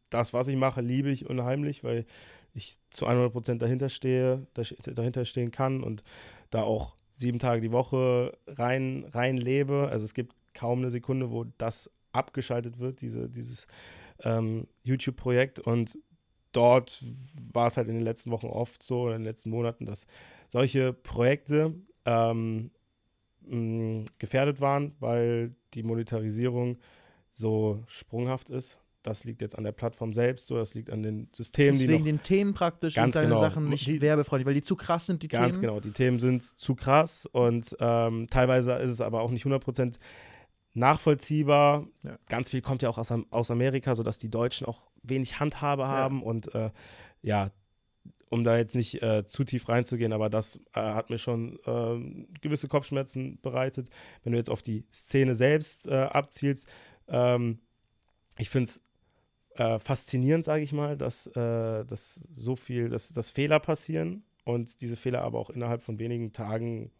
das, 0.10 0.34
was 0.34 0.48
ich 0.48 0.56
mache, 0.56 0.82
liebe 0.82 1.10
ich 1.10 1.30
unheimlich, 1.30 1.84
weil 1.84 2.06
ich 2.54 2.78
zu 2.90 3.06
100 3.06 3.32
Prozent 3.32 3.62
dahinter 3.62 3.90
stehe, 3.90 4.48
dahinter 4.86 5.26
stehen 5.26 5.52
kann 5.52 5.84
und 5.84 6.04
da 6.50 6.64
auch 6.64 6.96
sieben 7.12 7.40
Tage 7.40 7.62
die 7.62 7.72
Woche 7.72 8.38
rein, 8.48 9.06
rein 9.12 9.38
lebe. 9.38 9.90
Also 9.92 10.06
es 10.06 10.14
gibt 10.14 10.36
kaum 10.54 10.80
eine 10.80 10.90
Sekunde, 10.90 11.32
wo 11.32 11.46
das 11.58 11.92
abgeschaltet 12.12 12.80
wird, 12.80 13.02
diese, 13.02 13.30
dieses 13.30 13.68
ähm, 14.24 14.68
YouTube-Projekt 14.84 15.60
und 15.60 15.98
dort 16.52 17.04
war 17.54 17.68
es 17.68 17.78
halt 17.78 17.88
in 17.88 17.96
den 17.96 18.04
letzten 18.04 18.32
Wochen 18.32 18.48
oft 18.48 18.82
so, 18.82 19.08
in 19.08 19.14
den 19.14 19.24
letzten 19.24 19.52
Monaten, 19.52 19.86
dass 19.86 20.08
solche 20.50 20.94
Projekte 20.94 21.76
ähm, 22.06 22.72
mh, 23.50 24.06
gefährdet 24.18 24.62
waren, 24.62 24.96
weil 25.00 25.56
die 25.74 25.84
Monetarisierung 25.84 26.78
so 27.32 27.84
sprunghaft 27.88 28.50
ist. 28.50 28.78
Das 29.02 29.24
liegt 29.24 29.42
jetzt 29.42 29.58
an 29.58 29.64
der 29.64 29.72
Plattform 29.72 30.12
selbst, 30.12 30.48
so 30.48 30.58
das 30.58 30.74
liegt 30.76 30.90
an 30.90 31.02
den 31.04 31.30
Systemen, 31.34 31.80
Deswegen 31.80 32.04
die 32.04 32.12
den 32.12 32.22
Themen 32.24 32.54
praktisch 32.54 32.96
ganz 32.96 33.16
und 33.16 33.22
deine 33.22 33.30
genau. 33.30 33.40
Sachen 33.40 33.70
nicht 33.70 33.88
Die- 33.88 34.02
werbefreundlich, 34.02 34.46
weil 34.46 34.54
die 34.56 34.62
zu 34.62 34.76
krass 34.76 35.06
sind, 35.06 35.24
die 35.24 35.30
Ganz 35.30 35.56
Themen. 35.56 35.68
genau, 35.68 35.80
die 35.80 35.92
Themen 35.92 36.20
sind 36.20 36.44
zu 36.44 36.76
krass 36.76 37.26
und 37.26 37.76
ähm, 37.80 38.28
teilweise 38.30 38.74
ist 38.74 38.92
es 38.92 39.00
aber 39.02 39.22
auch 39.22 39.32
nicht 39.32 39.46
100% 39.46 40.00
nachvollziehbar. 40.74 41.88
Ja. 42.04 42.18
Ganz 42.28 42.50
viel 42.50 42.62
kommt 42.62 42.82
ja 42.82 42.90
auch 42.90 42.98
aus, 42.98 43.12
aus 43.32 43.52
Amerika, 43.52 43.96
sodass 43.96 44.18
die 44.18 44.30
Deutschen 44.30 44.68
auch 44.68 44.90
wenig 45.04 45.40
Handhabe 45.40 45.88
haben 45.88 46.22
und 46.22 46.54
äh, 46.56 46.72
ja, 47.22 47.52
um 48.30 48.44
da 48.44 48.58
jetzt 48.58 48.76
nicht 48.76 49.02
äh, 49.02 49.26
zu 49.26 49.44
tief 49.44 49.68
reinzugehen, 49.70 50.14
aber 50.14 50.30
das 50.30 50.58
äh, 50.74 50.80
hat 50.82 51.10
mir 51.10 51.18
schon 51.18 51.60
ähm, 51.66 52.28
gewisse 52.42 52.68
Kopfschmerzen 52.68 53.40
bereitet. 53.42 53.90
Wenn 54.24 54.34
du 54.34 54.38
jetzt 54.38 54.50
auf 54.50 54.62
die 54.62 54.86
Szene 54.92 55.34
selbst 55.36 55.88
äh, 55.88 55.96
abzielst, 55.96 56.68
ähm, 57.08 57.60
ich 58.38 58.50
finde 58.50 58.70
es 58.70 58.84
äh, 59.56 59.80
faszinierend, 59.80 60.46
sage 60.46 60.64
ich 60.64 60.72
mal, 60.72 60.96
dass, 60.96 61.28
äh, 61.28 61.86
dass 61.86 62.22
so 62.32 62.56
viel, 62.56 62.90
dass, 62.90 63.10
dass 63.10 63.32
Fehler 63.32 63.60
passieren 63.60 64.24
und 64.46 64.82
diese 64.82 64.96
Fehler 64.96 65.22
aber 65.24 65.40
auch 65.40 65.50
innerhalb 65.50 65.82
von 65.82 66.00
wenigen 66.00 66.32
Tagen 66.32 66.92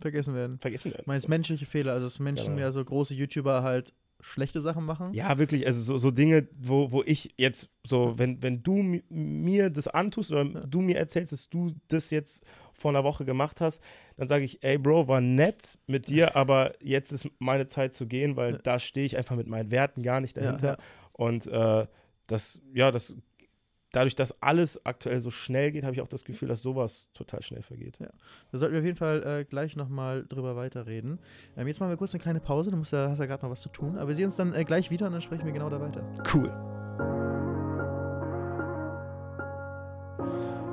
Vergessen 0.00 0.34
werden. 0.34 0.58
vergessen 0.58 0.90
werden. 0.90 1.02
Ich 1.02 1.06
meine, 1.06 1.18
es 1.20 1.28
menschliche 1.28 1.66
Fehler, 1.66 1.92
also 1.92 2.06
dass 2.06 2.18
Menschen 2.18 2.54
Genau. 2.54 2.60
ja 2.60 2.72
so 2.72 2.84
große 2.84 3.14
YouTuber 3.14 3.62
halt 3.62 3.92
schlechte 4.20 4.60
Sachen 4.60 4.84
machen. 4.84 5.12
Ja, 5.12 5.36
wirklich, 5.38 5.66
also 5.66 5.80
so, 5.80 5.98
so 5.98 6.10
Dinge, 6.10 6.48
wo, 6.58 6.90
wo 6.92 7.02
ich 7.04 7.34
jetzt 7.36 7.68
so, 7.84 8.14
wenn, 8.18 8.42
wenn 8.42 8.62
du 8.62 8.76
mi- 8.82 9.04
mir 9.10 9.70
das 9.70 9.86
antust 9.88 10.30
oder 10.32 10.44
Ja. 10.44 10.60
du 10.66 10.80
mir 10.80 10.96
erzählst, 10.96 11.32
dass 11.32 11.48
du 11.50 11.70
das 11.88 12.10
jetzt 12.10 12.44
vor 12.72 12.90
einer 12.90 13.04
Woche 13.04 13.24
gemacht 13.24 13.60
hast, 13.60 13.82
dann 14.16 14.26
sage 14.26 14.44
ich, 14.44 14.62
ey 14.64 14.78
Bro, 14.78 15.08
war 15.08 15.20
nett 15.20 15.78
mit 15.86 16.08
dir, 16.08 16.34
aber 16.36 16.72
jetzt 16.82 17.12
ist 17.12 17.28
meine 17.38 17.66
Zeit 17.66 17.92
zu 17.94 18.06
gehen, 18.06 18.36
weil 18.36 18.52
Ja. 18.54 18.58
da 18.62 18.78
stehe 18.78 19.06
ich 19.06 19.16
einfach 19.16 19.36
mit 19.36 19.46
meinen 19.46 19.70
Werten 19.70 20.02
gar 20.02 20.20
nicht 20.20 20.36
dahinter. 20.36 20.68
ja. 20.68 20.76
Und 21.12 21.46
äh, 21.46 21.86
das, 22.26 22.62
ja, 22.72 22.90
das, 22.90 23.14
dadurch, 23.94 24.14
dass 24.14 24.42
alles 24.42 24.84
aktuell 24.84 25.20
so 25.20 25.30
schnell 25.30 25.70
geht, 25.72 25.84
habe 25.84 25.94
ich 25.94 26.00
auch 26.00 26.08
das 26.08 26.24
Gefühl, 26.24 26.48
dass 26.48 26.62
sowas 26.62 27.08
total 27.12 27.42
schnell 27.42 27.62
vergeht. 27.62 27.98
Da 28.00 28.58
sollten 28.58 28.72
wir 28.74 28.80
auf 28.80 28.84
jeden 28.84 28.96
Fall 28.96 29.22
äh, 29.22 29.44
gleich 29.44 29.76
nochmal 29.76 30.26
drüber 30.28 30.56
weiterreden. 30.56 31.20
Ähm, 31.56 31.66
jetzt 31.66 31.80
machen 31.80 31.90
wir 31.90 31.96
kurz 31.96 32.14
eine 32.14 32.22
kleine 32.22 32.40
Pause, 32.40 32.70
du 32.70 32.76
musst 32.76 32.92
ja, 32.92 33.08
hast 33.08 33.20
ja 33.20 33.26
gerade 33.26 33.44
noch 33.44 33.50
was 33.50 33.62
zu 33.62 33.68
tun. 33.68 33.96
Aber 33.96 34.08
wir 34.08 34.14
sehen 34.14 34.26
uns 34.26 34.36
dann 34.36 34.54
äh, 34.54 34.64
gleich 34.64 34.90
wieder 34.90 35.06
und 35.06 35.12
dann 35.12 35.22
sprechen 35.22 35.44
wir 35.44 35.52
genau 35.52 35.70
da 35.70 35.80
weiter. 35.80 36.04
Cool. 36.32 36.52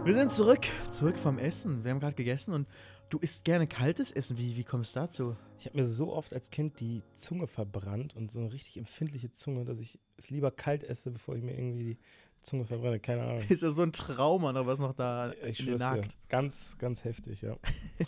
Wir 0.03 0.15
sind 0.15 0.31
zurück, 0.31 0.65
zurück 0.89 1.17
vom 1.17 1.37
Essen. 1.37 1.83
Wir 1.83 1.91
haben 1.91 1.99
gerade 1.99 2.15
gegessen 2.15 2.53
und 2.55 2.67
du 3.09 3.19
isst 3.19 3.45
gerne 3.45 3.67
kaltes 3.67 4.11
Essen. 4.11 4.35
Wie, 4.37 4.57
wie 4.57 4.63
kommst 4.63 4.95
du 4.95 4.99
dazu? 4.99 5.35
Ich 5.59 5.67
habe 5.67 5.77
mir 5.77 5.85
so 5.85 6.11
oft 6.11 6.33
als 6.33 6.49
Kind 6.49 6.79
die 6.79 7.03
Zunge 7.13 7.45
verbrannt 7.45 8.15
und 8.15 8.31
so 8.31 8.39
eine 8.39 8.51
richtig 8.51 8.77
empfindliche 8.77 9.29
Zunge, 9.29 9.63
dass 9.63 9.79
ich 9.79 9.99
es 10.17 10.31
lieber 10.31 10.49
kalt 10.49 10.83
esse, 10.83 11.11
bevor 11.11 11.35
ich 11.35 11.43
mir 11.43 11.53
irgendwie 11.53 11.83
die 11.83 11.97
Zunge 12.43 12.65
verbrenne. 12.65 13.00
Keine 13.00 13.24
Ahnung. 13.24 13.43
Ist 13.50 13.62
ja 13.62 13.69
so 13.69 13.83
ein 13.83 13.91
Trauma 13.91 14.51
noch, 14.51 14.65
was 14.65 14.79
noch 14.79 14.93
da 14.93 15.31
Ich 15.48 15.65
nagt. 15.65 16.17
Ganz, 16.27 16.75
ganz 16.79 17.03
heftig, 17.03 17.41
ja. 17.41 17.55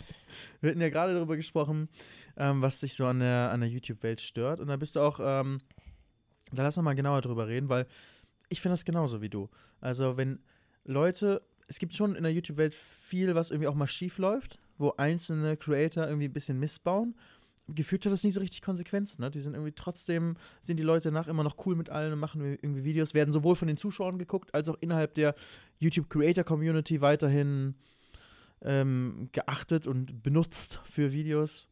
Wir 0.60 0.70
hatten 0.70 0.80
ja 0.80 0.88
gerade 0.88 1.14
darüber 1.14 1.36
gesprochen, 1.36 1.88
ähm, 2.36 2.60
was 2.60 2.80
dich 2.80 2.94
so 2.94 3.06
an 3.06 3.20
der, 3.20 3.50
an 3.52 3.60
der 3.60 3.68
YouTube-Welt 3.68 4.20
stört. 4.20 4.60
Und 4.60 4.68
da 4.68 4.76
bist 4.76 4.96
du 4.96 5.00
auch, 5.00 5.20
ähm, 5.22 5.60
da 6.52 6.64
lass 6.64 6.76
uns 6.76 6.84
mal 6.84 6.94
genauer 6.94 7.20
drüber 7.20 7.46
reden, 7.46 7.68
weil 7.68 7.86
ich 8.48 8.60
finde 8.60 8.74
das 8.74 8.84
genauso 8.84 9.22
wie 9.22 9.28
du. 9.28 9.48
Also, 9.80 10.16
wenn 10.16 10.40
Leute, 10.84 11.42
es 11.68 11.78
gibt 11.78 11.94
schon 11.94 12.16
in 12.16 12.24
der 12.24 12.32
YouTube-Welt 12.32 12.74
viel, 12.74 13.34
was 13.34 13.50
irgendwie 13.50 13.68
auch 13.68 13.74
mal 13.74 13.86
schief 13.86 14.18
läuft, 14.18 14.58
wo 14.78 14.92
einzelne 14.96 15.56
Creator 15.56 16.06
irgendwie 16.06 16.28
ein 16.28 16.32
bisschen 16.32 16.58
missbauen. 16.58 17.14
Gefühlt 17.68 18.04
hat 18.04 18.12
das 18.12 18.24
nie 18.24 18.30
so 18.30 18.40
richtig 18.40 18.60
Konsequenzen. 18.62 19.22
Ne? 19.22 19.30
Die 19.30 19.40
sind 19.40 19.54
irgendwie 19.54 19.72
trotzdem, 19.72 20.36
sind 20.60 20.76
die 20.76 20.82
Leute 20.82 21.10
nach 21.10 21.28
immer 21.28 21.44
noch 21.44 21.56
cool 21.66 21.76
mit 21.76 21.88
allen 21.88 22.12
und 22.12 22.18
machen 22.18 22.42
irgendwie 22.42 22.84
Videos, 22.84 23.14
werden 23.14 23.32
sowohl 23.32 23.56
von 23.56 23.68
den 23.68 23.78
Zuschauern 23.78 24.18
geguckt, 24.18 24.54
als 24.54 24.68
auch 24.68 24.76
innerhalb 24.80 25.14
der 25.14 25.34
YouTube-Creator-Community 25.78 27.00
weiterhin 27.00 27.74
ähm, 28.62 29.28
geachtet 29.32 29.86
und 29.86 30.22
benutzt 30.22 30.80
für 30.84 31.12
Videos. 31.12 31.68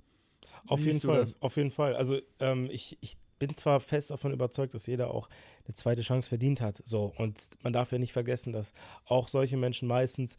Auf 0.66 0.80
Wie 0.80 0.86
jeden 0.86 1.00
Fall, 1.00 1.20
das? 1.20 1.36
auf 1.42 1.56
jeden 1.56 1.70
Fall. 1.70 1.96
Also 1.96 2.18
ähm, 2.38 2.68
ich, 2.70 2.96
ich 3.00 3.16
bin 3.38 3.54
zwar 3.56 3.80
fest 3.80 4.10
davon 4.10 4.32
überzeugt, 4.32 4.72
dass 4.74 4.86
jeder 4.86 5.12
auch 5.12 5.28
eine 5.64 5.74
zweite 5.74 6.02
Chance 6.02 6.28
verdient 6.28 6.60
hat. 6.60 6.80
So, 6.84 7.12
und 7.16 7.40
man 7.62 7.72
darf 7.72 7.90
ja 7.90 7.98
nicht 7.98 8.12
vergessen, 8.12 8.52
dass 8.52 8.72
auch 9.04 9.28
solche 9.28 9.56
Menschen 9.56 9.88
meistens 9.88 10.36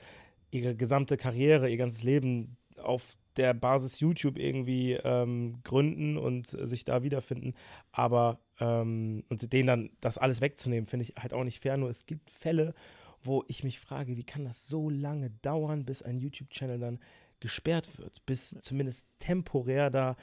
ihre 0.51 0.75
gesamte 0.75 1.17
Karriere, 1.17 1.69
ihr 1.69 1.77
ganzes 1.77 2.03
Leben 2.03 2.55
auf 2.81 3.17
der 3.37 3.53
Basis 3.53 3.99
YouTube 3.99 4.37
irgendwie 4.37 4.93
ähm, 4.93 5.59
gründen 5.63 6.17
und 6.17 6.53
äh, 6.53 6.67
sich 6.67 6.85
da 6.85 7.03
wiederfinden. 7.03 7.53
Aber 7.91 8.39
ähm, 8.59 9.23
und 9.29 9.51
denen 9.53 9.67
dann 9.67 9.89
das 10.01 10.17
alles 10.17 10.41
wegzunehmen, 10.41 10.87
finde 10.87 11.05
ich 11.05 11.15
halt 11.21 11.33
auch 11.33 11.43
nicht 11.43 11.61
fair. 11.61 11.77
Nur 11.77 11.89
es 11.89 12.05
gibt 12.05 12.29
Fälle, 12.29 12.73
wo 13.21 13.43
ich 13.47 13.63
mich 13.63 13.79
frage, 13.79 14.17
wie 14.17 14.23
kann 14.23 14.45
das 14.45 14.67
so 14.67 14.89
lange 14.89 15.29
dauern, 15.29 15.85
bis 15.85 16.01
ein 16.01 16.19
YouTube-Channel 16.19 16.79
dann 16.79 16.99
gesperrt 17.39 17.97
wird, 17.97 18.25
bis 18.25 18.55
zumindest 18.61 19.07
temporär 19.19 19.89
da 19.89 20.15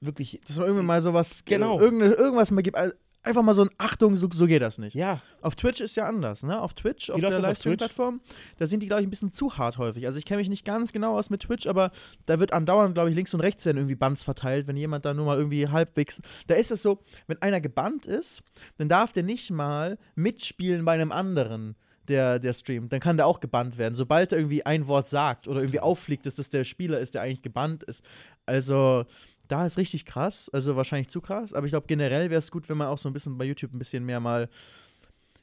wirklich. 0.00 0.40
Dass 0.46 0.56
man 0.56 0.66
irgendwann 0.66 0.86
mal 0.86 1.02
sowas, 1.02 1.44
Genau. 1.44 1.80
irgende, 1.80 2.06
irgendwas 2.06 2.50
mal 2.50 2.62
gibt. 2.62 2.78
Einfach 3.26 3.42
mal 3.42 3.54
so 3.56 3.62
ein 3.62 3.70
Achtung, 3.76 4.14
so, 4.14 4.28
so 4.32 4.46
geht 4.46 4.62
das 4.62 4.78
nicht. 4.78 4.94
Ja, 4.94 5.20
Auf 5.42 5.56
Twitch 5.56 5.80
ist 5.80 5.96
ja 5.96 6.04
anders, 6.04 6.44
ne? 6.44 6.62
Auf 6.62 6.74
Twitch, 6.74 7.10
auf 7.10 7.20
der? 7.20 7.40
Livestream-Plattform, 7.40 8.20
da 8.58 8.68
sind 8.68 8.84
die, 8.84 8.86
glaube 8.86 9.02
ich, 9.02 9.08
ein 9.08 9.10
bisschen 9.10 9.32
zu 9.32 9.58
hart 9.58 9.78
häufig. 9.78 10.06
Also 10.06 10.16
ich 10.16 10.24
kenne 10.24 10.38
mich 10.38 10.48
nicht 10.48 10.64
ganz 10.64 10.92
genau 10.92 11.18
aus 11.18 11.28
mit 11.28 11.42
Twitch, 11.42 11.66
aber 11.66 11.90
da 12.26 12.38
wird 12.38 12.52
andauernd, 12.52 12.94
glaube 12.94 13.10
ich, 13.10 13.16
links 13.16 13.34
und 13.34 13.40
rechts 13.40 13.64
werden 13.64 13.78
irgendwie 13.78 13.96
Bans 13.96 14.22
verteilt, 14.22 14.68
wenn 14.68 14.76
jemand 14.76 15.04
da 15.04 15.12
nur 15.12 15.26
mal 15.26 15.38
irgendwie 15.38 15.66
halbwegs. 15.66 16.22
Da 16.46 16.54
ist 16.54 16.70
es 16.70 16.82
so, 16.82 17.00
wenn 17.26 17.42
einer 17.42 17.60
gebannt 17.60 18.06
ist, 18.06 18.44
dann 18.78 18.88
darf 18.88 19.10
der 19.10 19.24
nicht 19.24 19.50
mal 19.50 19.98
mitspielen 20.14 20.84
bei 20.84 20.92
einem 20.92 21.10
anderen. 21.10 21.74
Der, 22.06 22.38
der 22.38 22.54
streamt, 22.54 22.92
dann 22.92 23.00
kann 23.00 23.16
der 23.16 23.26
auch 23.26 23.40
gebannt 23.40 23.76
werden. 23.78 23.96
Sobald 23.96 24.30
er 24.30 24.38
irgendwie 24.38 24.64
ein 24.64 24.86
Wort 24.86 25.08
sagt 25.08 25.48
oder 25.48 25.58
irgendwie 25.58 25.80
auffliegt, 25.80 26.24
dass 26.24 26.36
das 26.36 26.48
der 26.48 26.62
Spieler 26.62 27.00
ist, 27.00 27.14
der 27.14 27.22
eigentlich 27.22 27.42
gebannt 27.42 27.82
ist. 27.82 28.04
Also, 28.46 29.06
da 29.48 29.66
ist 29.66 29.78
richtig 29.78 30.04
krass, 30.04 30.48
also 30.52 30.76
wahrscheinlich 30.76 31.08
zu 31.08 31.20
krass, 31.20 31.52
aber 31.52 31.66
ich 31.66 31.72
glaube 31.72 31.86
generell 31.86 32.30
wäre 32.30 32.38
es 32.38 32.50
gut, 32.50 32.68
wenn 32.68 32.76
man 32.76 32.88
auch 32.88 32.98
so 32.98 33.08
ein 33.08 33.12
bisschen 33.12 33.38
bei 33.38 33.44
YouTube 33.44 33.72
ein 33.72 33.78
bisschen 33.78 34.04
mehr 34.04 34.20
mal 34.20 34.48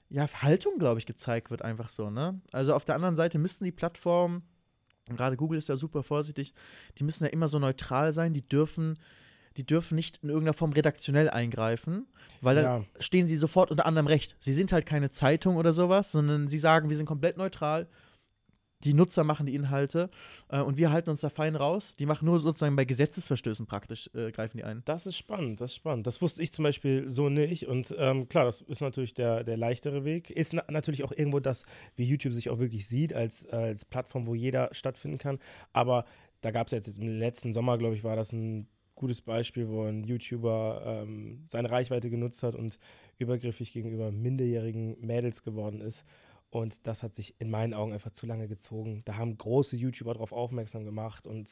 ja, 0.10 0.28
Haltung, 0.42 0.78
glaube 0.78 1.00
ich, 1.00 1.06
gezeigt 1.06 1.50
wird, 1.50 1.64
einfach 1.64 1.90
so, 1.90 2.10
ne? 2.12 2.40
Also 2.52 2.76
auf 2.76 2.86
der 2.86 2.96
anderen 2.96 3.16
Seite 3.16 3.40
müssten 3.40 3.66
die 3.66 3.72
Plattformen, 3.72 4.44
gerade 5.16 5.36
Google 5.38 5.58
ist 5.58 5.70
ja 5.70 5.76
super 5.76 6.04
vorsichtig, 6.04 6.54
die 7.00 7.04
müssen 7.04 7.24
ja 7.24 7.32
immer 7.32 7.48
so 7.48 7.58
neutral 7.58 8.14
sein, 8.14 8.34
die 8.34 8.42
dürfen, 8.42 9.00
die 9.58 9.66
dürfen 9.66 9.96
nicht 9.96 10.18
in 10.18 10.30
irgendeiner 10.30 10.54
Form 10.54 10.72
redaktionell 10.74 11.30
eingreifen, 11.30 12.06
weil 12.42 12.56
dann 12.56 12.64
Ja. 12.66 12.86
stehen 13.00 13.26
sie 13.28 13.38
sofort 13.38 13.72
unter 13.72 13.86
anderem 13.86 14.08
Recht. 14.08 14.36
Sie 14.40 14.54
sind 14.54 14.72
halt 14.72 14.86
keine 14.86 15.10
Zeitung 15.10 15.56
oder 15.58 15.74
sowas, 15.74 16.12
sondern 16.12 16.48
sie 16.48 16.60
sagen, 16.60 16.90
wir 16.90 16.98
sind 16.98 17.06
komplett 17.08 17.38
neutral. 17.38 17.88
Die 18.84 18.94
Nutzer 18.94 19.24
machen 19.24 19.46
die 19.46 19.56
Inhalte 19.56 20.10
äh, 20.50 20.60
und 20.60 20.78
wir 20.78 20.92
halten 20.92 21.10
uns 21.10 21.22
da 21.22 21.30
fein 21.30 21.56
raus. 21.56 21.96
Die 21.96 22.06
machen 22.06 22.26
nur 22.26 22.40
sozusagen 22.40 22.76
bei 22.76 22.86
Gesetzesverstößen 22.86 23.66
praktisch, 23.66 24.10
äh, 24.14 24.32
greifen 24.32 24.58
die 24.58 24.64
ein. 24.64 24.82
Das 24.86 25.06
ist 25.06 25.18
spannend, 25.18 25.62
das 25.62 25.72
ist 25.72 25.78
spannend. 25.78 26.08
Das 26.08 26.22
wusste 26.22 26.42
ich 26.44 26.52
zum 26.52 26.64
Beispiel 26.64 27.10
so 27.10 27.30
nicht. 27.30 27.68
Und 27.68 27.96
ähm, 27.98 28.28
klar, 28.30 28.46
das 28.46 28.62
ist 28.62 28.82
natürlich 28.82 29.14
der, 29.14 29.44
der 29.44 29.58
leichtere 29.58 30.04
Weg. 30.06 30.30
Ist 30.30 30.54
na 30.54 30.64
natürlich 30.70 31.04
auch 31.04 31.12
irgendwo 31.12 31.40
das, 31.40 31.66
wie 31.96 32.06
YouTube 32.06 32.34
sich 32.34 32.50
auch 32.50 32.60
wirklich 32.60 32.88
sieht, 32.88 33.14
als, 33.14 33.48
als 33.48 33.86
Plattform, 33.86 34.28
wo 34.28 34.36
jeder 34.36 34.70
stattfinden 34.74 35.18
kann. 35.18 35.40
Aber 35.72 36.06
da 36.42 36.52
gab 36.52 36.68
es 36.68 36.72
jetzt, 36.72 36.88
jetzt 36.88 37.00
im 37.00 37.08
letzten 37.08 37.54
Sommer, 37.54 37.78
glaube 37.78 37.96
ich, 37.96 38.04
war 38.04 38.16
das 38.16 38.34
ein 38.34 38.68
gutes 38.96 39.22
Beispiel, 39.22 39.70
wo 39.70 39.84
ein 39.84 40.04
YouTuber 40.04 40.84
ähm, 40.86 41.46
seine 41.48 41.72
Reichweite 41.72 42.10
genutzt 42.10 42.44
hat 42.44 42.56
und 42.56 42.80
übergriffig 43.18 43.74
gegenüber 43.74 44.12
minderjährigen 44.12 44.98
Mädels 45.00 45.44
geworden 45.44 45.82
ist. 45.82 46.06
Und 46.54 46.86
das 46.86 47.02
hat 47.02 47.16
sich 47.16 47.34
in 47.40 47.50
meinen 47.50 47.74
Augen 47.74 47.94
einfach 47.94 48.12
zu 48.12 48.28
lange 48.28 48.48
gezogen. 48.48 49.02
Da 49.06 49.18
haben 49.18 49.36
große 49.36 49.76
YouTuber 49.76 50.14
darauf 50.14 50.32
aufmerksam 50.32 50.86
gemacht 50.86 51.26
und 51.26 51.50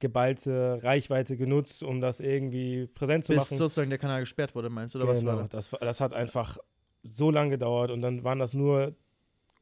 geballte 0.00 0.80
Reichweite 0.82 1.38
genutzt, 1.38 1.82
um 1.82 2.02
das 2.02 2.20
irgendwie 2.20 2.86
präsent 2.88 3.24
zu 3.24 3.32
Bis 3.32 3.38
machen. 3.38 3.56
sozusagen 3.56 3.88
der 3.88 3.98
Kanal 3.98 4.20
gesperrt 4.20 4.54
wurde, 4.54 4.68
meinst 4.68 4.94
du? 4.94 4.98
Oder 4.98 5.08
was 5.08 5.20
genau, 5.20 5.32
war 5.32 5.42
da? 5.44 5.48
das, 5.48 5.72
war- 5.72 5.80
das 5.80 5.98
hat 6.02 6.12
einfach 6.12 6.58
so 7.02 7.30
lange 7.30 7.50
gedauert 7.52 7.90
und 7.90 8.02
dann 8.02 8.22
waren 8.22 8.38
das 8.38 8.52
nur 8.52 8.94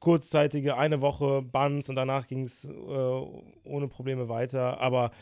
kurzzeitige, 0.01 0.77
eine 0.77 1.01
Woche 1.01 1.43
Bans 1.43 1.89
und 1.89 1.95
danach 1.95 2.27
ging 2.27 2.43
es 2.43 2.65
äh, 2.65 2.71
ohne 2.73 3.87
Probleme 3.87 4.29
weiter. 4.29 4.81
Aber 4.81 5.13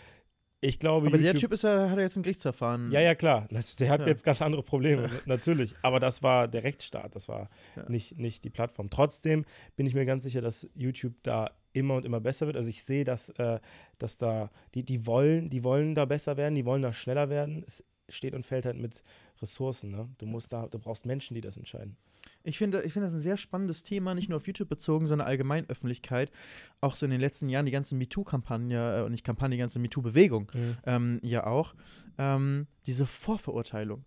ich 0.61 0.79
glaube, 0.79 1.07
Aber 1.09 1.17
der 1.19 1.27
YouTube- 1.29 1.41
Typ 1.41 1.53
ist 1.53 1.63
ja, 1.65 1.89
hat 1.89 1.97
ja 1.97 2.03
jetzt 2.03 2.17
ein 2.17 2.23
Gerichtsverfahren. 2.23 2.91
ja, 2.91 3.01
ja, 3.01 3.15
klar. 3.15 3.49
Der 3.51 3.91
hat 3.91 4.01
Ja. 4.03 4.07
jetzt 4.07 4.25
ganz 4.25 4.43
andere 4.43 4.63
Probleme, 4.63 5.09
natürlich. 5.27 5.75
Aber 5.83 6.01
das 6.01 6.23
war 6.23 6.49
der 6.49 6.65
Rechtsstaat, 6.65 7.15
das 7.17 7.29
war 7.29 7.49
Ja. 7.77 7.89
nicht, 7.89 8.19
nicht 8.19 8.45
die 8.45 8.51
Plattform. 8.51 8.91
Trotzdem 8.91 9.45
bin 9.77 9.87
ich 9.87 9.95
mir 9.95 10.05
ganz 10.07 10.23
sicher, 10.23 10.41
dass 10.43 10.69
YouTube 10.75 11.15
da 11.23 11.51
immer 11.73 11.95
und 11.95 12.05
immer 12.05 12.21
besser 12.21 12.47
wird. 12.47 12.57
Also 12.57 12.69
ich 12.69 12.83
sehe, 12.85 13.05
dass, 13.05 13.29
äh, 13.31 13.59
dass 13.99 14.19
da, 14.19 14.51
die, 14.75 14.85
die 14.85 15.07
wollen, 15.07 15.49
die 15.51 15.63
wollen 15.65 15.95
da 15.95 16.05
besser 16.05 16.37
werden, 16.37 16.55
die 16.57 16.65
wollen 16.65 16.83
da 16.83 16.93
schneller 16.93 17.31
werden. 17.31 17.63
Es 17.67 17.85
steht 18.09 18.35
und 18.35 18.45
fällt 18.45 18.67
halt 18.67 18.77
mit 18.77 19.03
Ressourcen. 19.41 19.93
Ne? 19.93 20.09
Du 20.19 20.27
musst 20.27 20.53
da, 20.53 20.67
du 20.67 20.79
brauchst 20.79 21.07
Menschen, 21.07 21.35
die 21.35 21.41
das 21.41 21.57
entscheiden. 21.57 21.97
Ich 22.43 22.57
finde, 22.59 22.83
ich 22.83 22.93
finde 22.93 23.07
das 23.07 23.15
ein 23.15 23.21
sehr 23.21 23.37
spannendes 23.37 23.83
Thema, 23.83 24.15
nicht 24.15 24.29
nur 24.29 24.39
auf 24.39 24.47
YouTube 24.47 24.69
bezogen, 24.69 25.07
sondern 25.07 25.29
allgemein 25.29 25.69
Öffentlichkeit. 25.69 26.31
Auch 26.81 26.95
so 26.95 27.05
in 27.05 27.11
den 27.11 27.21
letzten 27.21 27.49
Jahren 27.49 27.67
die 27.67 27.73
ganze 27.73 27.95
MeToo-Kampagne, 27.95 29.07
äh, 29.07 29.11
nicht 29.11 29.25
Kampagne, 29.25 29.57
die 29.57 29.61
ganze 29.61 29.79
MeToo-Bewegung 29.79 30.51
mhm. 30.55 30.77
ähm, 30.85 31.21
ja 31.23 31.47
auch. 31.47 31.75
Ähm, 32.19 32.67
diese 32.87 33.05
Vorverurteilung 33.05 34.05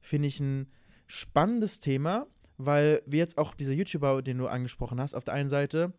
finde 0.00 0.28
ich 0.28 0.38
ein 0.40 0.68
spannendes 1.06 1.80
Thema, 1.80 2.26
weil 2.56 3.02
wir 3.06 3.18
jetzt 3.18 3.38
auch 3.38 3.54
dieser 3.54 3.72
YouTuber, 3.72 4.22
den 4.22 4.38
du 4.38 4.46
angesprochen 4.46 5.00
hast, 5.00 5.14
auf 5.14 5.24
der 5.24 5.34
einen 5.34 5.48
Seite 5.48 5.92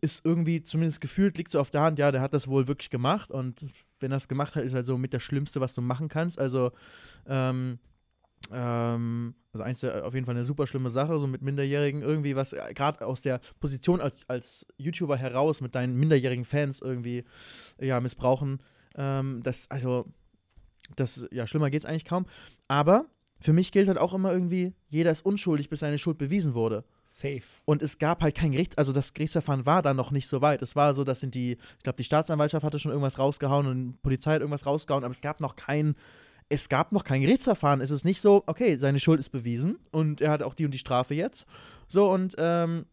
ist 0.00 0.24
irgendwie 0.24 0.62
zumindest 0.62 1.00
gefühlt, 1.00 1.36
liegt 1.36 1.50
so 1.50 1.60
auf 1.60 1.70
der 1.70 1.82
Hand, 1.82 1.98
ja, 1.98 2.10
der 2.10 2.22
hat 2.22 2.32
das 2.32 2.48
wohl 2.48 2.68
wirklich 2.68 2.90
gemacht 2.90 3.30
und 3.30 3.66
wenn 4.00 4.12
er 4.12 4.16
es 4.16 4.28
gemacht 4.28 4.54
hat, 4.54 4.64
ist 4.64 4.74
halt 4.74 4.86
so 4.86 4.96
mit 4.96 5.12
das 5.12 5.22
Schlimmste, 5.22 5.60
was 5.60 5.74
du 5.74 5.82
machen 5.82 6.08
kannst. 6.08 6.38
Also, 6.38 6.72
ähm, 7.26 7.78
ähm, 8.50 9.34
also 9.52 9.64
eins 9.64 9.80
der, 9.80 10.04
auf 10.06 10.14
jeden 10.14 10.26
Fall 10.26 10.34
eine 10.34 10.44
super 10.44 10.66
schlimme 10.66 10.90
Sache, 10.90 11.18
so 11.18 11.26
mit 11.26 11.42
Minderjährigen 11.42 12.02
irgendwie 12.02 12.36
was, 12.36 12.52
äh, 12.52 12.72
gerade 12.74 13.04
aus 13.06 13.22
der 13.22 13.40
Position 13.58 14.00
als, 14.00 14.28
als 14.28 14.66
YouTuber 14.76 15.16
heraus 15.16 15.60
mit 15.60 15.74
deinen 15.74 15.96
minderjährigen 15.96 16.44
Fans 16.44 16.80
irgendwie, 16.80 17.24
ja, 17.80 18.00
missbrauchen. 18.00 18.60
Ähm, 18.96 19.40
das, 19.42 19.70
also, 19.70 20.06
das, 20.96 21.26
ja, 21.32 21.46
schlimmer 21.46 21.70
geht's 21.70 21.86
eigentlich 21.86 22.04
kaum. 22.04 22.26
Aber 22.68 23.06
für 23.40 23.52
mich 23.52 23.72
gilt 23.72 23.88
halt 23.88 23.98
auch 23.98 24.12
immer 24.12 24.32
irgendwie, 24.32 24.74
jeder 24.88 25.10
ist 25.10 25.24
unschuldig, 25.24 25.70
bis 25.70 25.80
seine 25.80 25.98
Schuld 25.98 26.18
bewiesen 26.18 26.54
wurde. 26.54 26.84
Safe. 27.06 27.42
Und 27.64 27.82
es 27.82 27.98
gab 27.98 28.22
halt 28.22 28.36
kein 28.36 28.52
Gericht, 28.52 28.78
also 28.78 28.92
das 28.92 29.14
Gerichtsverfahren 29.14 29.66
war 29.66 29.82
da 29.82 29.94
noch 29.94 30.10
nicht 30.10 30.28
so 30.28 30.42
weit. 30.42 30.62
Es 30.62 30.76
war 30.76 30.94
so, 30.94 31.04
dass 31.04 31.20
sind 31.20 31.34
die, 31.34 31.52
ich 31.52 31.82
glaube, 31.82 31.96
die 31.96 32.04
Staatsanwaltschaft 32.04 32.64
hatte 32.64 32.78
schon 32.78 32.92
irgendwas 32.92 33.18
rausgehauen 33.18 33.66
und 33.66 33.92
die 33.92 33.98
Polizei 34.02 34.34
hat 34.34 34.40
irgendwas 34.40 34.66
rausgehauen, 34.66 35.04
aber 35.04 35.12
es 35.12 35.20
gab 35.20 35.40
noch 35.40 35.56
kein, 35.56 35.96
es 36.50 36.68
gab 36.68 36.92
noch 36.92 37.04
kein 37.04 37.22
Gerichtsverfahren. 37.22 37.80
Es 37.80 37.90
ist 37.90 38.04
nicht 38.04 38.20
so, 38.20 38.42
okay, 38.46 38.76
seine 38.76 39.00
Schuld 39.00 39.20
ist 39.20 39.30
bewiesen 39.30 39.78
und 39.92 40.20
er 40.20 40.32
hat 40.32 40.42
auch 40.42 40.54
die 40.54 40.66
und 40.66 40.72
die 40.72 40.78
Strafe 40.78 41.14
jetzt. 41.14 41.46
So 41.86 42.10
und 42.10 42.34
ähm, 42.38 42.84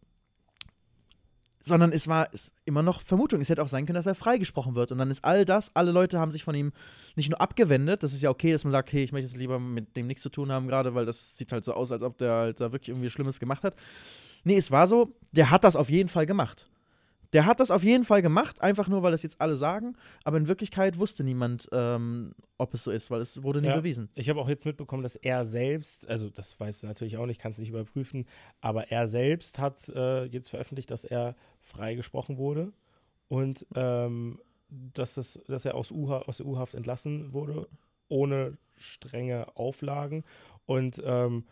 sondern 1.60 1.92
es 1.92 2.08
war 2.08 2.28
es 2.32 2.52
immer 2.64 2.82
noch 2.82 3.00
Vermutung. 3.00 3.40
Es 3.40 3.48
hätte 3.48 3.62
auch 3.62 3.68
sein 3.68 3.84
können, 3.84 3.96
dass 3.96 4.06
er 4.06 4.14
freigesprochen 4.14 4.76
wird. 4.76 4.92
Und 4.92 4.98
dann 4.98 5.10
ist 5.10 5.24
all 5.24 5.44
das, 5.44 5.70
alle 5.74 5.90
Leute 5.90 6.20
haben 6.20 6.30
sich 6.30 6.44
von 6.44 6.54
ihm 6.54 6.72
nicht 7.16 7.30
nur 7.30 7.40
abgewendet, 7.40 8.02
das 8.02 8.12
ist 8.12 8.22
ja 8.22 8.30
okay, 8.30 8.52
dass 8.52 8.64
man 8.64 8.70
sagt, 8.70 8.88
okay, 8.88 9.02
ich 9.02 9.12
möchte 9.12 9.26
es 9.26 9.36
lieber 9.36 9.58
mit 9.58 9.96
dem 9.96 10.06
nichts 10.06 10.22
zu 10.22 10.30
tun 10.30 10.52
haben, 10.52 10.68
gerade 10.68 10.94
weil 10.94 11.04
das 11.04 11.36
sieht 11.36 11.52
halt 11.52 11.64
so 11.64 11.74
aus, 11.74 11.92
als 11.92 12.02
ob 12.02 12.16
der 12.16 12.32
halt 12.32 12.60
da 12.60 12.72
wirklich 12.72 12.90
irgendwie 12.90 13.10
Schlimmes 13.10 13.40
gemacht 13.40 13.64
hat. 13.64 13.74
Nee, 14.44 14.56
es 14.56 14.70
war 14.70 14.86
so, 14.86 15.16
der 15.32 15.50
hat 15.50 15.64
das 15.64 15.74
auf 15.74 15.90
jeden 15.90 16.08
Fall 16.08 16.26
gemacht. 16.26 16.68
Der 17.34 17.44
hat 17.44 17.60
das 17.60 17.70
auf 17.70 17.84
jeden 17.84 18.04
Fall 18.04 18.22
gemacht, 18.22 18.62
einfach 18.62 18.88
nur, 18.88 19.02
weil 19.02 19.12
es 19.12 19.22
jetzt 19.22 19.40
alle 19.40 19.56
sagen. 19.56 19.96
Aber 20.24 20.38
in 20.38 20.48
Wirklichkeit 20.48 20.98
wusste 20.98 21.24
niemand, 21.24 21.68
ähm, 21.72 22.34
ob 22.56 22.72
es 22.72 22.84
so 22.84 22.90
ist, 22.90 23.10
weil 23.10 23.20
es 23.20 23.42
wurde 23.42 23.60
nie 23.60 23.68
ja, 23.68 23.76
bewiesen. 23.76 24.08
Ich 24.14 24.30
habe 24.30 24.40
auch 24.40 24.48
jetzt 24.48 24.64
mitbekommen, 24.64 25.02
dass 25.02 25.16
er 25.16 25.44
selbst, 25.44 26.08
also 26.08 26.30
das 26.30 26.58
weißt 26.58 26.82
du 26.82 26.86
natürlich 26.86 27.18
auch 27.18 27.26
nicht, 27.26 27.40
kannst 27.40 27.58
du 27.58 27.62
nicht 27.62 27.70
überprüfen, 27.70 28.26
aber 28.60 28.90
er 28.90 29.06
selbst 29.06 29.58
hat 29.58 29.88
äh, 29.90 30.24
jetzt 30.24 30.48
veröffentlicht, 30.48 30.90
dass 30.90 31.04
er 31.04 31.36
freigesprochen 31.60 32.38
wurde 32.38 32.72
und 33.28 33.66
ähm, 33.74 34.40
dass, 34.70 35.14
das, 35.14 35.38
dass 35.46 35.64
er 35.64 35.74
aus, 35.74 35.90
U 35.90 36.12
aus 36.12 36.38
der 36.38 36.46
U-Haft 36.46 36.74
entlassen 36.74 37.32
wurde, 37.32 37.68
ohne 38.08 38.56
strenge 38.76 39.56
Auflagen. 39.56 40.24
Und 40.66 41.02
ähm, 41.04 41.44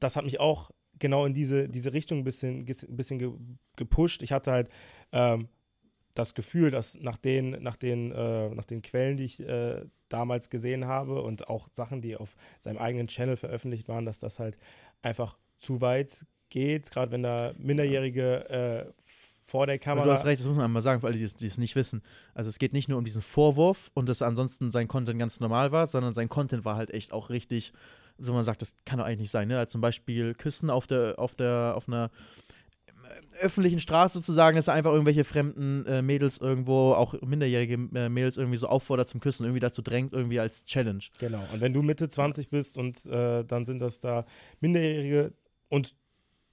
das 0.00 0.16
hat 0.16 0.24
mich 0.24 0.40
auch 0.40 0.70
genau 0.98 1.26
in 1.26 1.34
diese, 1.34 1.68
diese 1.68 1.92
Richtung 1.92 2.18
ein 2.18 2.24
bisschen, 2.24 2.64
bisschen 2.64 3.58
gepusht. 3.76 4.22
Ich 4.22 4.32
hatte 4.32 4.52
halt 4.52 4.68
ähm, 5.12 5.48
das 6.14 6.34
Gefühl, 6.34 6.70
dass 6.70 6.98
nach 7.00 7.16
den, 7.16 7.62
nach 7.62 7.76
den, 7.76 8.12
äh, 8.12 8.50
nach 8.50 8.64
den 8.64 8.82
Quellen, 8.82 9.16
die 9.16 9.24
ich 9.24 9.40
äh, 9.40 9.84
damals 10.08 10.50
gesehen 10.50 10.86
habe 10.86 11.22
und 11.22 11.48
auch 11.48 11.68
Sachen, 11.72 12.02
die 12.02 12.16
auf 12.16 12.36
seinem 12.60 12.78
eigenen 12.78 13.06
Channel 13.06 13.36
veröffentlicht 13.36 13.88
waren, 13.88 14.04
dass 14.04 14.18
das 14.18 14.38
halt 14.38 14.58
einfach 15.00 15.38
zu 15.58 15.80
weit 15.80 16.26
geht, 16.50 16.90
gerade 16.90 17.12
wenn 17.12 17.22
da 17.22 17.54
Minderjährige 17.56 18.48
äh, 18.50 18.92
vor 19.52 19.66
der 19.66 19.78
Kamera. 19.78 20.06
du 20.06 20.12
hast 20.12 20.24
recht, 20.24 20.40
das 20.40 20.46
muss 20.46 20.56
man 20.56 20.66
einmal 20.66 20.82
sagen, 20.82 21.00
für 21.00 21.06
alle, 21.08 21.16
die 21.16 21.24
es, 21.24 21.34
die 21.34 21.46
es 21.46 21.58
nicht 21.58 21.76
wissen. 21.76 22.02
Also 22.34 22.48
es 22.48 22.58
geht 22.58 22.72
nicht 22.72 22.88
nur 22.88 22.98
um 22.98 23.04
diesen 23.04 23.22
Vorwurf 23.22 23.90
und 23.94 24.08
dass 24.08 24.22
ansonsten 24.22 24.70
sein 24.70 24.88
Content 24.88 25.18
ganz 25.18 25.40
normal 25.40 25.72
war, 25.72 25.86
sondern 25.86 26.14
sein 26.14 26.28
Content 26.28 26.64
war 26.64 26.76
halt 26.76 26.90
echt 26.90 27.12
auch 27.12 27.30
richtig, 27.30 27.72
so 28.18 28.32
man 28.32 28.44
sagt, 28.44 28.62
das 28.62 28.74
kann 28.84 28.98
doch 28.98 29.06
eigentlich 29.06 29.20
nicht 29.20 29.30
sein, 29.30 29.48
ne? 29.48 29.58
Also 29.58 29.72
zum 29.72 29.80
Beispiel 29.80 30.34
Küssen 30.34 30.70
auf 30.70 30.86
der, 30.86 31.18
auf 31.18 31.34
der, 31.34 31.74
auf 31.76 31.88
einer 31.88 32.10
öffentlichen 33.40 33.78
Straße 33.78 34.22
zu 34.22 34.32
sagen, 34.32 34.56
dass 34.56 34.68
er 34.68 34.74
einfach 34.74 34.92
irgendwelche 34.92 35.24
fremden 35.24 35.84
äh, 35.86 36.02
Mädels 36.02 36.38
irgendwo, 36.38 36.92
auch 36.92 37.14
minderjährige 37.20 37.74
äh, 37.94 38.08
Mädels 38.08 38.36
irgendwie 38.36 38.58
so 38.58 38.68
auffordert 38.68 39.08
zum 39.08 39.20
Küssen, 39.20 39.44
irgendwie 39.44 39.60
dazu 39.60 39.82
drängt, 39.82 40.12
irgendwie 40.12 40.40
als 40.40 40.64
Challenge. 40.64 41.02
Genau. 41.18 41.42
Und 41.52 41.60
wenn 41.60 41.72
du 41.72 41.82
Mitte 41.82 42.08
20 42.08 42.48
bist 42.50 42.78
und 42.78 43.04
äh, 43.06 43.44
dann 43.44 43.66
sind 43.66 43.80
das 43.80 44.00
da 44.00 44.24
Minderjährige 44.60 45.32
und 45.68 45.94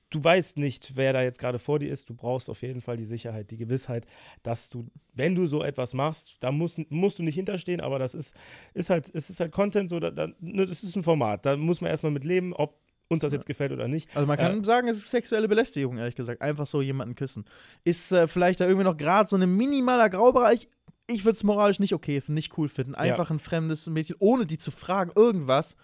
du 0.10 0.24
weißt 0.24 0.58
nicht, 0.58 0.96
wer 0.96 1.14
da 1.14 1.22
jetzt 1.22 1.40
gerade 1.40 1.60
vor 1.60 1.80
dir 1.80 1.92
ist, 1.92 2.10
du 2.10 2.14
brauchst 2.14 2.50
auf 2.50 2.62
jeden 2.62 2.82
Fall 2.82 2.98
die 2.98 3.06
Sicherheit, 3.06 3.52
die 3.52 3.58
Gewissheit, 3.58 4.06
dass 4.44 4.70
du, 4.70 4.88
wenn 5.14 5.36
du 5.36 5.46
so 5.46 5.64
etwas 5.64 5.94
machst, 5.94 6.38
da 6.44 6.52
musst, 6.52 6.80
musst 6.90 7.20
du 7.20 7.24
nicht 7.24 7.36
hinterstehen, 7.36 7.82
aber 7.82 8.00
das 8.00 8.16
ist, 8.16 8.36
ist 8.74 8.90
halt, 8.90 9.14
es 9.14 9.30
ist 9.30 9.40
halt 9.40 9.52
Content, 9.52 9.90
so, 9.90 10.00
da, 10.00 10.12
da, 10.12 10.28
ne, 10.40 10.66
das 10.66 10.84
ist 10.84 10.96
ein 10.96 11.04
Format, 11.04 11.46
da 11.46 11.58
muss 11.58 11.82
man 11.82 11.92
erstmal 11.92 12.12
mit 12.12 12.24
leben, 12.24 12.54
ob 12.54 12.78
uns 13.10 13.22
das 13.22 13.34
jetzt 13.34 13.46
gefällt 13.46 13.72
oder 13.72 13.88
nicht. 13.88 14.16
Also 14.16 14.28
man 14.28 14.38
kann 14.38 14.62
äh, 14.62 14.64
sagen, 14.64 14.88
es 14.88 14.98
ist 14.98 15.10
sexuelle 15.10 15.48
Belästigung, 15.48 15.98
ehrlich 15.98 16.16
gesagt. 16.16 16.44
Einfach 16.44 16.68
so 16.68 16.80
jemanden 16.80 17.16
küssen. 17.16 17.44
Ist 17.84 18.12
äh, 18.12 18.28
vielleicht 18.28 18.60
da 18.60 18.66
irgendwie 18.66 18.84
noch 18.84 18.98
gerade 18.98 19.28
so 19.28 19.36
ein 19.36 19.50
minimaler 19.56 20.12
Graubereich. 20.12 20.70
Ich 21.08 21.26
würde 21.26 21.36
es 21.36 21.44
moralisch 21.44 21.80
nicht 21.80 21.94
okay 21.94 22.22
finden, 22.22 22.36
nicht 22.36 22.56
cool 22.60 22.70
finden. 22.70 22.94
Einfach 22.94 23.30
ja. 23.30 23.36
ein 23.36 23.40
fremdes 23.40 23.88
Mädchen, 23.88 24.16
ohne 24.20 24.46
die 24.46 24.60
zu 24.60 24.70
fragen, 24.70 25.12
irgendwas 25.16 25.76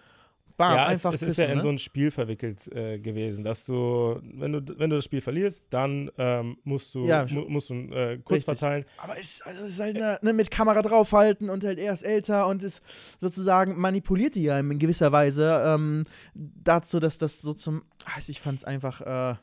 Bam, 0.56 0.74
ja, 0.74 0.86
einfach 0.86 1.12
es, 1.12 1.22
es 1.22 1.32
ist 1.32 1.36
ja 1.38 1.46
in 1.46 1.56
ne? 1.56 1.62
so 1.62 1.68
ein 1.68 1.78
Spiel 1.78 2.10
verwickelt 2.10 2.66
äh, 2.74 2.98
gewesen, 2.98 3.44
dass 3.44 3.66
du, 3.66 4.18
wenn 4.22 4.52
du, 4.52 4.78
wenn 4.78 4.88
du 4.88 4.96
das 4.96 5.04
Spiel 5.04 5.20
verlierst, 5.20 5.72
dann 5.72 6.10
ähm, 6.16 6.56
musst 6.64 6.94
du, 6.94 7.06
ja, 7.06 7.26
mu 7.28 7.42
musst 7.48 7.68
du 7.68 7.74
einen 7.74 7.92
äh, 7.92 8.18
Kuss 8.24 8.36
richtig. 8.36 8.58
verteilen. 8.58 8.84
Aber 8.96 9.18
es, 9.18 9.42
also 9.42 9.64
es 9.64 9.72
ist 9.72 9.80
halt 9.80 9.96
eine, 9.96 10.18
ne, 10.22 10.32
mit 10.32 10.50
Kamera 10.50 10.80
draufhalten 10.80 11.50
und 11.50 11.62
halt 11.62 11.78
er 11.78 11.92
ist 11.92 12.02
älter 12.02 12.46
und 12.46 12.64
ist 12.64 12.82
sozusagen 13.20 13.78
manipuliert 13.78 14.34
die 14.34 14.44
ja 14.44 14.58
in 14.58 14.78
gewisser 14.78 15.12
Weise 15.12 15.62
ähm, 15.66 16.04
dazu, 16.34 17.00
dass 17.00 17.18
das 17.18 17.42
so 17.42 17.52
zum, 17.52 17.82
also 18.14 18.30
ich 18.30 18.40
fand 18.40 18.58
es 18.58 18.64
einfach 18.64 19.02
äh, 19.02 19.36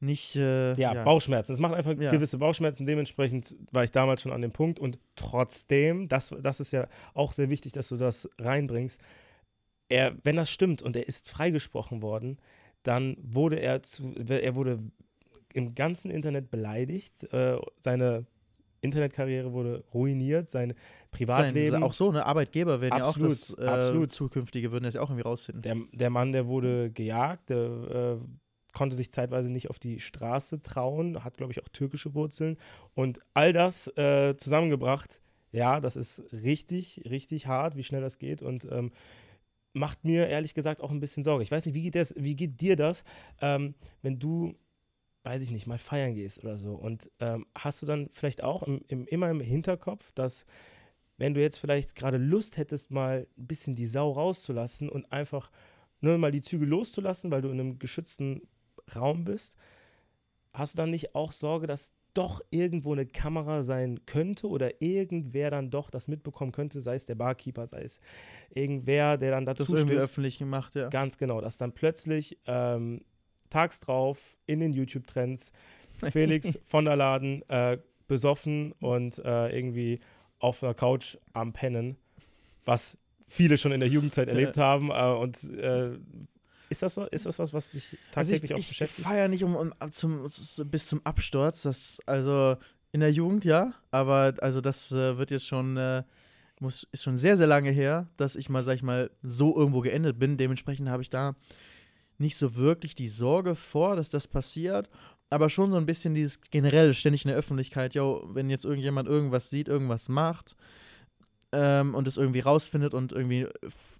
nicht. 0.00 0.36
Äh, 0.36 0.74
ja, 0.74 0.94
ja, 0.94 1.02
Bauchschmerzen. 1.02 1.52
Es 1.52 1.60
macht 1.60 1.74
einfach 1.74 1.96
ja. 1.98 2.10
gewisse 2.10 2.36
Bauchschmerzen. 2.36 2.84
Dementsprechend 2.84 3.56
war 3.70 3.84
ich 3.84 3.90
damals 3.90 4.22
schon 4.22 4.32
an 4.32 4.42
dem 4.42 4.52
Punkt 4.52 4.78
und 4.78 4.98
trotzdem, 5.16 6.08
das, 6.08 6.34
das 6.42 6.60
ist 6.60 6.72
ja 6.72 6.88
auch 7.14 7.32
sehr 7.32 7.48
wichtig, 7.48 7.72
dass 7.72 7.88
du 7.88 7.96
das 7.96 8.28
reinbringst 8.38 9.00
er, 9.90 10.16
wenn 10.24 10.36
das 10.36 10.50
stimmt 10.50 10.82
und 10.82 10.96
er 10.96 11.06
ist 11.06 11.28
freigesprochen 11.28 12.00
worden, 12.02 12.38
dann 12.82 13.16
wurde 13.20 13.56
er 13.60 13.82
zu, 13.82 14.14
er 14.14 14.54
wurde 14.54 14.78
im 15.52 15.74
ganzen 15.74 16.10
Internet 16.10 16.50
beleidigt. 16.50 17.30
Äh, 17.32 17.58
seine 17.78 18.26
Internetkarriere 18.80 19.52
wurde 19.52 19.84
ruiniert, 19.92 20.48
sein 20.48 20.74
Privatleben. 21.10 21.72
Sein, 21.72 21.82
auch 21.82 21.92
so, 21.92 22.12
ne? 22.12 22.24
Arbeitgeber 22.24 22.80
werden 22.80 23.02
absolut, 23.02 23.30
ja 23.30 23.34
auch 23.34 23.56
das 23.56 23.58
äh, 23.58 23.68
absolut. 23.68 24.12
zukünftige 24.12 24.72
würden 24.72 24.84
das 24.84 24.94
ja 24.94 25.02
auch 25.02 25.10
irgendwie 25.10 25.28
rausfinden. 25.28 25.62
Der, 25.62 25.76
der 25.92 26.10
Mann, 26.10 26.32
der 26.32 26.46
wurde 26.46 26.90
gejagt, 26.90 27.50
der 27.50 27.58
äh, 27.58 28.16
konnte 28.72 28.96
sich 28.96 29.10
zeitweise 29.12 29.50
nicht 29.50 29.68
auf 29.68 29.78
die 29.78 30.00
Straße 30.00 30.62
trauen, 30.62 31.24
hat, 31.24 31.36
glaube 31.36 31.52
ich, 31.52 31.62
auch 31.62 31.68
türkische 31.68 32.14
Wurzeln. 32.14 32.56
Und 32.94 33.20
all 33.34 33.52
das 33.52 33.88
äh, 33.98 34.36
zusammengebracht, 34.36 35.20
ja, 35.52 35.80
das 35.80 35.96
ist 35.96 36.32
richtig, 36.32 37.02
richtig 37.10 37.48
hart, 37.48 37.76
wie 37.76 37.82
schnell 37.82 38.00
das 38.00 38.18
geht. 38.18 38.40
Und 38.40 38.66
ähm, 38.70 38.92
macht 39.72 40.04
mir 40.04 40.28
ehrlich 40.28 40.54
gesagt 40.54 40.80
auch 40.80 40.90
ein 40.90 41.00
bisschen 41.00 41.22
Sorge. 41.22 41.42
Ich 41.42 41.50
weiß 41.50 41.66
nicht, 41.66 41.74
wie 41.74 41.82
geht, 41.82 41.94
das, 41.94 42.14
wie 42.16 42.36
geht 42.36 42.60
dir 42.60 42.76
das, 42.76 43.04
ähm, 43.40 43.74
wenn 44.02 44.18
du, 44.18 44.54
weiß 45.22 45.42
ich 45.42 45.50
nicht, 45.50 45.66
mal 45.66 45.78
feiern 45.78 46.14
gehst 46.14 46.42
oder 46.42 46.58
so 46.58 46.74
und 46.74 47.10
ähm, 47.20 47.46
hast 47.54 47.82
du 47.82 47.86
dann 47.86 48.08
vielleicht 48.10 48.42
auch 48.42 48.62
im, 48.62 48.82
im, 48.88 49.06
immer 49.06 49.30
im 49.30 49.40
Hinterkopf, 49.40 50.12
dass 50.12 50.44
wenn 51.18 51.34
du 51.34 51.40
jetzt 51.42 51.58
vielleicht 51.58 51.94
gerade 51.94 52.16
Lust 52.16 52.56
hättest, 52.56 52.90
mal 52.90 53.26
ein 53.36 53.46
bisschen 53.46 53.74
die 53.74 53.86
Sau 53.86 54.10
rauszulassen 54.10 54.88
und 54.88 55.12
einfach 55.12 55.50
nur 56.00 56.16
mal 56.16 56.32
die 56.32 56.40
Züge 56.40 56.64
loszulassen, 56.64 57.30
weil 57.30 57.42
du 57.42 57.50
in 57.50 57.60
einem 57.60 57.78
geschützten 57.78 58.40
Raum 58.96 59.24
bist, 59.24 59.56
hast 60.54 60.74
du 60.74 60.78
dann 60.78 60.90
nicht 60.90 61.14
auch 61.14 61.32
Sorge, 61.32 61.66
dass 61.66 61.92
doch 62.14 62.40
irgendwo 62.50 62.92
eine 62.92 63.06
Kamera 63.06 63.62
sein 63.62 64.00
könnte 64.06 64.48
oder 64.48 64.82
irgendwer 64.82 65.50
dann 65.50 65.70
doch 65.70 65.90
das 65.90 66.08
mitbekommen 66.08 66.52
könnte, 66.52 66.80
sei 66.80 66.94
es 66.94 67.04
der 67.04 67.14
Barkeeper, 67.14 67.66
sei 67.66 67.82
es 67.82 68.00
irgendwer, 68.54 69.16
der 69.16 69.30
dann 69.32 69.46
dazu 69.46 69.64
Das 69.64 69.72
irgendwie 69.72 69.96
öffentlich 69.96 70.38
gemacht, 70.38 70.74
ja. 70.74 70.88
Ganz 70.88 71.18
genau, 71.18 71.40
dass 71.40 71.58
dann 71.58 71.72
plötzlich 71.72 72.38
ähm, 72.46 73.02
tags 73.48 73.80
drauf 73.80 74.36
in 74.46 74.60
den 74.60 74.72
YouTube-Trends 74.72 75.52
Felix 76.10 76.58
von 76.64 76.84
der 76.84 76.96
Laden 76.96 77.42
äh, 77.48 77.78
besoffen 78.08 78.72
und 78.80 79.18
äh, 79.18 79.56
irgendwie 79.56 80.00
auf 80.38 80.62
einer 80.62 80.74
Couch 80.74 81.16
am 81.32 81.52
Pennen, 81.52 81.96
was 82.64 82.98
viele 83.28 83.56
schon 83.58 83.72
in 83.72 83.80
der 83.80 83.88
Jugendzeit 83.88 84.28
erlebt 84.28 84.58
haben 84.58 84.90
äh, 84.90 85.16
und 85.16 85.44
äh, 85.52 85.92
ist 86.70 86.82
das 86.82 86.94
so? 86.94 87.04
Ist 87.04 87.26
das 87.26 87.38
was, 87.38 87.52
was 87.52 87.72
dich 87.72 87.98
tagtäglich 88.12 88.52
also 88.52 88.60
ich, 88.60 88.66
auch 88.66 88.68
beschäftigt? 88.68 88.98
Ich 89.00 89.04
feiere 89.04 89.28
nicht 89.28 89.44
um, 89.44 89.56
um 89.56 89.72
zum, 89.90 90.26
bis 90.66 90.86
zum 90.86 91.00
Absturz. 91.04 91.62
Das, 91.62 92.00
also 92.06 92.56
in 92.92 93.00
der 93.00 93.12
Jugend 93.12 93.44
ja, 93.44 93.74
aber 93.90 94.34
also 94.40 94.60
das 94.60 94.90
äh, 94.92 95.18
wird 95.18 95.30
jetzt 95.30 95.46
schon, 95.46 95.76
äh, 95.76 96.02
muss, 96.60 96.86
ist 96.92 97.02
schon 97.02 97.16
sehr, 97.16 97.36
sehr 97.36 97.46
lange 97.46 97.70
her, 97.70 98.08
dass 98.16 98.36
ich 98.36 98.48
mal, 98.48 98.64
sag 98.64 98.76
ich 98.76 98.82
mal, 98.82 99.10
so 99.22 99.56
irgendwo 99.56 99.80
geendet 99.80 100.18
bin. 100.18 100.36
Dementsprechend 100.36 100.88
habe 100.88 101.02
ich 101.02 101.10
da 101.10 101.34
nicht 102.18 102.36
so 102.36 102.56
wirklich 102.56 102.94
die 102.94 103.08
Sorge 103.08 103.54
vor, 103.54 103.96
dass 103.96 104.10
das 104.10 104.28
passiert, 104.28 104.88
aber 105.30 105.48
schon 105.48 105.70
so 105.70 105.76
ein 105.76 105.86
bisschen 105.86 106.14
dieses 106.14 106.40
generell 106.50 106.94
ständig 106.94 107.24
in 107.24 107.30
der 107.30 107.38
Öffentlichkeit, 107.38 107.94
yo, 107.94 108.28
wenn 108.32 108.50
jetzt 108.50 108.64
irgendjemand 108.64 109.08
irgendwas 109.08 109.50
sieht, 109.50 109.68
irgendwas 109.68 110.08
macht 110.08 110.56
ähm, 111.52 111.94
und 111.94 112.06
es 112.06 112.16
irgendwie 112.16 112.40
rausfindet 112.40 112.94
und 112.94 113.12
irgendwie 113.12 113.46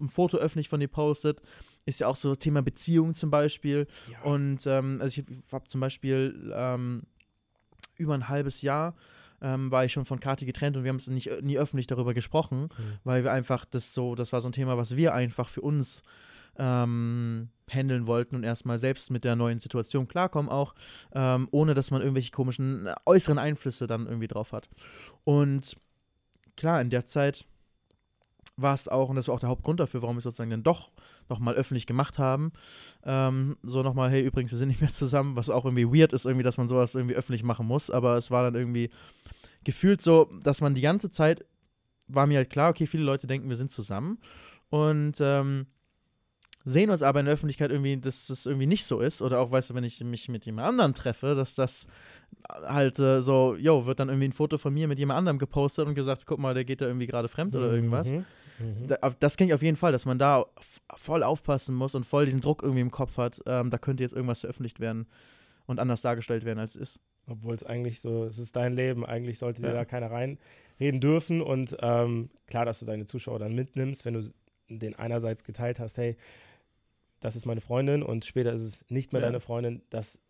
ein 0.00 0.08
Foto 0.08 0.36
öffentlich 0.36 0.68
von 0.68 0.80
dir 0.80 0.88
postet, 0.88 1.40
ist 1.86 2.00
ja 2.00 2.06
auch 2.06 2.16
so 2.16 2.34
Thema 2.34 2.62
Beziehung 2.62 3.14
zum 3.14 3.30
Beispiel. 3.30 3.86
Ja. 4.10 4.22
Und 4.22 4.66
ähm, 4.66 4.98
also 5.00 5.20
ich 5.20 5.26
habe 5.52 5.68
zum 5.68 5.80
Beispiel 5.80 6.52
ähm, 6.54 7.02
über 7.96 8.14
ein 8.14 8.28
halbes 8.28 8.62
Jahr 8.62 8.94
ähm, 9.42 9.70
war 9.70 9.84
ich 9.84 9.92
schon 9.92 10.04
von 10.04 10.20
Kati 10.20 10.44
getrennt 10.44 10.76
und 10.76 10.84
wir 10.84 10.90
haben 10.90 10.96
es 10.96 11.08
nicht 11.08 11.30
nie 11.42 11.58
öffentlich 11.58 11.86
darüber 11.86 12.14
gesprochen, 12.14 12.62
mhm. 12.62 12.98
weil 13.04 13.24
wir 13.24 13.32
einfach 13.32 13.64
das 13.64 13.94
so, 13.94 14.14
das 14.14 14.32
war 14.32 14.40
so 14.40 14.48
ein 14.48 14.52
Thema, 14.52 14.76
was 14.76 14.96
wir 14.96 15.14
einfach 15.14 15.48
für 15.48 15.62
uns 15.62 16.02
ähm, 16.58 17.48
handeln 17.70 18.06
wollten 18.06 18.36
und 18.36 18.44
erstmal 18.44 18.78
selbst 18.78 19.10
mit 19.10 19.24
der 19.24 19.36
neuen 19.36 19.58
Situation 19.58 20.08
klarkommen, 20.08 20.50
auch 20.50 20.74
ähm, 21.12 21.48
ohne 21.52 21.74
dass 21.74 21.90
man 21.90 22.02
irgendwelche 22.02 22.32
komischen 22.32 22.86
äh, 22.86 22.94
äußeren 23.06 23.38
Einflüsse 23.38 23.86
dann 23.86 24.06
irgendwie 24.06 24.26
drauf 24.26 24.52
hat. 24.52 24.68
Und 25.24 25.76
klar, 26.56 26.80
in 26.80 26.90
der 26.90 27.06
Zeit 27.06 27.46
war 28.56 28.74
es 28.74 28.88
auch, 28.88 29.08
und 29.08 29.16
das 29.16 29.28
war 29.28 29.34
auch 29.34 29.40
der 29.40 29.48
Hauptgrund 29.48 29.80
dafür, 29.80 30.02
warum 30.02 30.16
wir 30.16 30.18
es 30.18 30.24
sozusagen 30.24 30.50
dann 30.50 30.62
doch 30.62 30.90
nochmal 31.28 31.54
öffentlich 31.54 31.86
gemacht 31.86 32.18
haben. 32.18 32.52
Ähm, 33.04 33.56
so 33.62 33.82
nochmal, 33.82 34.10
hey, 34.10 34.22
übrigens, 34.22 34.50
wir 34.50 34.58
sind 34.58 34.68
nicht 34.68 34.80
mehr 34.80 34.92
zusammen, 34.92 35.36
was 35.36 35.50
auch 35.50 35.64
irgendwie 35.64 35.86
weird 35.86 36.12
ist, 36.12 36.26
irgendwie, 36.26 36.44
dass 36.44 36.58
man 36.58 36.68
sowas 36.68 36.94
irgendwie 36.94 37.14
öffentlich 37.14 37.42
machen 37.42 37.66
muss. 37.66 37.90
Aber 37.90 38.16
es 38.16 38.30
war 38.30 38.42
dann 38.42 38.54
irgendwie 38.54 38.90
gefühlt 39.64 40.02
so, 40.02 40.30
dass 40.42 40.60
man 40.60 40.74
die 40.74 40.82
ganze 40.82 41.10
Zeit 41.10 41.44
war 42.08 42.26
mir 42.26 42.38
halt 42.38 42.50
klar, 42.50 42.70
okay, 42.70 42.86
viele 42.86 43.04
Leute 43.04 43.26
denken, 43.26 43.48
wir 43.48 43.56
sind 43.56 43.70
zusammen. 43.70 44.18
Und 44.68 45.18
ähm, 45.20 45.66
sehen 46.64 46.90
uns 46.90 47.02
aber 47.02 47.20
in 47.20 47.26
der 47.26 47.34
Öffentlichkeit 47.34 47.70
irgendwie, 47.70 47.96
dass 47.96 48.26
das 48.26 48.46
irgendwie 48.46 48.66
nicht 48.66 48.84
so 48.84 49.00
ist. 49.00 49.22
Oder 49.22 49.40
auch, 49.40 49.50
weißt 49.50 49.70
du, 49.70 49.74
wenn 49.74 49.84
ich 49.84 50.02
mich 50.04 50.28
mit 50.28 50.46
jemand 50.46 50.68
anderem 50.68 50.94
treffe, 50.94 51.34
dass 51.34 51.54
das 51.54 51.86
halt 52.48 52.98
äh, 52.98 53.22
so, 53.22 53.56
yo, 53.56 53.86
wird 53.86 54.00
dann 54.00 54.08
irgendwie 54.08 54.28
ein 54.28 54.32
Foto 54.32 54.58
von 54.58 54.72
mir 54.72 54.86
mit 54.88 54.98
jemand 54.98 55.18
anderem 55.18 55.38
gepostet 55.38 55.86
und 55.86 55.94
gesagt, 55.94 56.26
guck 56.26 56.38
mal, 56.38 56.54
der 56.54 56.64
geht 56.64 56.80
da 56.80 56.86
irgendwie 56.86 57.06
gerade 57.06 57.28
fremd 57.28 57.56
oder 57.56 57.72
irgendwas. 57.72 58.10
Mhm. 58.10 58.24
Mhm. 58.58 58.86
Da, 58.88 58.96
das 59.18 59.36
kenne 59.36 59.50
ich 59.50 59.54
auf 59.54 59.62
jeden 59.62 59.76
Fall, 59.76 59.92
dass 59.92 60.04
man 60.06 60.18
da 60.18 60.44
voll 60.96 61.22
aufpassen 61.22 61.74
muss 61.74 61.94
und 61.94 62.04
voll 62.04 62.26
diesen 62.26 62.40
Druck 62.40 62.62
irgendwie 62.62 62.82
im 62.82 62.90
Kopf 62.90 63.16
hat. 63.16 63.40
Ähm, 63.46 63.70
da 63.70 63.78
könnte 63.78 64.02
jetzt 64.02 64.12
irgendwas 64.12 64.40
veröffentlicht 64.40 64.80
werden 64.80 65.06
und 65.66 65.80
anders 65.80 66.02
dargestellt 66.02 66.44
werden, 66.44 66.58
als 66.58 66.74
es 66.74 66.94
ist. 66.94 67.00
Obwohl 67.26 67.54
es 67.54 67.64
eigentlich 67.64 68.00
so, 68.00 68.24
es 68.24 68.38
ist 68.38 68.56
dein 68.56 68.72
Leben, 68.72 69.06
eigentlich 69.06 69.38
sollte 69.38 69.62
ja. 69.62 69.68
dir 69.68 69.74
da 69.74 69.84
keiner 69.84 70.10
reinreden 70.10 71.00
dürfen. 71.00 71.40
Und 71.40 71.76
ähm, 71.80 72.30
klar, 72.46 72.64
dass 72.64 72.80
du 72.80 72.86
deine 72.86 73.06
Zuschauer 73.06 73.38
dann 73.38 73.54
mitnimmst, 73.54 74.04
wenn 74.04 74.14
du 74.14 74.30
den 74.68 74.94
einerseits 74.96 75.44
geteilt 75.44 75.80
hast, 75.80 75.98
hey, 75.98 76.16
das 77.20 77.36
ist 77.36 77.46
meine 77.46 77.60
Freundin 77.60 78.02
und 78.02 78.24
später 78.24 78.52
ist 78.52 78.62
es 78.62 78.84
nicht 78.90 79.12
mehr 79.12 79.22
ja. 79.22 79.28
deine 79.28 79.40
Freundin, 79.40 79.82
das 79.90 80.20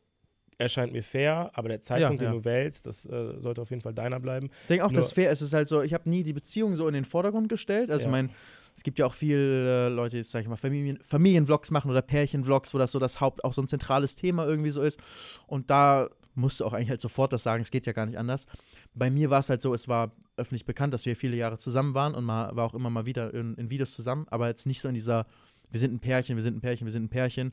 erscheint 0.59 0.92
mir 0.92 1.03
fair, 1.03 1.50
aber 1.55 1.68
der 1.68 1.81
Zeitpunkt, 1.81 2.20
ja, 2.20 2.29
ja. 2.29 2.33
den 2.35 2.42
du 2.42 2.44
wählst, 2.44 2.87
das 2.87 3.07
äh, 3.07 3.40
sollte 3.40 3.62
auf 3.62 3.70
jeden 3.70 3.83
Fall 3.83 3.94
deiner 3.94 4.20
bleiben. 4.20 4.50
Ich 4.62 4.68
denke 4.68 4.85
auch, 4.85 4.90
Nur, 4.90 5.00
dass 5.00 5.12
fair 5.12 5.33
ist. 5.33 5.40
Es 5.40 5.48
ist 5.48 5.55
halt 5.55 5.68
so, 5.68 5.81
ich 5.81 5.94
habe 5.94 6.09
nie 6.09 6.22
die 6.22 6.35
Beziehung 6.35 6.76
so 6.76 6.87
in 6.87 6.94
den 6.94 7.05
Vordergrund 7.05 7.48
gestellt. 7.48 7.90
Also, 7.90 8.05
ja. 8.05 8.11
mein, 8.11 8.31
es 8.76 8.83
gibt 8.83 8.98
ja 8.98 9.07
auch 9.07 9.14
viele 9.14 9.87
äh, 9.87 9.88
Leute, 9.88 10.18
jetzt 10.18 10.31
sag 10.31 10.42
ich 10.42 10.48
mal, 10.48 10.57
Familien, 10.57 10.98
Familienvlogs 11.03 11.70
machen 11.70 11.90
oder 11.90 12.03
Pärchenvlogs, 12.03 12.74
wo 12.74 12.79
das 12.79 12.92
so 12.92 12.98
das 12.98 13.20
Haupt, 13.20 13.42
auch 13.42 13.55
so 13.55 13.62
ein 13.62 13.68
zentrales 13.68 14.16
Thema 14.16 14.46
irgendwie 14.46 14.70
so 14.70 14.83
ist. 14.83 15.00
Und 15.46 15.70
da 15.70 16.09
musst 16.35 16.61
du 16.61 16.64
auch 16.64 16.72
eigentlich 16.72 16.90
halt 16.90 17.00
sofort 17.00 17.33
das 17.33 17.42
sagen, 17.42 17.62
es 17.62 17.70
geht 17.70 17.87
ja 17.87 17.92
gar 17.92 18.07
nicht 18.07 18.18
anders. 18.18 18.46
Bei 18.94 19.11
mir 19.11 19.31
war 19.31 19.40
es 19.40 19.48
halt 19.48 19.62
so, 19.62 19.74
es 19.74 19.88
war 19.88 20.12
öffentlich 20.37 20.64
bekannt, 20.64 20.94
dass 20.94 21.07
wir 21.07 21.16
viele 21.16 21.37
Jahre 21.37 21.59
zusammen 21.59 21.94
waren 21.94 22.14
und 22.14 22.24
man 22.24 22.55
war 22.55 22.66
auch 22.66 22.74
immer 22.74 22.90
mal 22.90 23.07
wieder 23.07 23.33
in, 23.35 23.55
in 23.57 23.70
Videos 23.70 23.92
zusammen, 23.92 24.26
aber 24.31 24.48
jetzt 24.48 24.66
nicht 24.66 24.81
so 24.81 24.88
in 24.88 24.94
dieser 24.94 25.26
wir 25.70 25.80
sind 25.80 25.94
ein 25.94 26.00
Pärchen, 26.00 26.37
wir 26.37 26.42
sind 26.42 26.56
ein 26.56 26.61
Pärchen, 26.61 26.87
wir 26.87 26.92
sind 26.92 27.04
ein 27.04 27.09
Pärchen. 27.09 27.52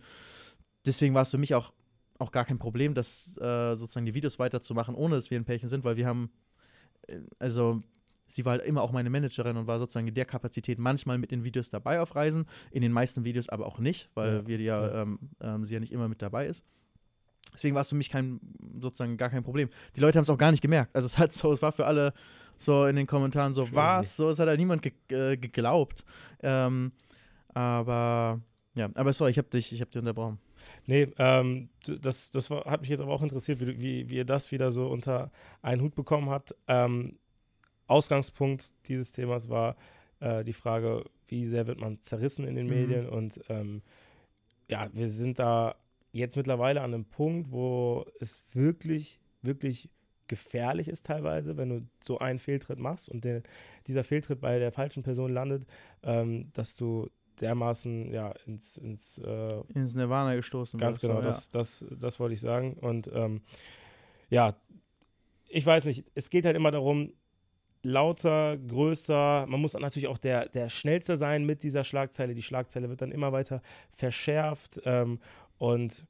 Deswegen 0.86 1.14
war 1.14 1.24
es 1.24 1.32
für 1.32 1.38
mich 1.38 1.54
auch, 1.54 1.74
auch 2.20 2.32
gar 2.32 2.46
kein 2.46 2.60
Problem, 2.60 2.94
das 2.94 3.38
äh, 3.38 3.76
sozusagen 3.76 4.06
die 4.06 4.14
Videos 4.14 4.40
weiterzumachen, 4.40 4.96
ohne 4.96 5.16
dass 5.16 5.30
wir 5.30 5.40
ein 5.40 5.46
Pärchen 5.46 5.70
sind, 5.70 5.84
weil 5.84 5.98
wir 5.98 6.08
haben, 6.08 6.32
äh, 7.08 7.20
also 7.40 7.82
sie 8.26 8.46
war 8.46 8.54
halt 8.54 8.66
immer 8.66 8.82
auch 8.82 8.92
meine 8.92 9.10
Managerin 9.10 9.58
und 9.58 9.68
war 9.68 9.80
sozusagen 9.80 10.08
in 10.08 10.14
der 10.14 10.26
Kapazität 10.26 10.80
manchmal 10.80 11.18
mit 11.18 11.32
den 11.32 11.44
Videos 11.44 11.70
dabei 11.70 12.02
auf 12.02 12.16
Reisen, 12.16 12.46
in 12.72 12.82
den 12.82 12.92
meisten 12.92 13.26
Videos 13.26 13.50
aber 13.50 13.66
auch 13.66 13.80
nicht, 13.80 14.10
weil 14.14 14.36
ja, 14.36 14.48
wir 14.48 14.60
ja, 14.60 14.88
ja. 14.88 15.02
Ähm, 15.02 15.20
ähm, 15.42 15.66
sie 15.66 15.74
ja 15.74 15.80
nicht 15.80 15.92
immer 15.92 16.08
mit 16.08 16.22
dabei 16.22 16.48
ist. 16.48 16.64
Deswegen 17.54 17.76
war 17.76 17.82
es 17.82 17.90
für 17.90 17.96
mich 17.96 18.10
kein, 18.10 18.40
sozusagen 18.80 19.18
gar 19.18 19.30
kein 19.30 19.44
Problem. 19.44 19.70
Die 19.96 20.02
Leute 20.02 20.18
haben 20.18 20.24
es 20.24 20.30
auch 20.30 20.38
gar 20.38 20.52
nicht 20.52 20.62
gemerkt. 20.62 20.96
Also 20.96 21.06
es 21.06 21.18
hat 21.18 21.34
so, 21.34 21.54
es 21.54 21.62
war 21.62 21.72
für 21.72 21.86
alle 21.86 22.14
so 22.58 22.86
in 22.86 22.96
den 22.96 23.08
Kommentaren 23.08 23.54
so, 23.54 23.74
was? 23.74 24.18
So, 24.18 24.30
es 24.30 24.40
hat 24.40 24.48
halt 24.48 24.60
niemand 24.60 24.82
ge 24.82 24.94
äh, 25.10 25.38
geglaubt. 25.38 26.04
Ähm, 26.42 26.92
aber 27.58 28.42
ja, 28.76 28.90
aber 28.94 29.12
sorry, 29.12 29.32
ich 29.32 29.38
habe 29.40 29.50
dich, 29.50 29.74
ich 29.74 29.82
habe 29.82 29.90
dich 29.90 30.00
unterbrochen. 30.00 30.38
Nee, 30.86 31.08
ähm, 31.18 31.70
das, 32.02 32.30
das 32.30 32.52
war, 32.52 32.66
hat 32.66 32.82
mich 32.82 32.90
jetzt 32.92 33.00
aber 33.00 33.14
auch 33.14 33.24
interessiert, 33.24 33.60
wie, 33.60 33.82
wie, 33.82 34.10
wie 34.10 34.16
ihr 34.16 34.26
das 34.26 34.52
wieder 34.52 34.72
so 34.72 34.88
unter 34.88 35.32
einen 35.64 35.82
Hut 35.82 35.96
bekommen 35.96 36.30
habt. 36.30 36.56
Ähm, 36.68 37.18
Ausgangspunkt 37.88 38.74
dieses 38.88 39.12
Themas 39.12 39.50
war 39.50 39.76
äh, 40.20 40.44
die 40.44 40.54
Frage, 40.54 41.06
wie 41.28 41.46
sehr 41.46 41.66
wird 41.66 41.80
man 41.80 42.00
zerrissen 42.00 42.46
in 42.46 42.56
den 42.56 42.68
mhm. 42.68 42.74
Medien 42.74 43.10
und 43.10 43.40
ähm, 43.50 43.82
ja, 44.70 44.90
wir 44.94 45.10
sind 45.10 45.40
da 45.40 45.76
jetzt 46.12 46.36
mittlerweile 46.36 46.82
an 46.82 46.94
einem 46.94 47.06
Punkt, 47.06 47.52
wo 47.52 48.06
es 48.20 48.42
wirklich, 48.54 49.20
wirklich 49.42 49.90
gefährlich 50.28 50.90
ist 50.90 51.06
teilweise, 51.06 51.58
wenn 51.58 51.70
du 51.70 51.88
so 52.04 52.20
einen 52.20 52.38
Fehltritt 52.38 52.80
machst 52.80 53.10
und 53.10 53.24
der, 53.24 53.42
dieser 53.88 54.04
Fehltritt 54.04 54.42
bei 54.42 54.60
der 54.60 54.72
falschen 54.72 55.02
Person 55.02 55.32
landet, 55.32 55.66
ähm, 56.04 56.52
dass 56.54 56.76
du 56.76 57.10
dermaßen 57.42 58.12
ja, 58.14 58.32
ins, 58.46 58.78
ins, 58.78 59.18
äh, 59.20 59.62
ins 59.74 59.96
Nirvana 59.96 60.36
gestoßen 60.36 60.80
Ganz 60.80 61.00
genau, 61.00 61.16
so, 61.16 61.22
das, 61.22 61.46
ja. 61.46 61.60
das, 61.60 61.86
das, 61.90 62.00
das 62.00 62.20
wollte 62.20 62.34
ich 62.34 62.42
sagen. 62.42 62.74
Und 62.74 63.10
ähm, 63.14 63.42
ja, 64.30 64.56
ich 65.48 65.66
weiß 65.66 65.86
nicht, 65.86 66.06
es 66.16 66.30
geht 66.30 66.46
halt 66.46 66.56
immer 66.56 66.72
darum, 66.72 67.14
lauter, 67.84 68.58
größer, 68.58 69.46
man 69.48 69.62
muss 69.62 69.74
natürlich 69.74 70.08
auch 70.08 70.18
der, 70.18 70.50
der 70.50 70.70
Schnellste 70.70 71.16
sein 71.16 71.46
mit 71.46 71.64
dieser 71.64 71.84
Schlagzeile. 71.84 72.34
Die 72.36 72.42
Schlagzeile 72.42 72.90
wird 72.90 73.02
dann 73.02 73.12
immer 73.12 73.32
weiter 73.32 73.62
verschärft 73.92 74.82
ähm, 74.86 75.20
und 75.58 76.06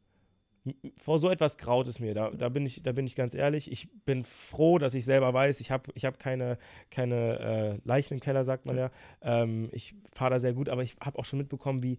vor 1.01 1.19
so 1.19 1.29
etwas 1.29 1.57
graut 1.57 1.87
es 1.87 1.99
mir. 1.99 2.13
Da, 2.13 2.31
da, 2.31 2.49
bin 2.49 2.65
ich, 2.65 2.83
da 2.83 2.91
bin 2.91 3.05
ich 3.05 3.15
ganz 3.15 3.33
ehrlich. 3.33 3.71
Ich 3.71 3.89
bin 4.05 4.23
froh, 4.23 4.77
dass 4.77 4.93
ich 4.93 5.05
selber 5.05 5.33
weiß, 5.33 5.59
ich 5.59 5.71
habe 5.71 5.91
ich 5.95 6.05
hab 6.05 6.19
keine, 6.19 6.57
keine 6.89 7.39
äh, 7.39 7.87
Leichen 7.87 8.15
im 8.15 8.19
Keller, 8.19 8.43
sagt 8.43 8.65
man 8.65 8.77
ja. 8.77 8.91
Ähm, 9.21 9.69
ich 9.71 9.95
fahre 10.13 10.31
da 10.31 10.39
sehr 10.39 10.53
gut, 10.53 10.69
aber 10.69 10.83
ich 10.83 10.95
habe 10.99 11.19
auch 11.19 11.25
schon 11.25 11.39
mitbekommen, 11.39 11.83
wie 11.83 11.97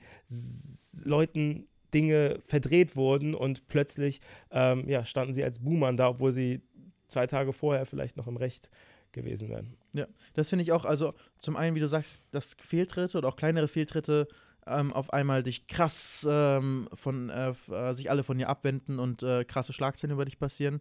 Leuten 1.05 1.69
Dinge 1.95 2.41
verdreht 2.47 2.97
wurden 2.97 3.35
und 3.35 3.69
plötzlich 3.69 4.21
ähm, 4.51 4.89
ja, 4.89 5.05
standen 5.05 5.35
sie 5.35 5.45
als 5.45 5.61
Boomern 5.61 5.97
da, 5.97 6.11
obwohl 6.11 6.33
sie 6.33 6.61
zwei 7.07 7.27
Tage 7.27 7.53
vorher 7.53 7.87
vielleicht 7.87 8.17
noch 8.17 8.27
im 8.27 8.37
Recht 8.37 8.71
gewesen 9.13 9.49
wären. 9.49 9.77
Ja, 9.93 10.07
das 10.35 10.51
finde 10.51 10.63
ich 10.63 10.73
auch, 10.73 10.85
also 10.85 11.15
zum 11.39 11.57
einen, 11.57 11.75
wie 11.75 11.81
du 11.81 11.89
sagst, 11.89 12.21
dass 12.31 12.57
Fehltritte 12.61 13.19
oder 13.19 13.29
auch 13.29 13.37
kleinere 13.37 13.69
Fehltritte 13.69 14.29
ähm, 14.71 14.93
auf 14.93 15.13
einmal 15.13 15.43
dich 15.43 15.67
krass 15.67 16.27
ähm, 16.29 16.89
von 16.93 17.31
äh, 17.31 17.55
äh, 17.71 17.95
sich 17.95 18.11
alle 18.11 18.23
von 18.23 18.39
dir 18.39 18.49
abwenden 18.49 18.99
und 18.99 19.23
äh, 19.23 19.45
krasse 19.45 19.73
Schlagzeilen 19.73 20.15
über 20.15 20.25
dich 20.25 20.39
passieren. 20.39 20.81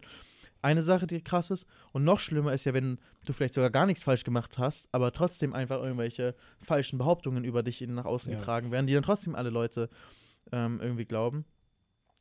Eine 0.60 0.82
Sache, 0.82 1.06
die 1.06 1.22
krass 1.22 1.50
ist. 1.50 1.66
Und 1.92 2.04
noch 2.04 2.18
schlimmer 2.18 2.52
ist 2.52 2.64
ja, 2.64 2.74
wenn 2.74 2.98
du 3.24 3.32
vielleicht 3.32 3.54
sogar 3.54 3.70
gar 3.70 3.86
nichts 3.86 4.02
falsch 4.02 4.24
gemacht 4.24 4.58
hast, 4.58 4.88
aber 4.90 5.12
trotzdem 5.12 5.54
einfach 5.54 5.80
irgendwelche 5.80 6.34
falschen 6.58 6.98
Behauptungen 6.98 7.44
über 7.44 7.62
dich 7.62 7.80
nach 7.82 8.04
außen 8.04 8.32
ja. 8.32 8.38
getragen 8.38 8.72
werden, 8.72 8.86
die 8.86 8.94
dann 8.94 9.04
trotzdem 9.04 9.36
alle 9.36 9.50
Leute 9.50 9.88
ähm, 10.50 10.80
irgendwie 10.80 11.04
glauben. 11.04 11.44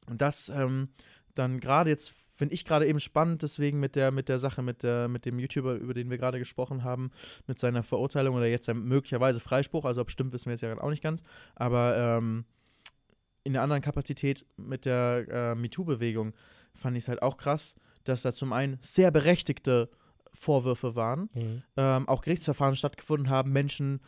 Und 0.08 0.22
das 0.22 0.50
ähm, 0.50 0.90
dann 1.34 1.60
gerade 1.60 1.90
jetzt 1.90 2.14
finde 2.38 2.54
ich 2.54 2.66
gerade 2.66 2.86
eben 2.86 3.00
spannend, 3.00 3.42
deswegen 3.42 3.80
mit 3.80 3.96
der, 3.96 4.12
mit 4.12 4.30
der 4.30 4.38
Sache, 4.38 4.62
mit, 4.62 4.84
der, 4.84 5.08
mit 5.08 5.26
dem 5.26 5.40
YouTuber, 5.40 5.74
über 5.74 5.96
den 5.96 6.12
wir 6.12 6.20
gerade 6.20 6.38
gesprochen 6.38 6.84
haben, 6.84 7.10
mit 7.48 7.58
seiner 7.58 7.82
Verurteilung 7.82 8.36
oder 8.36 8.46
jetzt 8.46 8.72
möglicherweise 8.72 9.40
Freispruch, 9.40 9.86
also 9.86 10.02
ob 10.02 10.12
stimmt, 10.12 10.34
wissen 10.34 10.46
wir 10.46 10.52
jetzt 10.52 10.62
ja 10.62 10.80
auch 10.80 10.92
nicht 10.92 11.02
ganz, 11.02 11.24
aber 11.56 11.98
ähm, 11.98 12.46
in 13.44 13.54
der 13.54 13.64
anderen 13.64 13.82
Kapazität 13.82 14.46
mit 14.56 14.86
der 14.86 15.26
äh, 15.30 15.56
MeToo-Bewegung 15.56 16.34
fand 16.76 16.96
ich 16.96 17.06
es 17.06 17.08
halt 17.08 17.24
auch 17.24 17.38
krass, 17.38 17.76
dass 18.04 18.22
da 18.22 18.32
zum 18.32 18.54
einen 18.54 18.78
sehr 18.82 19.10
berechtigte 19.10 19.90
Vorwürfe 20.32 20.96
waren, 20.96 21.30
mhm. 21.34 21.64
ähm, 21.76 22.08
auch 22.08 22.22
Gerichtsverfahren 22.22 22.76
stattgefunden 22.76 23.32
haben, 23.32 23.52
Menschen 23.52 24.00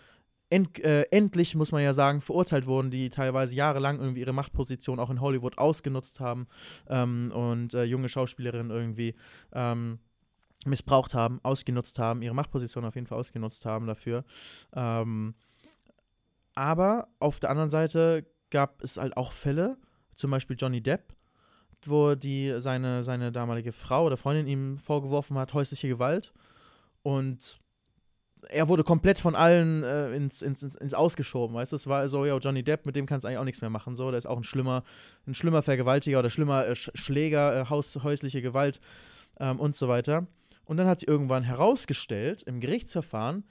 end, 0.50 0.80
äh, 0.84 1.04
endlich, 1.12 1.56
muss 1.56 1.72
man 1.72 1.84
ja 1.84 1.94
sagen, 1.94 2.22
verurteilt 2.22 2.66
wurden, 2.66 2.92
die 2.92 3.10
teilweise 3.10 3.56
jahrelang 3.56 4.00
irgendwie 4.00 4.22
ihre 4.22 4.34
Machtposition 4.34 5.00
auch 5.00 5.10
in 5.10 5.22
Hollywood 5.22 5.58
ausgenutzt 5.58 6.20
haben 6.20 6.48
ähm, 6.88 7.32
und 7.34 7.74
äh, 7.74 7.84
junge 7.84 8.10
Schauspielerinnen 8.10 8.72
irgendwie 8.72 9.16
ähm, 9.54 10.00
missbraucht 10.66 11.14
haben, 11.14 11.40
ausgenutzt 11.44 12.00
haben, 12.00 12.22
ihre 12.22 12.36
Machtposition 12.36 12.86
auf 12.86 12.96
jeden 12.96 13.08
Fall 13.08 13.18
ausgenutzt 13.18 13.66
haben 13.66 13.88
dafür. 13.88 14.26
Ähm, 14.74 15.36
aber 16.56 17.08
auf 17.20 17.40
der 17.40 17.52
anderen 17.52 17.70
Seite 17.70 18.26
gab 18.50 18.84
es 18.84 18.98
halt 18.98 19.16
auch 19.16 19.32
Fälle, 19.32 19.78
zum 20.16 20.32
Beispiel 20.32 20.58
Johnny 20.60 20.82
Depp, 20.82 21.14
wo 21.86 22.16
die 22.16 22.56
seine, 22.58 23.04
seine 23.04 23.32
damalige 23.32 23.72
Frau 23.72 24.06
oder 24.06 24.18
Freundin 24.18 24.48
ihm 24.48 24.78
vorgeworfen 24.78 25.38
hat, 25.38 25.54
häusliche 25.54 25.88
Gewalt. 25.88 26.34
Und 27.04 27.60
er 28.47 28.67
wurde 28.67 28.84
komplett 28.84 29.19
von 29.19 29.36
allen 29.36 29.84
äh, 29.84 30.15
ins, 30.15 30.41
ins, 30.41 30.63
ins, 30.63 30.93
Ausgeschoben, 30.93 31.56
weißt 31.56 31.71
du? 31.71 31.75
Es 31.75 31.88
war 31.88 32.08
so, 32.10 32.25
ja, 32.25 32.38
Johnny 32.38 32.63
Depp, 32.63 32.86
mit 32.86 32.95
dem 32.95 33.06
kannst 33.06 33.23
du 33.23 33.28
eigentlich 33.28 33.39
auch 33.39 33.45
nichts 33.45 33.62
mehr 33.62 33.69
machen, 33.69 33.95
so. 33.95 34.10
Der 34.12 34.17
ist 34.17 34.25
auch 34.25 34.38
ein 34.38 34.43
schlimmer, 34.43 34.84
ein 35.28 35.34
schlimmer 35.34 35.62
Vergewaltiger 35.62 36.19
oder 36.19 36.30
schlimmer 36.30 36.65
äh, 36.65 36.75
Schläger, 36.75 37.62
äh, 37.62 37.69
Haus, 37.69 37.97
häusliche 38.04 38.41
Gewalt 38.41 38.80
ähm, 39.39 39.60
und 39.60 39.75
so 39.75 39.88
weiter. 39.88 40.28
Und 40.65 40.78
dann 40.78 40.88
hat 40.88 40.99
sich 40.99 41.10
irgendwann 41.10 41.43
herausgestellt, 41.43 42.43
im 42.43 42.60
Gerichtsverfahren, 42.60 43.43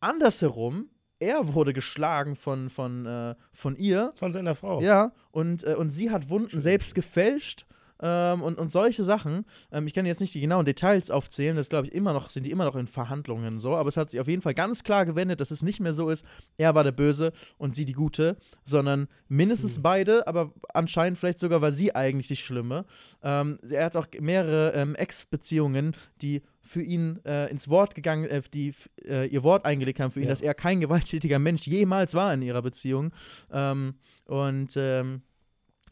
andersherum, 0.00 0.90
er 1.20 1.54
wurde 1.54 1.72
geschlagen 1.72 2.36
von, 2.36 2.70
von, 2.70 3.06
äh, 3.06 3.34
von 3.52 3.76
ihr. 3.76 4.12
Von 4.16 4.30
seiner 4.30 4.54
Frau. 4.54 4.80
Ja, 4.80 5.12
und, 5.30 5.64
äh, 5.64 5.74
und 5.74 5.90
sie 5.90 6.10
hat 6.10 6.28
Wunden 6.30 6.60
selbst 6.60 6.94
gefälscht 6.94 7.66
ähm, 8.00 8.42
und, 8.42 8.58
und 8.58 8.70
solche 8.70 9.04
Sachen. 9.04 9.44
Ähm, 9.72 9.86
ich 9.86 9.94
kann 9.94 10.06
jetzt 10.06 10.20
nicht 10.20 10.34
die 10.34 10.40
genauen 10.40 10.64
Details 10.64 11.10
aufzählen, 11.10 11.56
das 11.56 11.68
glaube 11.68 11.88
ich 11.88 11.94
immer 11.94 12.12
noch, 12.12 12.30
sind 12.30 12.46
die 12.46 12.50
immer 12.50 12.64
noch 12.64 12.76
in 12.76 12.86
Verhandlungen 12.86 13.60
so, 13.60 13.76
aber 13.76 13.88
es 13.88 13.96
hat 13.96 14.10
sich 14.10 14.20
auf 14.20 14.28
jeden 14.28 14.42
Fall 14.42 14.54
ganz 14.54 14.84
klar 14.84 15.04
gewendet, 15.06 15.40
dass 15.40 15.50
es 15.50 15.62
nicht 15.62 15.80
mehr 15.80 15.92
so 15.92 16.08
ist, 16.08 16.24
er 16.56 16.74
war 16.74 16.84
der 16.84 16.92
Böse 16.92 17.32
und 17.56 17.74
sie 17.74 17.84
die 17.84 17.92
Gute, 17.92 18.36
sondern 18.64 19.08
mindestens 19.28 19.78
mhm. 19.78 19.82
beide, 19.82 20.26
aber 20.26 20.52
anscheinend 20.74 21.18
vielleicht 21.18 21.38
sogar 21.38 21.60
war 21.60 21.72
sie 21.72 21.94
eigentlich 21.94 22.28
die 22.28 22.36
Schlimme. 22.36 22.84
Ähm, 23.22 23.58
er 23.68 23.86
hat 23.86 23.96
auch 23.96 24.06
mehrere 24.20 24.72
ähm, 24.74 24.94
Ex-Beziehungen, 24.94 25.94
die 26.22 26.42
für 26.68 26.82
ihn 26.82 27.20
äh, 27.24 27.50
ins 27.50 27.68
Wort 27.68 27.94
gegangen, 27.94 28.24
äh, 28.24 28.42
die 28.52 28.74
äh, 29.04 29.26
ihr 29.26 29.42
Wort 29.42 29.64
eingelegt 29.64 30.00
haben 30.00 30.10
für 30.10 30.20
ihn, 30.20 30.26
ja. 30.26 30.30
dass 30.30 30.42
er 30.42 30.54
kein 30.54 30.80
gewalttätiger 30.80 31.38
Mensch 31.38 31.66
jemals 31.66 32.14
war 32.14 32.32
in 32.34 32.42
ihrer 32.42 32.62
Beziehung. 32.62 33.12
Ähm, 33.50 33.94
und 34.26 34.74
ähm, 34.76 35.22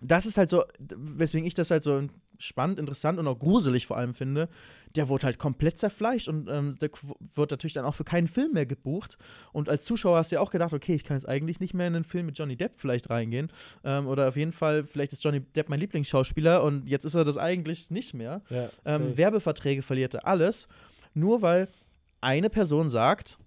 das 0.02 0.26
ist 0.26 0.38
halt 0.38 0.50
so, 0.50 0.64
weswegen 0.78 1.46
ich 1.46 1.54
das 1.54 1.70
halt 1.70 1.82
so 1.82 2.02
spannend, 2.38 2.78
interessant 2.78 3.18
und 3.18 3.26
auch 3.26 3.38
gruselig 3.38 3.86
vor 3.86 3.96
allem 3.96 4.14
finde. 4.14 4.48
Der 4.94 5.08
wurde 5.08 5.26
halt 5.26 5.38
komplett 5.38 5.78
zerfleischt 5.78 6.28
und 6.28 6.48
ähm, 6.48 6.76
der 6.80 6.90
wird 7.34 7.50
natürlich 7.50 7.74
dann 7.74 7.84
auch 7.84 7.94
für 7.94 8.04
keinen 8.04 8.28
Film 8.28 8.52
mehr 8.52 8.66
gebucht. 8.66 9.16
Und 9.52 9.68
als 9.68 9.84
Zuschauer 9.84 10.18
hast 10.18 10.32
du 10.32 10.36
ja 10.36 10.40
auch 10.40 10.50
gedacht, 10.50 10.72
okay, 10.72 10.94
ich 10.94 11.04
kann 11.04 11.16
jetzt 11.16 11.28
eigentlich 11.28 11.60
nicht 11.60 11.74
mehr 11.74 11.86
in 11.86 11.94
einen 11.94 12.04
Film 12.04 12.26
mit 12.26 12.38
Johnny 12.38 12.56
Depp 12.56 12.76
vielleicht 12.76 13.10
reingehen. 13.10 13.50
Ähm, 13.84 14.06
oder 14.06 14.28
auf 14.28 14.36
jeden 14.36 14.52
Fall, 14.52 14.84
vielleicht 14.84 15.12
ist 15.12 15.24
Johnny 15.24 15.40
Depp 15.40 15.68
mein 15.68 15.80
Lieblingsschauspieler 15.80 16.62
und 16.62 16.86
jetzt 16.86 17.04
ist 17.04 17.14
er 17.14 17.24
das 17.24 17.38
eigentlich 17.38 17.90
nicht 17.90 18.14
mehr. 18.14 18.42
Ja, 18.50 18.68
ähm, 18.84 19.16
Werbeverträge 19.16 19.82
verliert 19.82 20.14
er 20.14 20.26
alles, 20.26 20.68
nur 21.14 21.42
weil 21.42 21.68
eine 22.20 22.50
Person 22.50 22.90
sagt, 22.90 23.38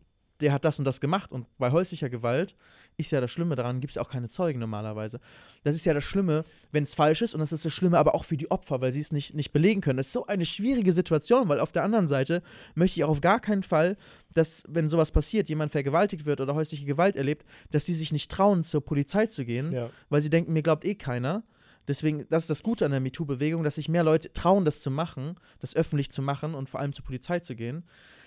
der 0.42 0.54
hat 0.54 0.66
das 0.66 0.80
und 0.80 0.86
das 0.86 1.02
gemacht 1.02 1.32
und 1.32 1.46
bei 1.58 1.72
häuslicher 1.72 2.10
Gewalt 2.10 2.56
ist 3.00 3.12
ja 3.12 3.22
das 3.22 3.32
Schlimme 3.32 3.56
daran, 3.56 3.80
gibt 3.80 3.92
es 3.92 3.98
auch 3.98 4.10
keine 4.10 4.28
Zeugen 4.28 4.60
normalerweise. 4.60 5.20
Das 5.64 5.74
ist 5.76 5.86
ja 5.86 5.94
das 5.94 6.04
Schlimme, 6.04 6.44
wenn 6.72 6.84
es 6.84 6.94
falsch 6.94 7.22
ist 7.22 7.34
und 7.34 7.40
das 7.40 7.52
ist 7.52 7.66
das 7.66 7.74
Schlimme 7.74 7.98
aber 7.98 8.14
auch 8.14 8.26
für 8.26 8.38
die 8.38 8.52
Opfer, 8.52 8.82
weil 8.82 8.94
sie 8.94 9.00
es 9.00 9.12
nicht, 9.12 9.34
nicht 9.34 9.52
belegen 9.52 9.82
können. 9.82 9.98
Das 9.98 10.08
ist 10.08 10.14
so 10.14 10.28
eine 10.28 10.46
schwierige 10.46 10.92
Situation, 10.92 11.48
weil 11.50 11.60
auf 11.60 11.72
der 11.72 11.84
anderen 11.84 12.08
Seite 12.08 12.44
möchte 12.76 13.00
ich 13.00 13.04
auch 13.06 13.10
auf 13.10 13.22
gar 13.22 13.40
keinen 13.40 13.64
Fall, 13.64 13.98
dass, 14.34 14.64
wenn 14.68 14.90
sowas 14.90 15.12
passiert, 15.12 15.50
jemand 15.50 15.72
vergewaltigt 15.72 16.26
wird 16.26 16.42
oder 16.42 16.56
häusliche 16.56 16.86
Gewalt 16.86 17.16
erlebt, 17.16 17.46
dass 17.72 17.86
die 17.86 17.94
sich 17.94 18.12
nicht 18.12 18.30
trauen, 18.30 18.64
zur 18.64 18.84
Polizei 18.84 19.26
zu 19.26 19.46
gehen, 19.46 19.72
ja. 19.72 19.90
weil 20.10 20.22
sie 20.22 20.30
denken, 20.30 20.54
mir 20.54 20.64
glaubt 20.64 20.86
eh 20.86 20.96
keiner. 20.96 21.44
Deswegen, 21.88 22.28
das 22.30 22.44
ist 22.44 22.50
das 22.50 22.62
Gute 22.62 22.86
an 22.86 22.92
der 22.92 23.00
MeToo-Bewegung, 23.00 23.64
dass 23.64 23.76
sich 23.76 23.90
mehr 23.90 24.04
Leute 24.04 24.32
trauen, 24.32 24.64
das 24.64 24.82
zu 24.82 24.92
machen, 24.92 25.36
das 25.60 25.76
öffentlich 25.76 26.12
zu 26.12 26.22
machen 26.22 26.54
und 26.54 26.70
vor 26.70 26.80
allem 26.80 26.94
zur 26.94 27.04
Polizei 27.06 27.40
zu 27.40 27.56
gehen. 27.56 27.84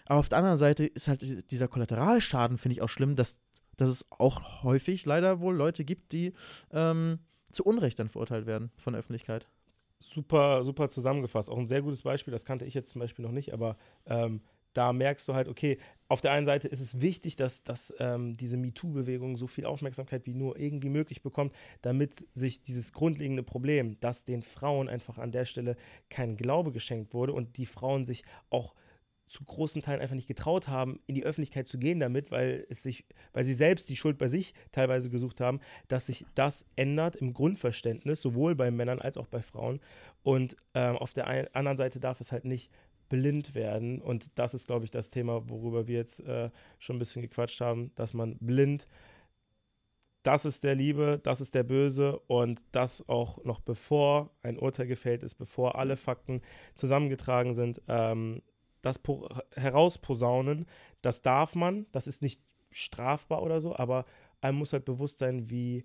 Aber 0.07 0.19
auf 0.19 0.29
der 0.29 0.39
anderen 0.39 0.59
Seite 0.59 0.85
ist 0.85 1.07
halt 1.07 1.51
dieser 1.51 1.69
Kollateralschaden, 1.69 2.59
finde 2.59 2.73
ich 2.73 2.83
auch 2.83 2.89
schlimm, 2.89 3.15
dass 3.15 3.37
dass 3.77 3.89
es 3.89 4.07
auch 4.11 4.63
häufig 4.63 5.05
leider 5.05 5.41
wohl 5.41 5.55
Leute 5.55 5.85
gibt, 5.85 6.13
die 6.13 6.33
ähm, 6.73 7.19
zu 7.51 7.65
Unrecht 7.65 7.99
dann 7.99 8.09
verurteilt 8.09 8.47
werden 8.47 8.71
von 8.77 8.93
der 8.95 9.01
Öffentlichkeit. 9.01 9.47
Super, 10.01 10.65
super 10.65 10.89
zusammengefasst. 10.89 11.49
Auch 11.51 11.59
ein 11.59 11.67
sehr 11.67 11.83
gutes 11.83 12.03
Beispiel, 12.03 12.33
das 12.33 12.45
kannte 12.45 12.65
ich 12.65 12.75
jetzt 12.75 12.91
zum 12.91 13.01
Beispiel 13.01 13.25
noch 13.25 13.33
nicht, 13.33 13.53
aber 13.53 13.77
ähm, 14.07 14.43
da 14.73 14.93
merkst 14.93 15.29
du 15.29 15.35
halt, 15.35 15.49
okay, 15.49 15.79
auf 16.09 16.21
der 16.21 16.33
einen 16.33 16.47
Seite 16.47 16.69
ist 16.69 16.81
es 16.81 17.01
wichtig, 17.01 17.37
dass, 17.37 17.63
dass 17.63 17.93
ähm, 17.99 18.37
diese 18.37 18.57
MeToo-Bewegung 18.57 19.37
so 19.37 19.47
viel 19.47 19.67
Aufmerksamkeit 19.67 20.27
wie 20.27 20.35
nur 20.35 20.59
irgendwie 20.59 20.89
möglich 20.89 21.23
bekommt, 21.23 21.55
damit 21.83 22.27
sich 22.35 22.63
dieses 22.63 22.93
grundlegende 22.93 23.43
Problem, 23.43 23.99
dass 24.01 24.25
den 24.25 24.43
Frauen 24.43 24.89
einfach 24.89 25.19
an 25.19 25.33
der 25.33 25.45
Stelle 25.45 25.77
kein 26.11 26.37
Glaube 26.37 26.73
geschenkt 26.73 27.15
wurde 27.15 27.33
und 27.33 27.57
die 27.59 27.67
Frauen 27.67 28.05
sich 28.05 28.25
auch 28.51 28.75
zu 29.33 29.45
großen 29.45 29.81
Teilen 29.81 30.01
einfach 30.01 30.15
nicht 30.15 30.29
getraut 30.29 30.69
haben, 30.69 31.01
in 31.07 31.15
die 31.15 31.25
Öffentlichkeit 31.25 31.67
zu 31.67 31.79
gehen 31.79 32.01
damit, 32.01 32.31
weil 32.31 32.67
es 32.69 32.83
sich, 32.83 33.07
weil 33.33 33.45
sie 33.45 33.55
selbst 33.55 33.89
die 33.89 33.97
Schuld 33.97 34.19
bei 34.19 34.29
sich 34.29 34.53
teilweise 34.73 35.09
gesucht 35.09 35.41
haben, 35.41 35.61
dass 35.89 36.07
sich 36.07 36.27
das 36.35 36.67
ändert 36.77 37.17
im 37.17 37.33
Grundverständnis, 37.33 38.21
sowohl 38.21 38.55
bei 38.55 38.71
Männern 38.71 39.01
als 39.01 39.17
auch 39.17 39.27
bei 39.27 39.41
Frauen. 39.41 39.81
Und 40.23 40.55
ähm, 40.75 40.97
auf 40.97 41.15
der 41.15 41.29
einen, 41.29 41.49
anderen 41.55 41.79
Seite 41.79 41.99
darf 41.99 42.21
es 42.21 42.31
halt 42.31 42.45
nicht 42.45 42.71
blind 43.09 43.55
werden. 43.55 44.03
Und 44.03 44.39
das 44.39 44.53
ist, 44.53 44.67
glaube 44.67 44.85
ich, 44.85 44.91
das 44.91 45.09
Thema, 45.09 45.49
worüber 45.49 45.87
wir 45.87 45.97
jetzt 45.97 46.21
äh, 46.21 46.51
schon 46.79 46.97
ein 46.97 46.99
bisschen 46.99 47.23
gequatscht 47.23 47.63
haben, 47.63 47.91
dass 47.95 48.13
man 48.13 48.37
blind 48.39 48.87
das 50.23 50.45
ist 50.45 50.63
der 50.63 50.77
Liebe, 50.77 51.19
das 51.21 51.41
ist 51.41 51.53
der 51.55 51.65
Böse 51.65 52.21
und 52.29 52.65
das 52.71 53.09
auch 53.09 53.43
noch 53.45 53.59
bevor 53.59 54.31
ein 54.43 54.57
Urteil 54.57 54.87
gefällt 54.87 55.25
ist, 55.25 55.35
bevor 55.35 55.77
alle 55.77 55.97
Fakten 55.97 56.43
zusammengetragen 56.75 57.55
sind, 57.55 57.83
ähm, 57.89 58.41
das 58.83 59.01
herausposaunen, 59.55 60.67
das 61.01 61.23
darf 61.23 61.55
man, 61.55 61.87
das 61.93 62.07
ist 62.07 62.23
nicht 62.23 62.43
strafbar 62.71 63.43
oder 63.43 63.61
so, 63.61 63.75
aber 63.77 64.05
einem 64.41 64.59
muss 64.59 64.73
halt 64.73 64.85
bewusst 64.85 65.19
sein, 65.19 65.51
wie 65.51 65.85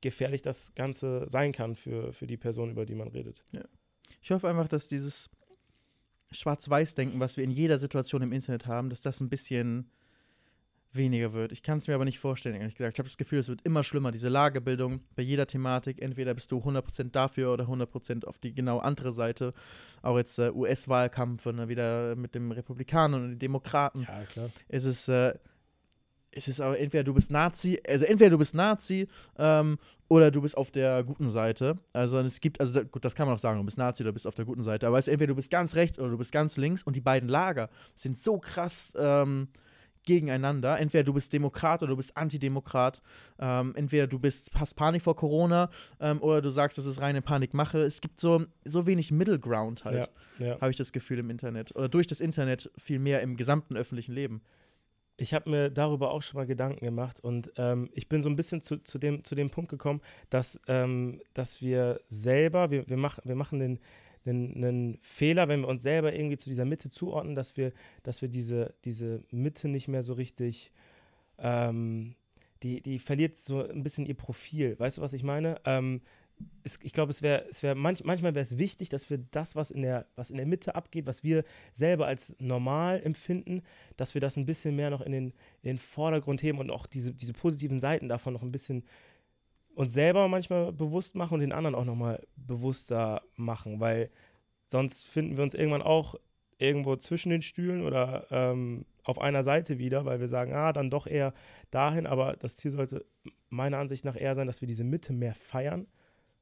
gefährlich 0.00 0.42
das 0.42 0.74
Ganze 0.74 1.28
sein 1.28 1.52
kann 1.52 1.76
für, 1.76 2.12
für 2.12 2.26
die 2.26 2.36
Person, 2.36 2.70
über 2.70 2.86
die 2.86 2.94
man 2.94 3.08
redet. 3.08 3.44
Ja. 3.52 3.64
Ich 4.22 4.30
hoffe 4.30 4.48
einfach, 4.48 4.68
dass 4.68 4.88
dieses 4.88 5.30
Schwarz-Weiß-Denken, 6.30 7.20
was 7.20 7.36
wir 7.36 7.44
in 7.44 7.50
jeder 7.50 7.78
Situation 7.78 8.22
im 8.22 8.32
Internet 8.32 8.66
haben, 8.66 8.90
dass 8.90 9.00
das 9.00 9.20
ein 9.20 9.28
bisschen 9.28 9.90
weniger 10.92 11.32
wird. 11.32 11.52
Ich 11.52 11.62
kann 11.62 11.78
es 11.78 11.88
mir 11.88 11.94
aber 11.94 12.04
nicht 12.04 12.18
vorstellen, 12.18 12.56
ehrlich 12.56 12.74
gesagt. 12.74 12.96
Ich 12.96 12.98
habe 12.98 13.08
das 13.08 13.16
Gefühl, 13.16 13.38
es 13.38 13.48
wird 13.48 13.60
immer 13.64 13.84
schlimmer, 13.84 14.10
diese 14.10 14.28
Lagebildung 14.28 15.00
bei 15.14 15.22
jeder 15.22 15.46
Thematik. 15.46 16.00
Entweder 16.02 16.34
bist 16.34 16.50
du 16.50 16.58
100% 16.58 17.10
dafür 17.10 17.52
oder 17.52 17.64
100% 17.64 18.24
auf 18.24 18.38
die 18.38 18.54
genau 18.54 18.78
andere 18.78 19.12
Seite. 19.12 19.52
Auch 20.02 20.16
jetzt 20.16 20.38
äh, 20.38 20.50
US-Wahlkampf 20.50 21.46
und 21.46 21.56
ne, 21.56 21.68
wieder 21.68 22.16
mit 22.16 22.34
dem 22.34 22.50
Republikanern 22.50 23.22
und 23.22 23.30
den 23.30 23.38
Demokraten. 23.38 24.02
Ja, 24.02 24.24
klar. 24.24 24.50
Es 24.68 24.84
ist, 24.84 25.08
äh, 25.08 25.34
es 26.32 26.48
ist 26.48 26.60
aber 26.60 26.78
entweder 26.78 27.04
du 27.04 27.14
bist 27.14 27.30
Nazi, 27.30 27.80
also 27.86 28.04
entweder 28.04 28.30
du 28.30 28.38
bist 28.38 28.54
Nazi 28.54 29.08
ähm, 29.38 29.78
oder 30.08 30.30
du 30.30 30.42
bist 30.42 30.56
auf 30.56 30.70
der 30.70 31.02
guten 31.04 31.30
Seite. 31.30 31.78
Also 31.92 32.18
es 32.20 32.40
gibt, 32.40 32.60
also 32.60 32.84
gut, 32.84 33.04
das 33.04 33.14
kann 33.14 33.26
man 33.26 33.34
auch 33.34 33.40
sagen, 33.40 33.58
du 33.58 33.64
bist 33.64 33.78
Nazi 33.78 34.02
oder 34.02 34.12
bist 34.12 34.26
auf 34.26 34.34
der 34.34 34.44
guten 34.44 34.62
Seite. 34.62 34.86
Aber 34.86 34.98
es 34.98 35.06
ist 35.06 35.12
entweder 35.12 35.28
du 35.28 35.36
bist 35.36 35.50
ganz 35.50 35.74
rechts 35.76 35.98
oder 35.98 36.10
du 36.10 36.18
bist 36.18 36.32
ganz 36.32 36.56
links 36.56 36.82
und 36.82 36.96
die 36.96 37.00
beiden 37.00 37.28
Lager 37.28 37.68
sind 37.94 38.18
so 38.18 38.38
krass 38.38 38.92
ähm, 38.96 39.48
gegeneinander. 40.04 40.78
Entweder 40.78 41.04
du 41.04 41.12
bist 41.12 41.32
Demokrat 41.32 41.82
oder 41.82 41.90
du 41.90 41.96
bist 41.96 42.16
Antidemokrat. 42.16 43.02
Ähm, 43.38 43.74
entweder 43.76 44.06
du 44.06 44.18
bist, 44.18 44.50
hast 44.54 44.74
Panik 44.74 45.02
vor 45.02 45.16
Corona 45.16 45.70
ähm, 46.00 46.20
oder 46.22 46.42
du 46.42 46.50
sagst, 46.50 46.78
das 46.78 46.86
ist 46.86 47.00
reine 47.00 47.22
Panikmache. 47.22 47.78
Es 47.78 48.00
gibt 48.00 48.20
so, 48.20 48.44
so 48.64 48.86
wenig 48.86 49.10
Middle 49.10 49.38
Ground 49.38 49.84
halt, 49.84 50.10
ja, 50.38 50.46
ja. 50.46 50.60
habe 50.60 50.70
ich 50.70 50.76
das 50.76 50.92
Gefühl 50.92 51.18
im 51.18 51.30
Internet. 51.30 51.74
Oder 51.76 51.88
durch 51.88 52.06
das 52.06 52.20
Internet 52.20 52.70
viel 52.76 52.98
mehr 52.98 53.22
im 53.22 53.36
gesamten 53.36 53.76
öffentlichen 53.76 54.12
Leben. 54.12 54.42
Ich 55.16 55.34
habe 55.34 55.50
mir 55.50 55.70
darüber 55.70 56.12
auch 56.12 56.22
schon 56.22 56.38
mal 56.38 56.46
Gedanken 56.46 56.82
gemacht 56.82 57.20
und 57.20 57.52
ähm, 57.56 57.90
ich 57.92 58.08
bin 58.08 58.22
so 58.22 58.30
ein 58.30 58.36
bisschen 58.36 58.62
zu, 58.62 58.78
zu, 58.78 58.98
dem, 58.98 59.22
zu 59.22 59.34
dem 59.34 59.50
Punkt 59.50 59.70
gekommen, 59.70 60.00
dass, 60.30 60.58
ähm, 60.66 61.20
dass 61.34 61.60
wir 61.60 62.00
selber, 62.08 62.70
wir, 62.70 62.88
wir, 62.88 62.96
mach, 62.96 63.18
wir 63.24 63.34
machen 63.34 63.58
den 63.58 63.80
einen, 64.24 64.56
einen 64.56 64.98
Fehler, 65.02 65.48
wenn 65.48 65.60
wir 65.60 65.68
uns 65.68 65.82
selber 65.82 66.12
irgendwie 66.12 66.36
zu 66.36 66.48
dieser 66.48 66.64
Mitte 66.64 66.90
zuordnen, 66.90 67.34
dass 67.34 67.56
wir, 67.56 67.72
dass 68.02 68.22
wir 68.22 68.28
diese, 68.28 68.74
diese 68.84 69.22
Mitte 69.30 69.68
nicht 69.68 69.88
mehr 69.88 70.02
so 70.02 70.14
richtig, 70.14 70.72
ähm, 71.38 72.14
die, 72.62 72.82
die 72.82 72.98
verliert 72.98 73.36
so 73.36 73.66
ein 73.66 73.82
bisschen 73.82 74.06
ihr 74.06 74.16
Profil. 74.16 74.78
Weißt 74.78 74.98
du, 74.98 75.02
was 75.02 75.12
ich 75.12 75.22
meine? 75.22 75.60
Ähm, 75.64 76.02
es, 76.62 76.78
ich 76.82 76.92
glaube, 76.92 77.10
es 77.10 77.22
wäre, 77.22 77.44
es 77.50 77.62
wär 77.62 77.74
manch, 77.74 78.04
manchmal 78.04 78.34
wäre 78.34 78.42
es 78.42 78.58
wichtig, 78.58 78.88
dass 78.88 79.10
wir 79.10 79.18
das, 79.30 79.56
was 79.56 79.70
in, 79.70 79.82
der, 79.82 80.06
was 80.16 80.30
in 80.30 80.36
der 80.36 80.46
Mitte 80.46 80.74
abgeht, 80.74 81.06
was 81.06 81.24
wir 81.24 81.44
selber 81.72 82.06
als 82.06 82.36
normal 82.40 83.00
empfinden, 83.02 83.62
dass 83.96 84.14
wir 84.14 84.20
das 84.20 84.36
ein 84.36 84.46
bisschen 84.46 84.76
mehr 84.76 84.90
noch 84.90 85.00
in 85.00 85.12
den, 85.12 85.26
in 85.62 85.68
den 85.68 85.78
Vordergrund 85.78 86.42
heben 86.42 86.58
und 86.58 86.70
auch 86.70 86.86
diese, 86.86 87.12
diese 87.12 87.32
positiven 87.32 87.80
Seiten 87.80 88.08
davon 88.08 88.32
noch 88.32 88.42
ein 88.42 88.52
bisschen 88.52 88.84
uns 89.80 89.94
selber 89.94 90.28
manchmal 90.28 90.72
bewusst 90.72 91.14
machen 91.14 91.34
und 91.34 91.40
den 91.40 91.52
anderen 91.52 91.74
auch 91.74 91.86
nochmal 91.86 92.22
bewusster 92.36 93.22
machen, 93.36 93.80
weil 93.80 94.10
sonst 94.66 95.06
finden 95.06 95.38
wir 95.38 95.42
uns 95.42 95.54
irgendwann 95.54 95.80
auch 95.80 96.16
irgendwo 96.58 96.96
zwischen 96.96 97.30
den 97.30 97.40
Stühlen 97.40 97.82
oder 97.82 98.26
ähm, 98.30 98.84
auf 99.04 99.18
einer 99.18 99.42
Seite 99.42 99.78
wieder, 99.78 100.04
weil 100.04 100.20
wir 100.20 100.28
sagen, 100.28 100.52
ah, 100.52 100.74
dann 100.74 100.90
doch 100.90 101.06
eher 101.06 101.32
dahin, 101.70 102.06
aber 102.06 102.36
das 102.38 102.56
Ziel 102.56 102.70
sollte 102.70 103.06
meiner 103.48 103.78
Ansicht 103.78 104.04
nach 104.04 104.20
eher 104.20 104.34
sein, 104.34 104.46
dass 104.46 104.60
wir 104.60 104.68
diese 104.68 104.84
Mitte 104.84 105.14
mehr 105.14 105.34
feiern. 105.34 105.86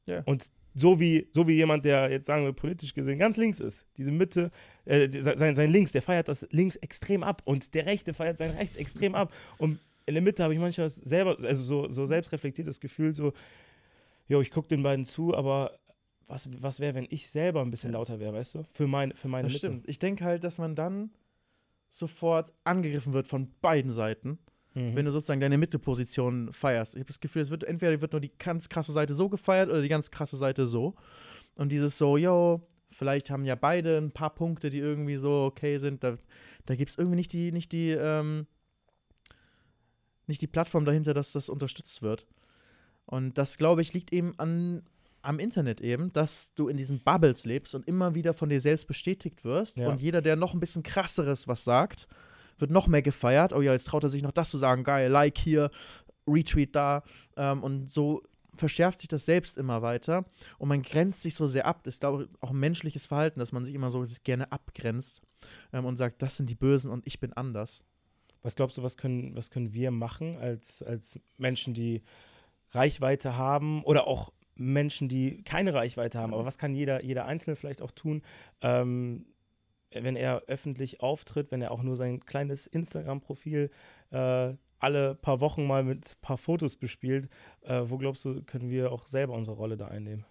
Ja. 0.07 0.23
Und 0.25 0.51
so 0.75 0.99
wie, 0.99 1.29
so 1.31 1.47
wie 1.47 1.55
jemand, 1.55 1.85
der 1.85 2.11
jetzt 2.11 2.27
sagen 2.27 2.45
wir 2.45 2.53
politisch 2.53 2.93
gesehen 2.93 3.21
ganz 3.21 3.37
links 3.37 3.61
ist, 3.61 3.87
diese 3.97 4.11
Mitte, 4.11 4.51
äh, 4.85 5.09
sein, 5.11 5.55
sein 5.55 5.71
Links, 5.71 5.93
der 5.93 6.03
feiert 6.03 6.27
das 6.27 6.45
links 6.51 6.75
extrem 6.75 7.23
ab 7.23 7.43
und 7.45 7.73
der 7.75 7.87
Rechte 7.87 8.15
feiert 8.15 8.39
sein 8.39 8.51
Rechts 8.51 8.77
extrem 8.77 9.15
ab. 9.15 9.33
Und 9.59 9.79
in 10.09 10.15
der 10.15 10.23
Mitte 10.23 10.43
habe 10.43 10.55
ich 10.55 10.59
manchmal 10.59 10.89
selber, 10.89 11.37
also 11.43 11.63
so, 11.63 11.91
so 11.91 12.07
selbstreflektiertes 12.07 12.81
Gefühl, 12.81 13.15
so, 13.15 13.33
jo, 14.27 14.41
ich 14.41 14.51
gucke 14.51 14.69
den 14.69 14.83
beiden 14.83 15.05
zu, 15.05 15.35
aber 15.35 15.79
was, 16.27 16.49
was 16.63 16.81
wäre, 16.81 16.95
wenn 16.95 17.07
ich 17.11 17.29
selber 17.29 17.61
ein 17.61 17.71
bisschen 17.71 17.93
lauter 17.93 18.19
wäre, 18.19 18.33
weißt 18.33 18.55
du? 18.57 18.65
Für, 18.71 18.87
mein, 18.87 19.13
für 19.13 19.29
meine 19.29 19.49
das 19.49 19.55
Mitte. 19.55 19.67
Stimmt. 19.67 19.89
Ich 19.89 19.99
denke 19.99 20.25
halt, 20.25 20.45
dass 20.45 20.59
man 20.59 20.75
dann 20.75 21.11
sofort 21.91 22.53
angegriffen 22.65 23.13
wird 23.13 23.27
von 23.27 23.51
beiden 23.61 23.91
Seiten, 23.91 24.39
mhm. 24.75 24.95
wenn 24.95 25.05
du 25.05 25.13
sozusagen 25.13 25.41
deine 25.41 25.59
Mittelposition 25.59 26.53
feierst. 26.53 26.95
Ich 26.95 27.01
habe 27.01 27.09
das 27.09 27.21
Gefühl, 27.21 27.43
es 27.43 27.51
wird 27.51 27.65
entweder 27.65 28.01
wird 28.01 28.13
nur 28.13 28.21
die 28.21 28.33
ganz 28.39 28.69
krasse 28.69 28.93
Seite 28.93 29.15
so 29.15 29.29
gefeiert 29.29 29.69
oder 29.69 29.83
die 29.83 29.89
ganz 29.89 30.11
krasse 30.11 30.37
Seite 30.37 30.67
so. 30.67 30.95
Und 31.59 31.71
dieses 31.71 31.99
so, 31.99 32.17
yo, 32.17 32.67
vielleicht 32.91 33.31
haben 33.31 33.45
ja 33.45 33.55
beide 33.55 33.99
ein 33.99 34.13
paar 34.13 34.35
Punkte, 34.35 34.71
die 34.71 34.79
irgendwie 34.79 35.17
so 35.17 35.45
okay 35.45 35.79
sind. 35.79 36.03
Da, 36.03 36.15
da 36.67 36.77
gibt 36.77 36.91
es 36.91 36.99
irgendwie 36.99 37.17
nicht 37.17 37.33
die, 37.33 37.53
nicht 37.53 37.73
die, 37.73 37.91
ähm, 37.91 38.47
nicht 40.29 40.43
die 40.43 40.47
Plattform 40.47 40.85
dahinter, 40.85 41.15
dass 41.15 41.33
das 41.33 41.49
unterstützt 41.49 42.03
wird. 42.03 42.27
Und 43.07 43.39
das, 43.39 43.59
glaube 43.59 43.83
ich, 43.83 43.95
liegt 43.95 44.13
eben 44.13 44.39
an, 44.39 44.83
am 45.23 45.39
Internet 45.39 45.81
eben, 45.81 46.13
dass 46.13 46.53
du 46.55 46.69
in 46.69 46.77
diesen 46.77 47.01
Bubbles 47.01 47.45
lebst 47.45 47.75
und 47.75 47.87
immer 47.89 48.15
wieder 48.15 48.35
von 48.35 48.49
dir 48.49 48.61
selbst 48.61 48.87
bestätigt 48.87 49.45
wirst. 49.45 49.79
Ja. 49.79 49.89
Und 49.89 50.01
jeder, 50.01 50.23
der 50.23 50.37
noch 50.37 50.55
ein 50.55 50.61
bisschen 50.61 50.83
krasseres 50.83 51.49
was 51.49 51.65
sagt, 51.65 52.07
wird 52.59 52.71
noch 52.71 52.87
mehr 52.87 53.03
gefeiert. 53.03 53.53
Oh 53.53 53.63
ja, 53.63 53.73
jetzt 53.73 53.87
traut 53.87 54.05
er 54.05 54.11
sich 54.11 54.23
noch 54.23 54.33
das 54.33 54.51
zu 54.51 54.59
sagen. 54.59 54.85
Geil, 54.85 55.11
Like 55.11 55.39
hier, 55.39 55.71
Retweet 56.27 56.75
da. 56.75 57.03
Ähm, 57.37 57.63
und 57.63 57.91
so 57.91 58.23
verschärft 58.55 59.01
sich 59.01 59.09
das 59.09 59.25
selbst 59.25 59.57
immer 59.57 59.83
weiter 59.83 60.25
und 60.59 60.69
man 60.69 60.83
grenzt 60.83 61.23
sich 61.23 61.35
so 61.35 61.47
sehr 61.47 61.67
ab. 61.67 61.83
Das 61.85 61.95
ist, 61.95 62.01
glaube 62.01 62.25
ich, 62.25 62.43
auch 62.43 62.51
ein 62.51 62.59
menschliches 62.59 63.07
Verhalten, 63.07 63.39
dass 63.39 63.53
man 63.53 63.65
sich 63.65 63.75
immer 63.75 63.91
so 63.91 64.05
gerne 64.25 64.51
abgrenzt 64.51 65.23
ähm, 65.73 65.85
und 65.85 65.97
sagt, 65.97 66.23
das 66.23 66.37
sind 66.37 66.51
die 66.51 66.57
Bösen 66.57 66.91
und 66.91 67.07
ich 67.07 67.21
bin 67.21 67.33
anders. 67.33 67.85
Was 68.43 68.57
glaubst 68.57 68.79
du, 68.79 68.83
was 68.83 68.97
können, 68.97 69.35
was 69.37 69.51
können 69.51 69.75
wir 69.75 69.91
machen 69.91 70.37
als, 70.37 70.83
als 70.83 71.19
Menschen, 71.37 71.75
die 71.75 72.03
Reichweite 72.71 73.37
haben 73.37 73.83
oder 73.85 74.07
auch 74.07 74.33
Menschen, 74.55 75.09
die 75.09 75.43
keine 75.43 75.75
Reichweite 75.75 76.19
haben? 76.19 76.35
Aber 76.35 76.45
was 76.45 76.59
kann 76.59 76.75
jeder, 76.75 77.05
jeder 77.05 77.27
Einzelne 77.27 77.57
vielleicht 77.57 77.83
auch 77.83 77.93
tun, 77.93 78.23
ähm, 78.61 79.27
wenn 79.93 80.17
er 80.17 80.43
öffentlich 80.47 81.01
auftritt, 81.01 81.51
wenn 81.51 81.63
er 81.63 81.73
auch 81.73 81.83
nur 81.83 81.97
sein 81.97 82.21
kleines 82.21 82.67
Instagram-Profil 82.67 83.71
äh, 84.11 84.55
alle 84.79 85.15
paar 85.17 85.41
Wochen 85.41 85.67
mal 85.67 85.83
mit 85.83 86.07
ein 86.07 86.21
paar 86.21 86.39
Fotos 86.39 86.77
bespielt. 86.77 87.29
Äh, 87.63 87.83
wo 87.85 87.99
glaubst 87.99 88.25
du, 88.25 88.43
können 88.43 88.71
wir 88.71 88.93
auch 88.93 89.07
selber 89.07 89.35
unsere 89.35 89.57
Rolle 89.57 89.77
da 89.77 89.89
einnehmen? 89.89 90.25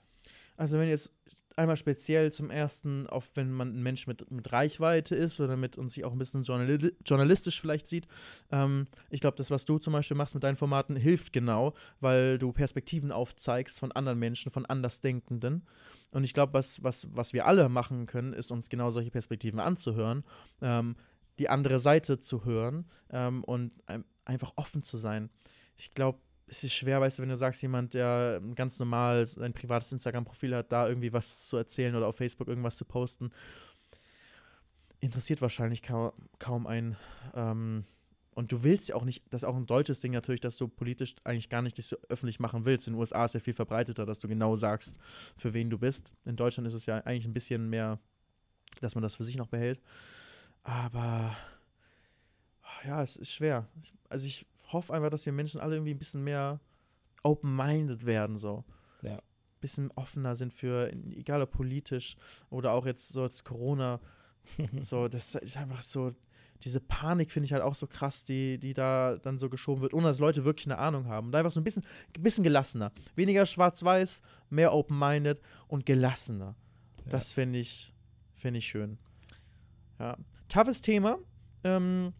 Also 0.56 0.80
wenn 0.80 0.90
jetzt 0.90 1.14
einmal 1.58 1.78
speziell 1.78 2.32
zum 2.32 2.50
ersten, 2.50 3.08
auf 3.08 3.32
wenn 3.36 3.52
man 3.52 3.76
ein 3.76 3.84
Mensch 3.84 4.08
mit, 4.08 4.30
mit 4.32 4.52
Reichweite 4.52 5.16
ist 5.16 5.40
oder 5.40 5.58
mit 5.58 5.78
uns 5.78 5.94
sich 5.94 6.06
auch 6.06 6.12
ein 6.12 6.18
bisschen 6.18 6.44
journali 6.44 6.94
journalistisch 7.06 7.60
vielleicht 7.60 7.88
sieht. 7.88 8.08
Ähm, 8.52 8.88
ich 9.10 9.22
glaube, 9.22 9.38
das, 9.38 9.52
was 9.52 9.66
du 9.66 9.80
zum 9.80 9.94
Beispiel 9.94 10.16
machst 10.16 10.36
mit 10.36 10.44
deinen 10.44 10.56
Formaten, 10.56 10.96
hilft 10.96 11.34
genau, 11.34 11.74
weil 12.00 12.38
du 12.38 12.52
Perspektiven 12.52 13.12
aufzeigst 13.12 13.80
von 13.80 13.92
anderen 13.92 14.20
Menschen, 14.20 14.52
von 14.52 14.66
Andersdenkenden. 14.66 15.66
Und 16.14 16.24
ich 16.24 16.34
glaube, 16.34 16.54
was, 16.54 16.84
was, 16.84 17.08
was 17.12 17.34
wir 17.34 17.46
alle 17.46 17.70
machen 17.70 18.06
können, 18.06 18.34
ist 18.34 18.52
uns 18.52 18.70
genau 18.70 18.92
solche 18.92 19.12
Perspektiven 19.12 19.60
anzuhören, 19.60 20.24
ähm, 20.62 20.96
die 21.40 21.50
andere 21.50 21.80
Seite 21.80 22.20
zu 22.20 22.46
hören 22.46 22.86
ähm, 23.10 23.44
und 23.44 23.72
einfach 24.26 24.54
offen 24.56 24.84
zu 24.84 24.98
sein. 24.98 25.30
Ich 25.76 25.94
glaube, 25.94 26.20
es 26.48 26.64
ist 26.64 26.74
schwer, 26.74 27.02
weißt 27.02 27.20
du, 27.20 27.24
wenn 27.24 27.30
du 27.30 27.38
sagst, 27.38 27.62
jemand, 27.62 27.94
der 27.94 28.42
ganz 28.56 28.80
normal 28.80 29.28
ein 29.40 29.54
privates 29.54 29.92
Instagram-Profil 29.92 30.56
hat, 30.56 30.72
da 30.72 30.88
irgendwie 30.88 31.12
was 31.12 31.48
zu 31.48 31.58
erzählen 31.58 31.96
oder 31.96 32.08
auf 32.08 32.16
Facebook 32.16 32.48
irgendwas 32.48 32.78
zu 32.78 32.86
posten, 32.86 33.32
interessiert 35.00 35.42
wahrscheinlich 35.42 35.84
kaum, 35.84 36.12
kaum 36.40 36.66
einen. 36.66 36.96
Ähm, 37.36 37.86
und 38.34 38.52
du 38.52 38.64
willst 38.64 38.90
ja 38.90 38.96
auch 38.96 39.04
nicht, 39.04 39.24
das 39.32 39.44
ist 39.44 39.50
auch 39.50 39.56
ein 39.56 39.66
deutsches 39.66 40.00
Ding 40.00 40.14
natürlich, 40.14 40.42
dass 40.42 40.58
du 40.58 40.68
politisch 40.68 41.16
eigentlich 41.24 41.50
gar 41.50 41.62
nicht 41.62 41.78
dich 41.78 41.88
so 41.88 41.98
öffentlich 42.08 42.40
machen 42.40 42.66
willst. 42.66 42.88
In 42.88 42.94
den 42.94 43.00
USA 43.00 43.26
ist 43.26 43.34
ja 43.34 43.40
viel 43.40 43.54
verbreiteter, 43.54 44.06
dass 44.06 44.20
du 44.20 44.28
genau 44.28 44.56
sagst, 44.56 44.98
für 45.36 45.54
wen 45.54 45.70
du 45.70 45.78
bist. 45.78 46.14
In 46.24 46.36
Deutschland 46.36 46.68
ist 46.68 46.76
es 46.76 46.86
ja 46.86 46.98
eigentlich 47.00 47.26
ein 47.26 47.34
bisschen 47.34 47.70
mehr, 47.70 48.00
dass 48.80 48.96
man 48.96 49.02
das 49.02 49.16
für 49.16 49.24
sich 49.24 49.38
noch 49.38 49.48
behält. 49.48 49.82
Aber 50.64 51.36
ja, 52.86 53.02
es 53.02 53.18
ist 53.18 53.32
schwer. 53.32 53.68
Also 54.08 54.28
ich 54.28 54.46
hoffe 54.68 54.94
einfach, 54.94 55.10
dass 55.10 55.26
wir 55.26 55.34
Menschen 55.34 55.62
alle 55.62 55.76
irgendwie 55.76 55.94
ein 55.94 56.00
bisschen 56.00 56.24
mehr 56.24 56.60
open-minded 57.24 58.06
werden, 58.06 58.38
so. 58.38 58.64
Ja. 59.02 59.16
Ein 59.16 59.62
bisschen 59.62 59.92
offener 59.96 60.36
sind 60.36 60.54
für, 60.54 60.92
egal 61.12 61.42
ob 61.42 61.52
politisch 61.52 62.16
oder 62.50 62.74
auch 62.74 62.86
jetzt 62.86 63.10
so 63.10 63.24
als 63.24 63.44
Corona. 63.44 64.00
so, 64.80 65.08
das 65.08 65.36
ist 65.36 65.58
einfach 65.58 65.84
so, 65.84 66.14
diese 66.64 66.80
Panik 66.80 67.32
finde 67.32 67.46
ich 67.46 67.54
halt 67.54 67.64
auch 67.64 67.76
so 67.76 67.88
krass, 67.88 68.24
die, 68.24 68.58
die 68.58 68.74
da 68.74 69.18
dann 69.18 69.38
so 69.38 69.50
geschoben 69.50 69.82
wird, 69.82 69.94
ohne 69.94 70.08
dass 70.08 70.20
Leute 70.20 70.46
wirklich 70.46 70.68
eine 70.68 70.78
Ahnung 70.78 71.08
haben. 71.08 71.28
Und 71.28 71.36
einfach 71.36 71.52
so 71.52 71.60
ein 71.60 71.64
bisschen, 71.64 71.86
bisschen 72.20 72.44
gelassener. 72.44 72.92
Weniger 73.16 73.46
schwarz-weiß, 73.46 74.22
mehr 74.50 74.74
open-minded 74.74 75.42
und 75.68 75.86
gelassener. 75.86 76.56
Ja. 77.06 77.12
Das 77.12 77.32
finde 77.32 77.60
ich, 77.60 77.94
find 78.34 78.58
ich 78.58 78.68
schön. 78.68 78.98
Ja. 80.00 80.18
Toughes 80.50 80.82
Thema. 80.82 81.20
Ähm, 81.64 82.14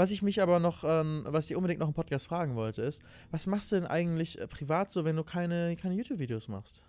was 0.00 0.10
ich 0.10 0.22
mich 0.22 0.40
aber 0.40 0.58
noch, 0.60 0.82
ähm, 0.82 1.24
was 1.26 1.50
ich 1.50 1.56
unbedingt 1.56 1.80
noch 1.80 1.88
im 1.88 1.94
Podcast 1.94 2.26
fragen 2.26 2.54
wollte, 2.54 2.82
ist, 2.82 3.02
was 3.30 3.46
machst 3.46 3.70
du 3.70 3.76
denn 3.76 3.86
eigentlich 3.86 4.40
äh, 4.40 4.46
privat 4.46 4.90
so, 4.90 5.04
wenn 5.04 5.14
du 5.14 5.24
keine, 5.24 5.76
keine 5.76 5.94
YouTube-Videos 5.94 6.48
machst? 6.48 6.82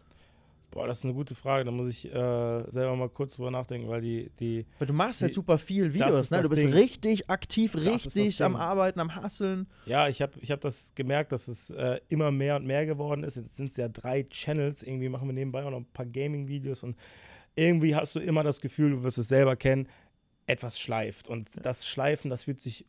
Boah, 0.72 0.88
das 0.88 0.99
ist 0.99 1.05
eine 1.05 1.14
gute 1.14 1.36
Frage. 1.36 1.66
Da 1.66 1.72
muss 1.72 1.89
ich 1.89 2.05
äh, 2.05 2.72
selber 2.72 2.95
mal 2.95 3.09
kurz 3.09 3.36
drüber 3.36 3.51
nachdenken, 3.51 3.89
weil 3.89 3.99
die. 3.99 4.32
die 4.39 4.66
weil 4.80 4.88
du 4.88 4.93
machst 4.93 5.20
die, 5.20 5.26
halt 5.26 5.34
super 5.34 5.57
viel 5.57 5.93
Videos, 5.93 6.32
ne? 6.32 6.41
Du 6.41 6.47
bist 6.47 6.62
Ding. 6.62 6.72
richtig 6.72 7.30
aktiv, 7.30 7.76
richtig 7.76 8.41
am 8.41 8.55
Arbeiten, 8.55 9.01
am 9.01 9.14
Hasseln. 9.14 9.68
Ja, 9.86 10.07
ich 10.07 10.22
habe 10.22 10.32
ich 10.39 10.49
hab 10.49 10.62
das 10.62 10.95
gemerkt, 10.95 11.34
dass 11.34 11.49
es 11.49 11.72
äh, 11.72 11.99
immer 12.07 12.32
mehr 12.32 12.55
und 12.55 12.66
mehr 12.66 12.86
geworden 12.86 13.26
ist. 13.26 13.36
Jetzt 13.36 13.57
sind 13.57 13.66
es 13.66 13.76
ja 13.76 13.89
drei 13.89 14.24
Channels. 14.24 14.82
Irgendwie 14.84 15.09
machen 15.09 15.28
wir 15.28 15.34
nebenbei 15.34 15.66
auch 15.66 15.72
noch 15.72 15.80
ein 15.80 15.91
paar 15.91 16.05
Gaming-Videos 16.05 16.84
und 16.84 16.95
irgendwie 17.55 17.93
hast 17.93 18.16
du 18.16 18.22
immer 18.22 18.43
das 18.43 18.62
Gefühl, 18.62 18.91
du 18.91 19.03
wirst 19.03 19.18
es 19.18 19.28
selber 19.28 19.57
kennen, 19.57 19.89
etwas 20.47 20.80
schleift. 20.80 21.28
Und 21.28 21.49
das 21.66 21.88
Schleifen, 21.88 22.30
das 22.30 22.43
fühlt 22.43 22.62
sich 22.62 22.86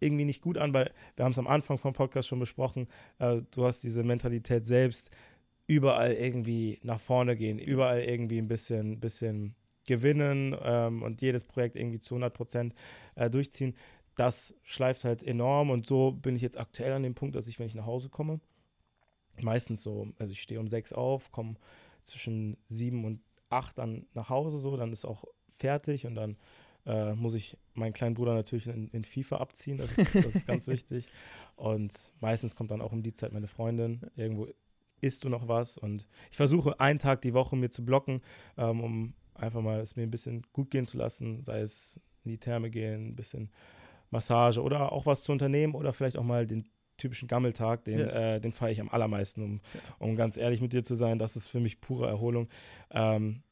irgendwie 0.00 0.24
nicht 0.24 0.42
gut 0.42 0.58
an, 0.58 0.72
weil 0.72 0.92
wir 1.16 1.24
haben 1.24 1.32
es 1.32 1.38
am 1.38 1.46
Anfang 1.46 1.78
vom 1.78 1.92
Podcast 1.92 2.28
schon 2.28 2.40
besprochen, 2.40 2.88
äh, 3.18 3.42
du 3.50 3.64
hast 3.64 3.82
diese 3.82 4.02
Mentalität 4.02 4.66
selbst, 4.66 5.10
überall 5.66 6.14
irgendwie 6.14 6.78
nach 6.82 6.98
vorne 6.98 7.36
gehen, 7.36 7.58
überall 7.58 8.00
irgendwie 8.00 8.38
ein 8.38 8.48
bisschen, 8.48 9.00
bisschen 9.00 9.54
gewinnen 9.86 10.56
ähm, 10.62 11.02
und 11.02 11.20
jedes 11.22 11.44
Projekt 11.44 11.76
irgendwie 11.76 12.00
zu 12.00 12.14
100 12.14 12.34
Prozent 12.34 12.74
äh, 13.14 13.30
durchziehen. 13.30 13.74
Das 14.16 14.54
schleift 14.62 15.04
halt 15.04 15.22
enorm 15.22 15.70
und 15.70 15.86
so 15.86 16.12
bin 16.12 16.34
ich 16.34 16.42
jetzt 16.42 16.58
aktuell 16.58 16.92
an 16.92 17.02
dem 17.02 17.14
Punkt, 17.14 17.36
dass 17.36 17.46
ich, 17.46 17.58
wenn 17.58 17.66
ich 17.66 17.74
nach 17.74 17.86
Hause 17.86 18.08
komme, 18.08 18.40
meistens 19.40 19.82
so, 19.82 20.08
also 20.18 20.32
ich 20.32 20.42
stehe 20.42 20.58
um 20.58 20.68
sechs 20.68 20.92
auf, 20.92 21.30
komme 21.30 21.54
zwischen 22.02 22.56
sieben 22.64 23.04
und 23.04 23.20
acht 23.50 23.78
dann 23.78 24.06
nach 24.14 24.30
Hause 24.30 24.58
so, 24.58 24.76
dann 24.76 24.92
ist 24.92 25.04
auch 25.04 25.24
fertig 25.50 26.06
und 26.06 26.14
dann 26.14 26.36
äh, 26.86 27.14
muss 27.14 27.34
ich 27.34 27.56
meinen 27.74 27.92
kleinen 27.92 28.14
Bruder 28.14 28.34
natürlich 28.34 28.66
in, 28.66 28.88
in 28.88 29.04
FIFA 29.04 29.36
abziehen. 29.36 29.78
Das 29.78 29.96
ist, 29.96 30.14
das 30.14 30.34
ist 30.34 30.46
ganz 30.46 30.68
wichtig. 30.68 31.08
Und 31.56 32.12
meistens 32.20 32.56
kommt 32.56 32.70
dann 32.70 32.80
auch 32.80 32.92
um 32.92 33.02
die 33.02 33.12
Zeit 33.12 33.32
meine 33.32 33.48
Freundin. 33.48 34.00
Irgendwo 34.16 34.48
isst 35.00 35.24
du 35.24 35.28
noch 35.28 35.48
was. 35.48 35.78
Und 35.78 36.06
ich 36.30 36.36
versuche 36.36 36.80
einen 36.80 36.98
Tag 36.98 37.22
die 37.22 37.34
Woche 37.34 37.56
mir 37.56 37.70
zu 37.70 37.84
blocken, 37.84 38.22
ähm, 38.56 38.80
um 38.80 39.14
einfach 39.34 39.60
mal 39.60 39.80
es 39.80 39.96
mir 39.96 40.02
ein 40.02 40.10
bisschen 40.10 40.42
gut 40.52 40.70
gehen 40.70 40.86
zu 40.86 40.98
lassen. 40.98 41.44
Sei 41.44 41.60
es 41.60 42.00
in 42.24 42.30
die 42.30 42.38
Therme 42.38 42.70
gehen, 42.70 43.08
ein 43.08 43.16
bisschen 43.16 43.50
Massage 44.10 44.62
oder 44.62 44.92
auch 44.92 45.06
was 45.06 45.22
zu 45.22 45.32
unternehmen 45.32 45.74
oder 45.74 45.92
vielleicht 45.92 46.16
auch 46.16 46.24
mal 46.24 46.46
den 46.46 46.68
typischen 46.96 47.28
Gammeltag, 47.28 47.84
den, 47.84 48.00
ja. 48.00 48.34
äh, 48.34 48.40
den 48.40 48.52
feiere 48.52 48.72
ich 48.72 48.80
am 48.80 48.88
allermeisten, 48.88 49.42
um, 49.42 49.60
um 49.98 50.16
ganz 50.16 50.36
ehrlich 50.36 50.60
mit 50.60 50.72
dir 50.72 50.82
zu 50.82 50.94
sein. 50.94 51.18
Das 51.18 51.36
ist 51.36 51.46
für 51.46 51.60
mich 51.60 51.80
pure 51.80 52.08
Erholung. 52.08 52.48
Ähm, 52.90 53.42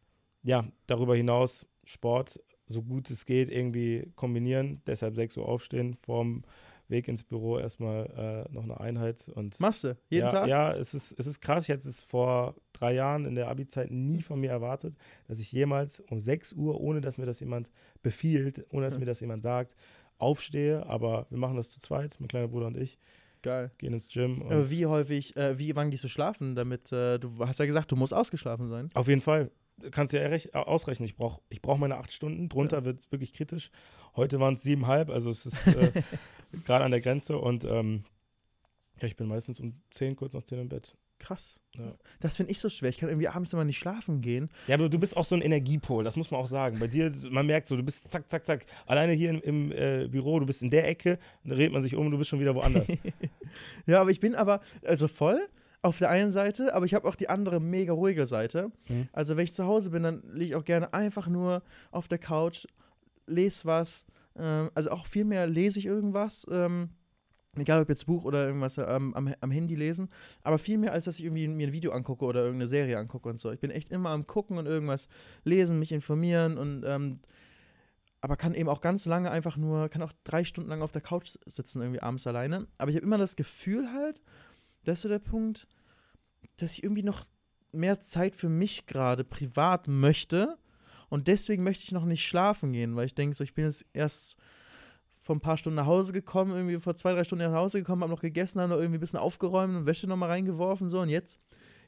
ja, 0.43 0.67
darüber 0.87 1.15
hinaus 1.15 1.67
Sport 1.85 2.41
so 2.67 2.83
gut 2.83 3.11
es 3.11 3.27
geht 3.27 3.51
irgendwie 3.51 4.11
kombinieren. 4.17 4.83
Deshalb 4.87 5.17
6 5.17 5.37
Uhr 5.37 5.49
aufstehen, 5.49 5.95
vorm 5.95 6.43
Weg 6.89 7.09
ins 7.09 7.25
Büro 7.25 7.59
erstmal 7.59 8.47
äh, 8.49 8.53
noch 8.53 8.63
eine 8.63 8.79
Einheit. 8.79 9.29
Und 9.35 9.59
Machst 9.59 9.85
du? 9.85 9.97
Jeden 10.09 10.27
ja, 10.27 10.31
Tag? 10.31 10.49
Ja, 10.49 10.73
es 10.73 10.95
ist, 10.95 11.19
es 11.19 11.27
ist 11.27 11.41
krass. 11.41 11.65
Ich 11.65 11.69
hätte 11.69 11.89
es 11.89 12.01
vor 12.01 12.55
drei 12.73 12.95
Jahren 12.95 13.25
in 13.25 13.35
der 13.35 13.49
Abi-Zeit 13.49 13.91
nie 13.91 14.23
von 14.23 14.39
mir 14.39 14.51
erwartet, 14.51 14.95
dass 15.27 15.41
ich 15.41 15.51
jemals 15.51 16.01
um 16.11 16.23
6 16.23 16.53
Uhr, 16.53 16.81
ohne 16.81 17.01
dass 17.01 17.19
mir 17.19 17.27
das 17.27 17.41
jemand 17.41 17.71
befiehlt, 18.03 18.65
ohne 18.71 18.85
dass 18.85 18.95
ja. 18.95 19.01
mir 19.01 19.07
das 19.07 19.21
jemand 19.21 19.43
sagt, 19.43 19.75
aufstehe. 20.19 20.87
Aber 20.87 21.27
wir 21.31 21.39
machen 21.39 21.57
das 21.57 21.71
zu 21.71 21.81
zweit, 21.81 22.17
mein 22.21 22.29
kleiner 22.29 22.49
Bruder 22.49 22.67
und 22.67 22.77
ich. 22.77 22.99
Geil. 23.43 23.71
Gehen 23.79 23.93
ins 23.93 24.09
Gym. 24.09 24.43
Aber 24.43 24.71
wie 24.71 24.87
häufig, 24.87 25.37
äh, 25.37 25.59
wie, 25.59 25.75
wann 25.77 25.91
gehst 25.91 26.05
du 26.05 26.09
schlafen, 26.09 26.55
damit, 26.55 26.91
äh, 26.93 27.19
du 27.19 27.31
hast 27.41 27.59
ja 27.59 27.67
gesagt, 27.67 27.91
du 27.93 27.97
musst 27.97 28.15
ausgeschlafen 28.15 28.69
sein. 28.69 28.91
Auf 28.95 29.09
jeden 29.09 29.21
Fall 29.21 29.51
kannst 29.91 30.13
du 30.13 30.19
ja 30.19 30.63
ausrechnen, 30.63 31.07
ich 31.07 31.17
brauche 31.17 31.41
ich 31.49 31.63
brauch 31.63 31.79
meine 31.79 31.97
acht 31.97 32.13
Stunden, 32.13 32.49
drunter 32.49 32.79
ja. 32.79 32.85
wird 32.85 33.01
es 33.01 33.13
wirklich 33.13 33.33
kritisch. 33.33 33.71
Heute 34.15 34.41
waren 34.41 34.55
es 34.55 34.63
siebeneinhalb, 34.63 35.11
also 35.11 35.31
es 35.31 35.47
ist 35.47 35.67
äh, 35.67 35.93
gerade 36.65 36.85
an 36.85 36.91
der 36.91 37.01
Grenze 37.01 37.39
und 37.39 37.65
ähm, 37.65 38.05
ja, 39.01 39.09
ich 39.09 39.17
bin 39.17 39.29
meistens 39.29 39.61
um 39.61 39.83
zehn, 39.91 40.17
kurz 40.17 40.33
nach 40.33 40.43
zehn 40.43 40.61
im 40.61 40.69
Bett. 40.69 40.97
Krass. 41.19 41.61
Ja. 41.75 41.95
Das 42.21 42.37
finde 42.37 42.53
ich 42.53 42.59
so 42.59 42.69
schwer. 42.69 42.91
Ich 42.91 42.99
kann 42.99 43.09
irgendwie 43.09 43.29
abends 43.29 43.53
immer 43.53 43.65
nicht 43.65 43.79
schlafen 43.79 44.21
gehen. 44.21 44.51
Ja, 44.67 44.75
aber 44.75 44.89
du 44.89 44.99
bist 44.99 45.17
auch 45.17 45.25
so 45.25 45.35
ein 45.35 45.41
Energiepol, 45.41 46.05
das 46.05 46.17
muss 46.17 46.31
man 46.31 46.41
auch 46.41 46.49
sagen. 46.49 46.79
Bei 46.79 46.89
dir, 46.89 47.11
man 47.31 47.47
merkt 47.47 47.69
so, 47.69 47.77
du 47.77 47.83
bist 47.83 48.11
zack, 48.11 48.29
zack, 48.29 48.45
zack. 48.45 48.67
Alleine 48.87 49.13
hier 49.13 49.31
im, 49.31 49.41
im 49.41 49.73
äh, 49.73 50.09
Büro, 50.09 50.39
du 50.41 50.47
bist 50.47 50.63
in 50.63 50.71
der 50.71 50.87
Ecke, 50.89 51.19
dann 51.45 51.53
redet 51.53 51.73
man 51.73 51.83
sich 51.83 51.95
um, 51.95 52.11
du 52.11 52.19
bist 52.19 52.31
schon 52.31 52.41
wieder 52.41 52.55
woanders. 52.55 52.89
ja, 53.87 54.01
aber 54.01 54.11
ich 54.11 54.21
bin 54.21 54.35
aber, 54.35 54.61
also 54.85 55.09
voll, 55.09 55.41
auf 55.83 55.99
der 55.99 56.11
einen 56.11 56.33
Seite, 56.33 56.75
aber 56.75 56.85
ich 56.87 56.95
habe 56.95 57.07
auch 57.07 57.17
die 57.17 57.29
andere 57.29 57.61
mega 57.61 57.93
ruhige 57.93 58.27
Seite. 58.27 58.73
Mhm. 58.89 59.09
Also 59.13 59.37
wenn 59.37 59.45
ich 59.45 59.53
zu 59.53 59.67
Hause 59.67 59.91
bin, 59.91 60.03
dann 60.03 60.23
liege 60.33 60.51
ich 60.51 60.55
auch 60.57 60.65
gerne 60.65 60.93
einfach 60.93 61.29
nur 61.29 61.63
auf 61.91 62.09
der 62.09 62.19
Couch, 62.19 62.67
lese 63.27 63.65
was, 63.65 64.05
Ähm, 64.39 64.71
also 64.75 64.91
auch 64.91 65.07
viel 65.07 65.25
mehr 65.25 65.47
lese 65.47 65.79
ich 65.79 65.87
irgendwas. 65.87 66.47
Ähm, 66.51 66.91
egal 67.57 67.81
ob 67.81 67.89
jetzt 67.89 68.07
Buch 68.07 68.25
oder 68.25 68.47
irgendwas 68.47 68.79
ähm, 68.79 69.15
am, 69.15 69.35
am 69.41 69.51
Handy 69.51 69.75
lesen, 69.75 70.09
aber 70.43 70.59
viel 70.59 70.79
mehr, 70.79 70.93
als 70.93 71.07
dass 71.07 71.19
ich 71.19 71.25
irgendwie 71.25 71.49
mir 71.49 71.67
ein 71.67 71.73
Video 71.73 71.93
angucke 71.93 72.25
oder 72.25 72.41
irgendeine 72.43 72.69
Serie 72.69 72.99
angucke 72.99 73.29
und 73.29 73.39
so. 73.41 73.51
Ich 73.51 73.61
bin 73.61 73.71
echt 73.71 73.91
immer 73.91 74.11
am 74.11 74.27
Gucken 74.27 74.59
und 74.59 74.67
irgendwas 74.67 75.09
lesen, 75.45 75.79
mich 75.79 75.93
informieren 75.93 76.59
und 76.59 76.85
ähm, 76.87 77.21
aber 78.21 78.37
kann 78.37 78.55
eben 78.55 78.69
auch 78.69 78.81
ganz 78.81 79.07
lange 79.07 79.31
einfach 79.31 79.57
nur, 79.57 79.89
kann 79.89 80.03
auch 80.03 80.13
drei 80.25 80.43
Stunden 80.43 80.71
lang 80.71 80.83
auf 80.83 80.91
der 80.91 81.03
Couch 81.03 81.37
sitzen, 81.47 81.81
irgendwie 81.81 82.01
abends 82.01 82.27
alleine. 82.27 82.67
Aber 82.79 82.91
ich 82.91 82.97
habe 82.97 83.07
immer 83.07 83.19
das 83.19 83.37
Gefühl 83.37 83.93
halt, 83.93 84.21
das 84.87 84.99
ist 84.99 85.03
so 85.03 85.09
der 85.09 85.19
Punkt, 85.19 85.67
dass 86.59 86.75
ich 86.75 86.85
irgendwie 86.85 87.03
noch 87.03 87.25
mehr 87.73 88.01
Zeit 88.01 88.37
für 88.37 88.49
mich 88.49 88.87
gerade 88.87 89.25
privat 89.25 89.89
möchte. 89.89 90.57
Und 91.09 91.29
deswegen 91.29 91.63
möchte 91.63 91.85
ich 91.85 91.93
noch 91.93 92.05
nicht 92.05 92.25
schlafen 92.25 92.73
gehen, 92.73 92.97
weil 92.97 93.07
ich 93.07 93.15
denke, 93.15 93.37
so, 93.37 93.45
ich 93.45 93.55
bin 93.55 93.65
jetzt 93.65 93.85
erst 93.93 94.37
vor 95.17 95.37
ein 95.37 95.41
paar 95.41 95.57
Stunden 95.57 95.77
nach 95.77 95.87
Hause 95.87 96.13
gekommen, 96.13 96.53
irgendwie 96.53 96.79
vor 96.79 96.95
zwei, 96.95 97.13
drei 97.13 97.25
Stunden 97.25 97.45
nach 97.45 97.59
Hause 97.59 97.79
gekommen, 97.79 98.03
habe 98.03 98.13
noch 98.13 98.21
gegessen, 98.21 98.61
habe 98.61 98.71
noch 98.71 98.79
irgendwie 98.79 98.99
ein 98.99 99.01
bisschen 99.01 99.19
aufgeräumt 99.19 99.75
und 99.75 99.87
Wäsche 99.87 100.07
nochmal 100.07 100.31
reingeworfen, 100.31 100.89
so. 100.89 101.01
Und 101.01 101.09
jetzt, 101.09 101.41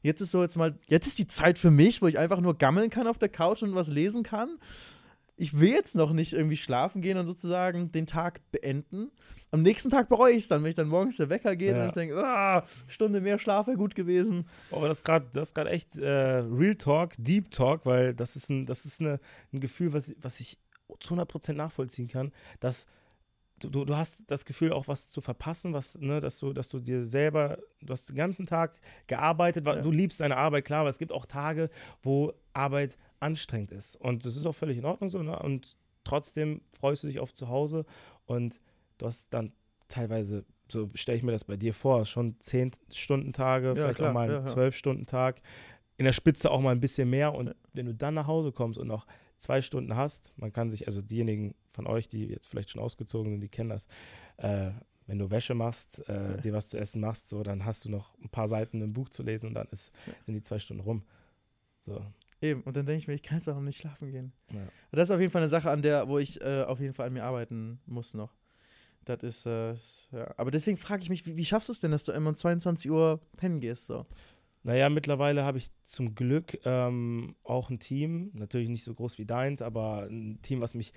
jetzt 0.03 0.21
ist 0.21 0.33
so 0.33 0.43
jetzt 0.43 0.57
mal, 0.57 0.77
jetzt 0.89 1.07
ist 1.07 1.19
die 1.19 1.27
Zeit 1.29 1.59
für 1.59 1.71
mich, 1.71 2.03
wo 2.03 2.09
ich 2.09 2.19
einfach 2.19 2.41
nur 2.41 2.59
gammeln 2.59 2.91
kann 2.91 3.07
auf 3.07 3.19
der 3.19 3.29
Couch 3.29 3.63
und 3.63 3.75
was 3.75 3.89
lesen 3.89 4.25
kann 4.25 4.59
ich 5.39 5.59
will 5.59 5.71
jetzt 5.71 5.95
noch 5.95 6.13
nicht 6.13 6.33
irgendwie 6.33 6.57
schlafen 6.57 7.01
gehen 7.01 7.17
und 7.17 7.27
sozusagen 7.27 7.93
den 7.93 8.07
Tag 8.07 8.41
beenden. 8.51 9.11
Am 9.51 9.63
nächsten 9.63 9.89
Tag 9.89 10.09
bereue 10.09 10.33
ich 10.33 10.43
es 10.43 10.49
dann, 10.49 10.63
wenn 10.63 10.69
ich 10.69 10.75
dann 10.75 10.89
morgens 10.89 11.17
der 11.17 11.31
Wecker 11.31 11.57
geht 11.57 11.75
ja. 11.75 11.83
und 11.83 11.87
ich 11.87 11.93
denke, 11.93 12.17
ah, 12.23 12.65
Stunde 12.87 13.21
mehr 13.21 13.39
Schlaf 13.39 13.69
wäre 13.69 13.77
gut 13.77 13.95
gewesen. 13.95 14.47
Oh, 14.71 14.83
das 14.83 14.99
ist 14.99 15.05
gerade 15.05 15.71
echt 15.71 15.97
äh, 15.97 16.09
Real 16.09 16.75
Talk, 16.75 17.15
Deep 17.19 17.53
Talk, 17.53 17.87
weil 17.87 18.15
das 18.15 18.37
ist 18.37 18.51
ein, 18.51 18.67
das 18.67 18.85
ist 18.85 19.01
eine, 19.01 19.21
ein 19.53 19.61
Gefühl, 19.61 19.93
was, 19.93 20.13
was 20.21 20.41
ich 20.41 20.59
zu 21.01 21.15
100% 21.15 21.53
nachvollziehen 21.53 22.09
kann, 22.09 22.33
dass 22.61 22.87
du, 23.59 23.85
du 23.85 23.97
hast 23.97 24.31
das 24.31 24.45
Gefühl, 24.45 24.73
auch 24.73 24.89
was 24.89 25.11
zu 25.11 25.21
verpassen, 25.21 25.73
was, 25.73 25.99
ne, 25.99 26.21
dass 26.21 26.39
du, 26.39 26.53
dass 26.53 26.69
du 26.69 26.81
dir 26.81 27.05
selber, 27.05 27.59
du 27.81 27.93
hast 27.93 28.09
den 28.09 28.17
ganzen 28.17 28.47
Tag 28.47 28.81
gearbeitet, 29.07 29.67
ja. 29.67 29.81
du 29.81 29.91
liebst 29.91 30.21
deine 30.21 30.37
Arbeit, 30.37 30.65
klar, 30.65 30.81
aber 30.81 30.89
es 30.89 30.99
gibt 30.99 31.13
auch 31.13 31.27
Tage, 31.27 31.71
wo 32.03 32.33
Arbeit 32.53 32.99
anstrengend 33.21 33.73
ist. 33.73 33.97
Und 33.97 34.25
das 34.25 34.37
ist 34.37 34.47
auch 34.47 34.55
völlig 34.55 34.79
in 34.79 34.85
Ordnung 34.85 35.11
so, 35.11 35.23
ne? 35.23 35.39
Und 35.39 35.77
trotzdem 36.05 36.63
freust 36.73 37.03
du 37.03 37.07
dich 37.09 37.21
auf 37.21 37.35
zu 37.35 37.49
Hause 37.49 37.85
und 38.27 38.61
du 38.99 39.07
hast 39.07 39.33
dann 39.35 39.53
teilweise, 39.89 40.45
so 40.71 40.89
stelle 40.95 41.19
ich 41.19 41.25
mir 41.25 41.33
das 41.33 41.45
bei 41.45 41.57
dir 41.57 41.75
vor, 41.75 42.07
schon 42.07 42.37
10 42.41 42.73
Stunden 42.93 43.33
Tage, 43.33 43.69
ja, 43.69 43.75
vielleicht 43.75 43.97
klar, 43.97 44.11
auch 44.11 44.15
mal 44.15 44.31
einen 44.31 44.45
ja, 44.45 44.45
12 44.45 44.77
Stunden 44.77 45.07
Tag, 45.07 45.43
in 45.97 46.05
der 46.05 46.13
Spitze 46.13 46.51
auch 46.51 46.61
mal 46.61 46.71
ein 46.71 46.81
bisschen 46.81 47.11
mehr. 47.11 47.35
Und 47.35 47.55
wenn 47.73 47.87
du 47.87 47.95
dann 47.95 48.15
nach 48.15 48.27
Hause 48.27 48.53
kommst 48.53 48.79
und 48.79 48.87
noch 48.87 49.07
zwei 49.39 49.61
Stunden 49.61 49.97
hast, 49.97 50.33
man 50.37 50.53
kann 50.53 50.69
sich, 50.69 50.87
also 50.87 51.01
diejenigen 51.01 51.55
von 51.73 51.87
euch, 51.87 52.09
die 52.09 52.27
jetzt 52.27 52.47
vielleicht 52.47 52.71
schon 52.71 52.83
ausgezogen 52.83 53.33
sind, 53.33 53.41
die 53.41 53.49
kennen 53.49 53.71
das, 53.71 53.87
äh, 54.37 54.71
wenn 55.07 55.19
du 55.19 55.31
Wäsche 55.31 55.55
machst, 55.55 56.07
äh, 56.09 56.39
dir 56.41 56.53
was 56.53 56.69
zu 56.69 56.79
essen 56.79 57.01
machst, 57.01 57.29
so, 57.29 57.43
dann 57.43 57.65
hast 57.65 57.85
du 57.85 57.89
noch 57.89 58.19
ein 58.19 58.29
paar 58.29 58.47
Seiten 58.47 58.83
im 58.83 58.93
Buch 58.93 59.09
zu 59.09 59.23
lesen 59.23 59.47
und 59.47 59.55
dann 59.55 59.67
ist, 59.69 59.93
sind 60.23 60.35
die 60.35 60.43
zwei 60.43 60.59
Stunden 60.59 60.83
rum. 60.83 61.03
So. 61.81 62.05
Eben, 62.41 62.63
und 62.63 62.77
dann 62.77 62.87
denke 62.87 62.99
ich 62.99 63.09
mir, 63.09 63.15
ich 63.15 63.23
kann 63.23 63.39
jetzt 63.39 63.49
auch 63.49 63.55
noch 63.55 63.63
nicht 63.63 63.79
schlafen 63.79 64.11
gehen. 64.11 64.33
Ja. 64.53 64.61
Das 64.93 65.09
ist 65.09 65.15
auf 65.15 65.21
jeden 65.21 65.33
Fall 65.33 65.43
eine 65.43 65.49
Sache, 65.49 65.71
an 65.71 65.83
der, 65.83 66.09
wo 66.09 66.19
ich 66.19 66.41
äh, 66.41 66.63
auf 66.63 66.79
jeden 66.81 66.95
Fall 66.95 67.07
an 67.07 67.13
mir 67.15 67.25
arbeiten 67.25 67.81
muss 67.87 68.15
noch. 68.15 68.35
Das 69.05 69.23
ist, 69.23 69.47
äh, 69.47 69.73
ja. 70.13 70.35
Aber 70.37 70.51
deswegen 70.51 70.77
frage 70.77 71.03
ich 71.03 71.09
mich, 71.09 71.27
wie, 71.27 71.37
wie 71.37 71.45
schaffst 71.45 71.69
du 71.69 71.73
es 71.73 71.81
denn, 71.81 71.91
dass 71.91 72.05
du 72.05 72.13
immer 72.13 72.31
um 72.31 72.37
22 72.37 72.91
Uhr 72.91 73.21
pennen 73.37 73.61
gehst? 73.61 73.87
So? 73.87 74.07
Naja, 74.63 74.89
mittlerweile 74.89 75.45
habe 75.45 75.59
ich 75.59 75.71
zum 75.83 76.15
Glück 76.15 76.59
ähm, 76.65 77.37
auch 77.45 77.71
ein 77.71 77.79
Team, 77.79 78.31
natürlich 78.35 78.69
nicht 78.69 78.85
so 78.85 78.95
groß 78.95 79.19
wie 79.19 79.27
deins, 79.27 79.63
aber 79.63 80.07
ein 80.11 80.41
Team, 80.43 80.61
was 80.61 80.75
mich 80.75 80.93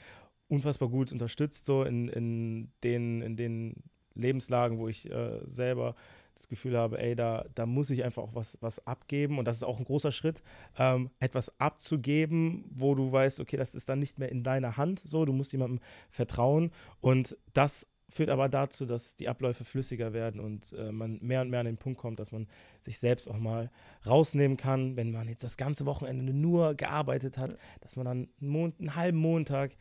unfassbar 0.48 0.90
gut 0.90 1.12
unterstützt, 1.12 1.66
so 1.66 1.84
in, 1.84 2.08
in, 2.10 2.72
den, 2.84 3.22
in 3.22 3.36
den 3.38 3.84
Lebenslagen, 4.16 4.78
wo 4.78 4.88
ich 4.88 5.10
äh, 5.10 5.40
selber 5.46 5.96
das 6.36 6.48
Gefühl 6.48 6.78
habe, 6.78 7.00
ey, 7.00 7.16
da, 7.16 7.46
da 7.56 7.66
muss 7.66 7.90
ich 7.90 8.04
einfach 8.04 8.24
auch 8.24 8.36
was, 8.36 8.58
was 8.62 8.86
abgeben. 8.88 9.38
Und 9.38 9.46
das 9.46 9.58
ist 9.58 9.64
auch 9.64 9.80
ein 9.80 9.86
großer 9.86 10.12
Schritt, 10.12 10.42
ähm, 10.78 11.10
etwas 11.20 11.60
abzugeben, 11.60 12.66
wo 12.72 12.96
du 12.96 13.12
weißt, 13.12 13.40
okay, 13.40 13.58
das 13.58 13.76
ist 13.76 13.88
dann 13.90 14.00
nicht 14.00 14.18
mehr 14.18 14.30
in 14.30 14.44
deiner 14.44 14.78
Hand 14.78 15.00
so, 15.00 15.26
du 15.26 15.34
musst 15.34 15.52
jemandem 15.52 15.80
vertrauen. 16.10 16.72
Und 17.00 17.38
das 17.54 17.88
führt 18.12 18.30
aber 18.30 18.50
dazu, 18.50 18.86
dass 18.86 19.16
die 19.16 19.30
Abläufe 19.30 19.64
flüssiger 19.64 20.14
werden 20.14 20.42
und 20.42 20.74
äh, 20.74 20.92
man 20.92 21.18
mehr 21.22 21.42
und 21.42 21.50
mehr 21.50 21.62
an 21.62 21.66
den 21.66 21.78
Punkt 21.78 22.00
kommt, 22.00 22.20
dass 22.20 22.32
man 22.32 22.48
sich 22.82 23.00
selbst 23.00 23.30
auch 23.30 23.38
mal 23.38 23.72
rausnehmen 24.06 24.58
kann, 24.58 24.98
wenn 24.98 25.12
man 25.12 25.30
jetzt 25.30 25.44
das 25.44 25.58
ganze 25.58 25.86
Wochenende 25.86 26.34
nur 26.34 26.76
gearbeitet 26.76 27.38
hat, 27.38 27.58
dass 27.80 27.96
man 27.96 28.06
dann 28.06 28.18
einen, 28.40 28.50
Mon 28.50 28.74
einen 28.78 28.96
halben 28.96 29.18
Montag 29.18 29.78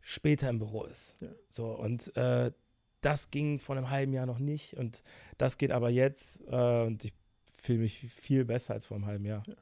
später 0.00 0.48
im 0.48 0.58
Büro 0.58 0.84
ist. 0.84 1.14
Ja. 1.20 1.28
So, 1.48 1.68
und 1.72 2.16
äh, 2.16 2.50
das 3.02 3.30
ging 3.30 3.58
vor 3.58 3.76
einem 3.76 3.90
halben 3.90 4.14
Jahr 4.14 4.26
noch 4.26 4.38
nicht 4.38 4.74
und 4.74 5.02
das 5.36 5.58
geht 5.58 5.70
aber 5.70 5.90
jetzt 5.90 6.40
äh, 6.48 6.84
und 6.84 7.04
ich 7.04 7.12
fühle 7.52 7.80
mich 7.80 7.98
viel 8.10 8.44
besser 8.46 8.74
als 8.74 8.86
vor 8.86 8.96
einem 8.96 9.06
halben 9.06 9.26
Jahr. 9.26 9.42
Ja. 9.46 9.54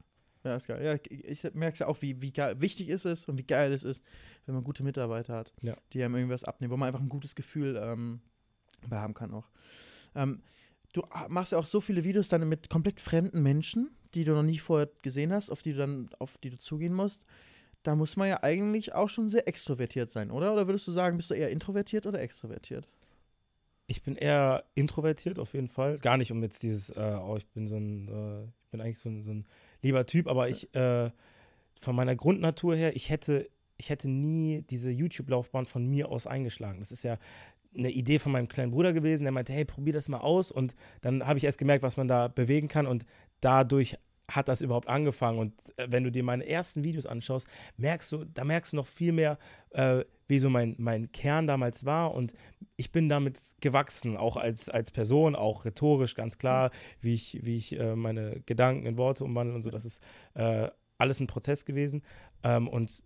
Ja, 0.43 0.55
ist 0.55 0.67
geil. 0.67 0.83
Ja, 0.83 0.97
ich 1.09 1.43
merke 1.53 1.73
es 1.73 1.79
ja 1.79 1.87
auch, 1.87 2.01
wie, 2.01 2.21
wie 2.21 2.31
geil, 2.31 2.59
wichtig 2.59 2.89
ist 2.89 3.05
es 3.05 3.25
und 3.25 3.37
wie 3.37 3.45
geil 3.45 3.71
es 3.71 3.83
ist, 3.83 4.03
wenn 4.45 4.55
man 4.55 4.63
gute 4.63 4.83
Mitarbeiter 4.83 5.35
hat, 5.35 5.53
ja. 5.61 5.75
die 5.93 6.03
einem 6.03 6.15
irgendwas 6.15 6.43
abnehmen, 6.43 6.71
wo 6.71 6.77
man 6.77 6.87
einfach 6.87 7.01
ein 7.01 7.09
gutes 7.09 7.35
Gefühl 7.35 7.79
ähm, 7.81 8.19
bei 8.87 8.97
haben 8.97 9.13
kann 9.13 9.33
auch. 9.33 9.49
Ähm, 10.15 10.41
du 10.91 11.01
machst 11.29 11.53
ja 11.53 11.57
auch 11.57 11.65
so 11.65 11.79
viele 11.79 12.03
Videos 12.03 12.27
dann 12.27 12.47
mit 12.47 12.69
komplett 12.69 12.99
fremden 12.99 13.41
Menschen, 13.41 13.91
die 14.13 14.25
du 14.25 14.33
noch 14.33 14.43
nie 14.43 14.59
vorher 14.59 14.89
gesehen 15.01 15.31
hast, 15.31 15.49
auf 15.49 15.61
die 15.61 15.71
du 15.71 15.77
dann, 15.77 16.09
auf 16.19 16.37
die 16.37 16.49
du 16.49 16.59
zugehen 16.59 16.93
musst. 16.93 17.23
Da 17.83 17.95
muss 17.95 18.15
man 18.15 18.29
ja 18.29 18.43
eigentlich 18.43 18.93
auch 18.93 19.09
schon 19.09 19.29
sehr 19.29 19.47
extrovertiert 19.47 20.09
sein, 20.09 20.31
oder? 20.31 20.53
Oder 20.53 20.67
würdest 20.67 20.87
du 20.87 20.91
sagen, 20.91 21.17
bist 21.17 21.29
du 21.29 21.33
eher 21.33 21.49
introvertiert 21.49 22.05
oder 22.05 22.21
extrovertiert? 22.21 22.87
Ich 23.87 24.03
bin 24.03 24.15
eher 24.15 24.63
introvertiert 24.75 25.39
auf 25.39 25.53
jeden 25.53 25.67
Fall. 25.67 25.99
Gar 25.99 26.17
nicht 26.17 26.31
um 26.31 26.41
jetzt 26.41 26.63
dieses, 26.63 26.89
äh, 26.91 27.19
oh, 27.21 27.35
ich 27.35 27.45
bin 27.47 27.67
so 27.67 27.75
ein, 27.75 28.07
äh, 28.07 28.43
ich 28.43 28.69
bin 28.71 28.79
eigentlich 28.79 28.99
so 28.99 29.09
ein, 29.09 29.23
so 29.23 29.31
ein 29.31 29.45
lieber 29.83 30.05
Typ, 30.05 30.27
aber 30.27 30.49
ich, 30.49 30.73
äh, 30.73 31.11
von 31.79 31.95
meiner 31.95 32.15
Grundnatur 32.15 32.75
her, 32.75 32.95
ich 32.95 33.09
hätte, 33.09 33.49
ich 33.77 33.89
hätte 33.89 34.09
nie 34.09 34.63
diese 34.69 34.89
YouTube-Laufbahn 34.89 35.65
von 35.65 35.85
mir 35.85 36.09
aus 36.09 36.25
eingeschlagen. 36.25 36.79
Das 36.79 36.91
ist 36.91 37.03
ja 37.03 37.17
eine 37.75 37.91
Idee 37.91 38.19
von 38.19 38.31
meinem 38.31 38.47
kleinen 38.47 38.71
Bruder 38.71 38.93
gewesen, 38.93 39.23
der 39.23 39.31
meinte, 39.31 39.53
hey, 39.53 39.65
probier 39.65 39.93
das 39.93 40.09
mal 40.09 40.19
aus. 40.19 40.51
Und 40.51 40.75
dann 41.01 41.25
habe 41.25 41.37
ich 41.37 41.43
erst 41.43 41.57
gemerkt, 41.57 41.83
was 41.83 41.97
man 41.97 42.07
da 42.07 42.27
bewegen 42.27 42.67
kann. 42.67 42.87
Und 42.87 43.05
dadurch 43.41 43.97
hat 44.29 44.47
das 44.47 44.61
überhaupt 44.61 44.87
angefangen. 44.87 45.39
Und 45.39 45.53
äh, 45.77 45.87
wenn 45.89 46.03
du 46.03 46.11
dir 46.11 46.23
meine 46.23 46.47
ersten 46.47 46.83
Videos 46.83 47.05
anschaust, 47.05 47.47
merkst 47.77 48.11
du, 48.11 48.25
da 48.25 48.43
merkst 48.43 48.73
du 48.73 48.77
noch 48.77 48.87
viel 48.87 49.11
mehr, 49.11 49.37
äh, 49.71 50.03
wie 50.27 50.39
so 50.39 50.49
mein, 50.49 50.75
mein 50.77 51.11
Kern 51.11 51.47
damals 51.47 51.85
war. 51.85 52.13
Und 52.13 52.33
ich 52.77 52.91
bin 52.91 53.09
damit 53.09 53.39
gewachsen, 53.59 54.17
auch 54.17 54.37
als, 54.37 54.69
als 54.69 54.91
Person, 54.91 55.35
auch 55.35 55.65
rhetorisch 55.65 56.15
ganz 56.15 56.37
klar, 56.37 56.71
wie 57.01 57.13
ich, 57.13 57.39
wie 57.43 57.57
ich 57.57 57.79
äh, 57.79 57.95
meine 57.95 58.41
Gedanken 58.45 58.85
in 58.85 58.97
Worte 58.97 59.23
umwandle 59.23 59.55
und 59.55 59.63
so. 59.63 59.69
Das 59.69 59.85
ist 59.85 60.01
äh, 60.35 60.69
alles 60.97 61.19
ein 61.19 61.27
Prozess 61.27 61.65
gewesen. 61.65 62.03
Ähm, 62.43 62.67
und 62.67 63.03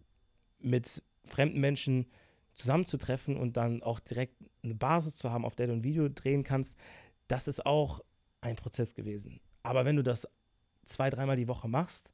mit 0.60 1.04
fremden 1.26 1.60
Menschen 1.60 2.08
zusammenzutreffen 2.54 3.38
und 3.38 3.58
dann 3.58 3.84
auch 3.84 4.00
direkt 4.00 4.34
eine 4.64 4.76
Basis 4.76 5.16
zu 5.16 5.32
haben, 5.32 5.46
auf 5.46 5.56
der 5.56 5.68
du 5.68 5.74
ein 5.74 5.84
Video 5.84 6.10
drehen 6.10 6.44
kannst, 6.44 6.78
das 7.28 7.48
ist 7.48 7.66
auch 7.66 8.02
ein 8.42 8.56
Prozess 8.56 8.94
gewesen. 8.94 9.40
Aber 9.64 9.86
wenn 9.86 9.96
du 9.96 10.04
das 10.04 10.28
zwei, 10.90 11.10
dreimal 11.10 11.36
die 11.36 11.48
Woche 11.48 11.68
machst, 11.68 12.12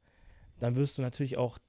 dann 0.59 0.75
wirst 0.75 0.97
du 0.97 1.01
natürlich 1.01 1.37
auch 1.37 1.59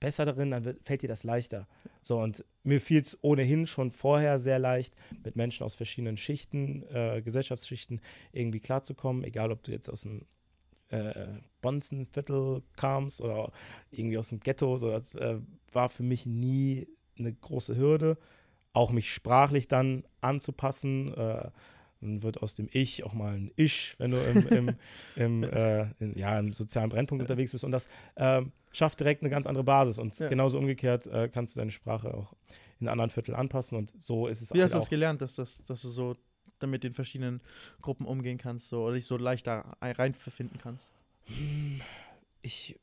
besser 0.00 0.24
darin, 0.24 0.50
dann 0.50 0.64
wird, 0.64 0.82
fällt 0.82 1.02
dir 1.02 1.08
das 1.08 1.24
leichter. 1.24 1.68
So, 2.02 2.18
und 2.18 2.44
mir 2.64 2.80
fiel 2.80 3.00
es 3.00 3.18
ohnehin 3.22 3.66
schon 3.66 3.90
vorher 3.90 4.38
sehr 4.38 4.58
leicht, 4.58 4.94
mit 5.24 5.36
Menschen 5.36 5.64
aus 5.64 5.74
verschiedenen 5.74 6.16
Schichten, 6.16 6.82
äh, 6.92 7.20
Gesellschaftsschichten 7.22 8.00
irgendwie 8.32 8.60
klarzukommen, 8.60 9.22
egal 9.24 9.52
ob 9.52 9.62
du 9.62 9.70
jetzt 9.70 9.90
aus 9.90 10.02
dem 10.02 10.26
äh, 10.88 11.26
Bonzenviertel 11.60 12.62
kamst 12.76 13.20
oder 13.20 13.52
irgendwie 13.90 14.18
aus 14.18 14.30
dem 14.30 14.40
Ghetto. 14.40 14.78
So, 14.78 14.90
das 14.90 15.14
äh, 15.14 15.38
war 15.72 15.88
für 15.88 16.02
mich 16.02 16.26
nie 16.26 16.88
eine 17.18 17.32
große 17.32 17.76
Hürde. 17.76 18.18
Auch 18.72 18.90
mich 18.90 19.12
sprachlich 19.12 19.68
dann 19.68 20.04
anzupassen. 20.20 21.14
Äh, 21.14 21.50
dann 22.00 22.22
wird 22.22 22.42
aus 22.42 22.54
dem 22.54 22.68
Ich 22.72 23.04
auch 23.04 23.12
mal 23.12 23.34
ein 23.34 23.50
Ich, 23.56 23.94
wenn 23.98 24.12
du 24.12 24.18
im, 24.18 24.48
im, 24.48 24.76
im, 25.16 25.42
äh, 25.42 25.82
in, 25.98 26.18
ja, 26.18 26.38
im 26.38 26.52
sozialen 26.52 26.88
Brennpunkt 26.88 27.22
unterwegs 27.22 27.52
bist. 27.52 27.64
Und 27.64 27.72
das 27.72 27.88
äh, 28.14 28.42
schafft 28.72 29.00
direkt 29.00 29.22
eine 29.22 29.30
ganz 29.30 29.46
andere 29.46 29.64
Basis. 29.64 29.98
Und 29.98 30.18
ja. 30.18 30.28
genauso 30.28 30.58
umgekehrt 30.58 31.06
äh, 31.06 31.28
kannst 31.28 31.54
du 31.54 31.60
deine 31.60 31.70
Sprache 31.70 32.14
auch 32.14 32.34
in 32.80 32.88
anderen 32.88 33.10
Vierteln 33.10 33.36
anpassen. 33.36 33.76
Und 33.76 33.92
so 33.98 34.26
ist 34.26 34.40
es 34.40 34.50
Wie 34.52 34.54
halt 34.54 34.64
hast 34.64 34.72
du 34.72 34.78
das 34.78 34.90
gelernt, 34.90 35.20
dass, 35.20 35.34
das, 35.34 35.62
dass 35.64 35.82
du 35.82 35.88
so 35.88 36.16
damit 36.58 36.84
den 36.84 36.92
verschiedenen 36.92 37.40
Gruppen 37.82 38.06
umgehen 38.06 38.38
kannst 38.38 38.68
so, 38.68 38.84
oder 38.84 38.94
dich 38.94 39.06
so 39.06 39.16
leichter 39.16 39.76
reinverfinden 39.80 40.58
kannst? 40.58 40.92
Ich 42.42 42.78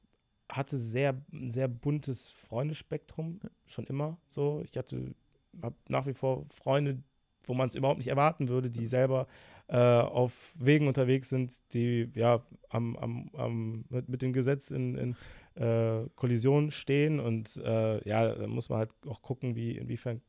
hatte 0.50 0.78
sehr, 0.78 1.20
sehr 1.46 1.68
buntes 1.68 2.30
Freundespektrum, 2.30 3.40
schon 3.66 3.86
immer 3.86 4.18
so. 4.28 4.64
Ich 4.64 4.78
hatte 4.78 5.14
habe 5.62 5.76
nach 5.88 6.06
wie 6.06 6.14
vor 6.14 6.46
Freunde, 6.50 7.04
wo 7.48 7.54
man 7.54 7.68
es 7.68 7.76
überhaupt 7.76 8.00
nicht 8.00 8.10
erwarten 8.10 8.50
würde, 8.50 8.70
die 8.70 8.88
selber 8.88 9.28
äh, 9.68 9.78
auf 9.78 10.54
Wegen 10.58 10.88
unterwegs 10.88 11.30
sind, 11.30 11.74
die 11.74 12.10
ja 12.14 12.42
am, 12.70 12.96
am, 12.98 13.30
am 13.34 13.86
mit, 13.90 14.10
mit 14.10 14.22
dem 14.22 14.34
Gesetz 14.34 14.72
in, 14.72 14.96
in 14.96 15.16
äh, 15.62 16.08
Kollision 16.16 16.72
stehen. 16.72 17.20
Und 17.20 17.58
äh, 17.58 18.08
ja, 18.08 18.34
da 18.34 18.48
muss 18.48 18.70
man 18.70 18.80
halt 18.80 18.92
auch 19.08 19.22
gucken, 19.22 19.56
wie, 19.56 19.78
inwiefern 19.78 20.22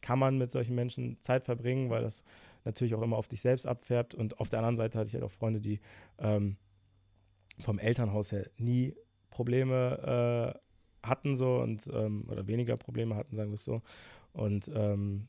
kann 0.00 0.18
man 0.18 0.38
mit 0.38 0.50
solchen 0.50 0.74
Menschen 0.74 1.18
Zeit 1.20 1.44
verbringen, 1.44 1.90
weil 1.90 2.02
das 2.02 2.24
natürlich 2.64 2.94
auch 2.94 3.02
immer 3.02 3.16
auf 3.16 3.28
dich 3.28 3.40
selbst 3.40 3.66
abfärbt. 3.66 4.14
Und 4.14 4.40
auf 4.40 4.48
der 4.48 4.60
anderen 4.60 4.76
Seite 4.76 4.98
hatte 4.98 5.08
ich 5.08 5.14
halt 5.14 5.24
auch 5.24 5.30
Freunde, 5.30 5.60
die 5.60 5.80
ähm, 6.18 6.56
vom 7.58 7.78
Elternhaus 7.78 8.32
her 8.32 8.48
nie 8.56 8.94
Probleme 9.30 10.54
äh, 10.54 11.06
hatten 11.06 11.36
so 11.36 11.56
und 11.56 11.88
ähm, 11.92 12.24
oder 12.28 12.46
weniger 12.46 12.76
Probleme 12.76 13.16
hatten, 13.16 13.36
sagen 13.36 13.50
wir 13.50 13.54
es 13.54 13.64
so. 13.64 13.82
Und 14.32 14.70
ähm, 14.74 15.28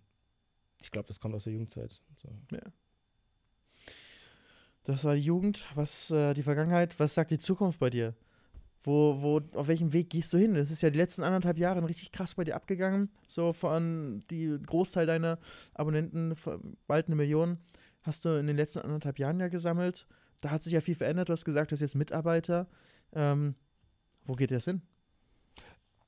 ich 0.83 0.91
glaube, 0.91 1.07
das 1.07 1.19
kommt 1.19 1.35
aus 1.35 1.43
der 1.43 1.53
Jugendzeit. 1.53 2.01
So. 2.15 2.29
Ja. 2.51 2.61
Das 4.83 5.03
war 5.03 5.15
die 5.15 5.21
Jugend. 5.21 5.65
Was 5.75 6.11
äh, 6.11 6.33
die 6.33 6.43
Vergangenheit? 6.43 6.99
Was 6.99 7.13
sagt 7.13 7.31
die 7.31 7.39
Zukunft 7.39 7.79
bei 7.79 7.89
dir? 7.89 8.15
Wo, 8.83 9.21
wo, 9.21 9.41
auf 9.53 9.67
welchem 9.67 9.93
Weg 9.93 10.09
gehst 10.09 10.33
du 10.33 10.37
hin? 10.37 10.55
Das 10.55 10.71
ist 10.71 10.81
ja 10.81 10.89
die 10.89 10.97
letzten 10.97 11.21
anderthalb 11.21 11.59
Jahre 11.59 11.87
richtig 11.87 12.11
krass 12.11 12.33
bei 12.33 12.43
dir 12.43 12.55
abgegangen. 12.55 13.11
So 13.27 13.53
von 13.53 14.23
die 14.31 14.57
Großteil 14.65 15.05
deiner 15.05 15.37
Abonnenten, 15.75 16.33
bald 16.87 17.05
eine 17.05 17.15
Million, 17.15 17.59
hast 18.01 18.25
du 18.25 18.29
in 18.39 18.47
den 18.47 18.57
letzten 18.57 18.79
anderthalb 18.79 19.19
Jahren 19.19 19.39
ja 19.39 19.49
gesammelt. 19.49 20.07
Da 20.41 20.49
hat 20.49 20.63
sich 20.63 20.73
ja 20.73 20.81
viel 20.81 20.95
verändert. 20.95 21.29
Du 21.29 21.33
hast 21.33 21.45
gesagt, 21.45 21.69
du 21.69 21.73
bist 21.73 21.83
jetzt 21.83 21.95
Mitarbeiter. 21.95 22.67
Ähm, 23.13 23.53
wo 24.23 24.33
geht 24.33 24.49
das 24.49 24.65
hin? 24.65 24.81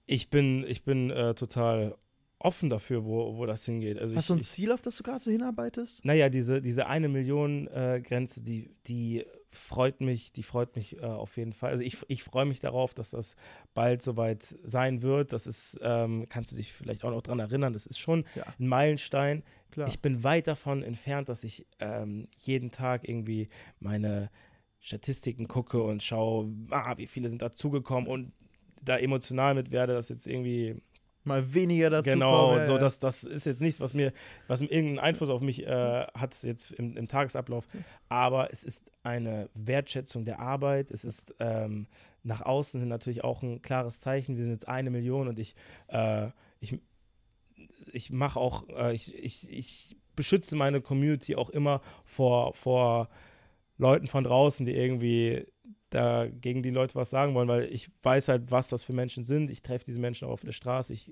Ich 0.07 0.31
bin, 0.31 0.63
ich 0.67 0.83
bin 0.83 1.11
äh, 1.11 1.35
total 1.35 1.95
offen 2.43 2.69
dafür, 2.69 3.05
wo, 3.05 3.37
wo 3.37 3.45
das 3.45 3.65
hingeht. 3.65 3.99
Also 3.99 4.15
Hast 4.15 4.25
ich, 4.25 4.27
du 4.27 4.33
ein 4.35 4.41
Ziel, 4.41 4.71
auf 4.71 4.81
das 4.81 4.97
du 4.97 5.03
gerade 5.03 5.23
so 5.23 5.31
hinarbeitest? 5.31 6.03
Naja, 6.05 6.29
diese, 6.29 6.61
diese 6.61 6.87
eine 6.87 7.07
Million 7.07 7.67
äh, 7.67 8.01
Grenze, 8.03 8.43
die, 8.43 8.69
die 8.87 9.23
freut 9.49 10.01
mich, 10.01 10.33
die 10.33 10.43
freut 10.43 10.75
mich 10.75 10.97
äh, 10.97 11.05
auf 11.05 11.37
jeden 11.37 11.53
Fall. 11.53 11.71
Also 11.71 11.83
ich, 11.83 11.97
ich 12.07 12.23
freue 12.23 12.45
mich 12.45 12.59
darauf, 12.59 12.93
dass 12.93 13.11
das 13.11 13.35
bald 13.73 14.01
soweit 14.01 14.43
sein 14.43 15.01
wird. 15.01 15.31
Das 15.31 15.47
ist, 15.47 15.79
ähm, 15.81 16.27
kannst 16.29 16.51
du 16.51 16.55
dich 16.55 16.73
vielleicht 16.73 17.03
auch 17.03 17.11
noch 17.11 17.21
daran 17.21 17.39
erinnern, 17.39 17.73
das 17.73 17.85
ist 17.85 17.99
schon 17.99 18.25
ja. 18.35 18.43
ein 18.59 18.67
Meilenstein. 18.67 19.43
Klar. 19.71 19.87
Ich 19.87 20.01
bin 20.01 20.23
weit 20.23 20.47
davon 20.47 20.83
entfernt, 20.83 21.29
dass 21.29 21.43
ich 21.43 21.65
ähm, 21.79 22.27
jeden 22.37 22.71
Tag 22.71 23.07
irgendwie 23.07 23.49
meine 23.79 24.29
Statistiken 24.79 25.47
gucke 25.47 25.81
und 25.81 26.03
schaue, 26.03 26.53
ah, 26.69 26.97
wie 26.97 27.07
viele 27.07 27.29
sind 27.29 27.41
dazugekommen 27.41 28.09
und 28.09 28.33
da 28.83 28.97
emotional 28.97 29.55
mit 29.55 29.71
werde, 29.71 29.93
dass 29.93 30.09
jetzt 30.09 30.27
irgendwie 30.27 30.81
mal 31.25 31.53
weniger 31.53 31.89
dazu 31.89 32.11
genau, 32.11 32.47
kommen. 32.47 32.63
Genau, 32.63 32.73
so, 32.73 32.77
das, 32.77 32.99
das 32.99 33.23
ist 33.23 33.45
jetzt 33.45 33.61
nichts, 33.61 33.79
was 33.79 33.93
mir, 33.93 34.11
was 34.47 34.61
irgendeinen 34.61 34.99
Einfluss 34.99 35.29
auf 35.29 35.41
mich 35.41 35.65
äh, 35.65 36.05
hat 36.13 36.41
jetzt 36.43 36.71
im, 36.71 36.95
im, 36.97 37.07
Tagesablauf. 37.07 37.67
Aber 38.09 38.51
es 38.51 38.63
ist 38.63 38.91
eine 39.03 39.49
Wertschätzung 39.53 40.25
der 40.25 40.39
Arbeit. 40.39 40.91
Es 40.91 41.03
ist 41.05 41.35
ähm, 41.39 41.87
nach 42.23 42.41
außen 42.41 42.79
hin 42.79 42.89
natürlich 42.89 43.23
auch 43.23 43.43
ein 43.43 43.61
klares 43.61 43.99
Zeichen. 43.99 44.37
Wir 44.37 44.43
sind 44.43 44.53
jetzt 44.53 44.67
eine 44.67 44.89
Million 44.89 45.27
und 45.27 45.39
ich, 45.39 45.55
äh, 45.87 46.29
ich, 46.59 46.79
ich 47.91 48.11
mache 48.11 48.39
auch, 48.39 48.67
äh, 48.69 48.93
ich, 48.93 49.13
ich, 49.13 49.51
ich 49.51 49.97
beschütze 50.15 50.55
meine 50.55 50.81
Community 50.81 51.35
auch 51.35 51.49
immer 51.49 51.81
vor, 52.05 52.53
vor 52.53 53.07
Leuten 53.77 54.07
von 54.07 54.23
draußen, 54.23 54.65
die 54.65 54.75
irgendwie 54.75 55.45
da 55.93 56.27
gegen 56.27 56.63
die 56.63 56.71
Leute 56.71 56.95
was 56.95 57.09
sagen 57.09 57.35
wollen, 57.35 57.47
weil 57.47 57.65
ich 57.65 57.89
weiß 58.01 58.29
halt, 58.29 58.51
was 58.51 58.67
das 58.67 58.83
für 58.83 58.93
Menschen 58.93 59.23
sind. 59.23 59.49
Ich 59.49 59.61
treffe 59.61 59.85
diese 59.85 59.99
Menschen 59.99 60.27
auch 60.27 60.31
auf 60.31 60.41
der 60.41 60.51
Straße. 60.51 60.93
Ich 60.93 61.11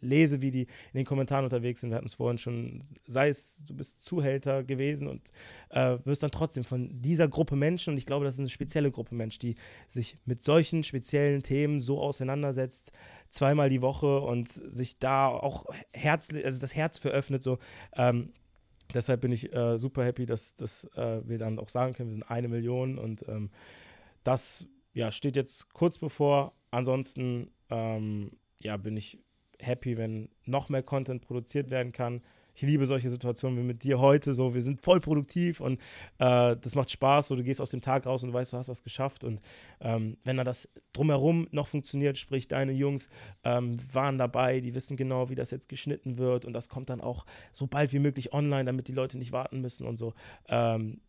lese, 0.00 0.42
wie 0.42 0.50
die 0.50 0.62
in 0.62 0.96
den 0.96 1.04
Kommentaren 1.04 1.44
unterwegs 1.44 1.80
sind. 1.80 1.90
Wir 1.90 1.96
hatten 1.96 2.06
es 2.06 2.14
vorhin 2.14 2.38
schon, 2.38 2.82
sei 3.06 3.28
es, 3.28 3.62
du 3.66 3.74
bist 3.74 4.02
Zuhälter 4.02 4.64
gewesen 4.64 5.08
und 5.08 5.32
äh, 5.70 5.98
wirst 6.04 6.22
dann 6.22 6.30
trotzdem 6.30 6.64
von 6.64 7.00
dieser 7.00 7.28
Gruppe 7.28 7.56
Menschen, 7.56 7.92
und 7.92 7.98
ich 7.98 8.06
glaube, 8.06 8.24
das 8.24 8.34
ist 8.34 8.40
eine 8.40 8.48
spezielle 8.48 8.90
Gruppe 8.90 9.14
Menschen, 9.14 9.40
die 9.40 9.54
sich 9.86 10.18
mit 10.24 10.42
solchen 10.42 10.82
speziellen 10.82 11.42
Themen 11.42 11.80
so 11.80 12.00
auseinandersetzt, 12.00 12.92
zweimal 13.30 13.68
die 13.68 13.82
Woche 13.82 14.20
und 14.20 14.48
sich 14.48 14.98
da 14.98 15.28
auch 15.28 15.66
herzlich, 15.92 16.44
also 16.44 16.60
das 16.60 16.74
Herz 16.74 16.98
für 16.98 17.10
öffnet, 17.10 17.42
so. 17.42 17.58
Ähm, 17.94 18.32
deshalb 18.94 19.20
bin 19.20 19.32
ich 19.32 19.54
äh, 19.54 19.78
super 19.78 20.04
happy, 20.04 20.26
dass, 20.26 20.56
dass 20.56 20.84
äh, 20.96 21.20
wir 21.24 21.38
dann 21.38 21.58
auch 21.58 21.68
sagen 21.68 21.92
können, 21.92 22.08
wir 22.08 22.14
sind 22.14 22.30
eine 22.30 22.48
Million 22.48 22.98
und 22.98 23.24
ähm, 23.28 23.50
das 24.26 24.68
ja, 24.92 25.10
steht 25.10 25.36
jetzt 25.36 25.72
kurz 25.72 25.98
bevor. 25.98 26.52
Ansonsten 26.70 27.50
ähm, 27.70 28.32
ja, 28.62 28.76
bin 28.76 28.96
ich 28.96 29.18
happy, 29.60 29.96
wenn 29.96 30.28
noch 30.44 30.68
mehr 30.68 30.82
Content 30.82 31.22
produziert 31.22 31.70
werden 31.70 31.92
kann. 31.92 32.22
Ich 32.54 32.62
liebe 32.62 32.86
solche 32.86 33.10
Situationen 33.10 33.58
wie 33.58 33.62
mit 33.62 33.84
dir 33.84 34.00
heute. 34.00 34.32
So, 34.32 34.54
wir 34.54 34.62
sind 34.62 34.80
voll 34.80 34.98
produktiv 34.98 35.60
und 35.60 35.78
äh, 36.18 36.56
das 36.56 36.74
macht 36.74 36.90
Spaß. 36.90 37.28
So, 37.28 37.36
du 37.36 37.42
gehst 37.42 37.60
aus 37.60 37.70
dem 37.70 37.82
Tag 37.82 38.06
raus 38.06 38.24
und 38.24 38.32
weißt, 38.32 38.54
du 38.54 38.56
hast 38.56 38.68
was 38.68 38.82
geschafft. 38.82 39.24
Und 39.24 39.42
ähm, 39.80 40.16
wenn 40.24 40.38
dann 40.38 40.46
das 40.46 40.70
drumherum 40.94 41.48
noch 41.50 41.68
funktioniert, 41.68 42.16
sprich, 42.16 42.48
deine 42.48 42.72
Jungs 42.72 43.10
ähm, 43.44 43.76
waren 43.92 44.16
dabei, 44.16 44.60
die 44.60 44.74
wissen 44.74 44.96
genau, 44.96 45.28
wie 45.28 45.34
das 45.34 45.50
jetzt 45.50 45.68
geschnitten 45.68 46.16
wird 46.16 46.46
und 46.46 46.54
das 46.54 46.70
kommt 46.70 46.88
dann 46.88 47.02
auch 47.02 47.26
so 47.52 47.66
bald 47.66 47.92
wie 47.92 47.98
möglich 47.98 48.32
online, 48.32 48.64
damit 48.64 48.88
die 48.88 48.92
Leute 48.92 49.18
nicht 49.18 49.32
warten 49.32 49.60
müssen 49.60 49.86
und 49.86 49.98
so. 49.98 50.14
Ähm, 50.48 51.00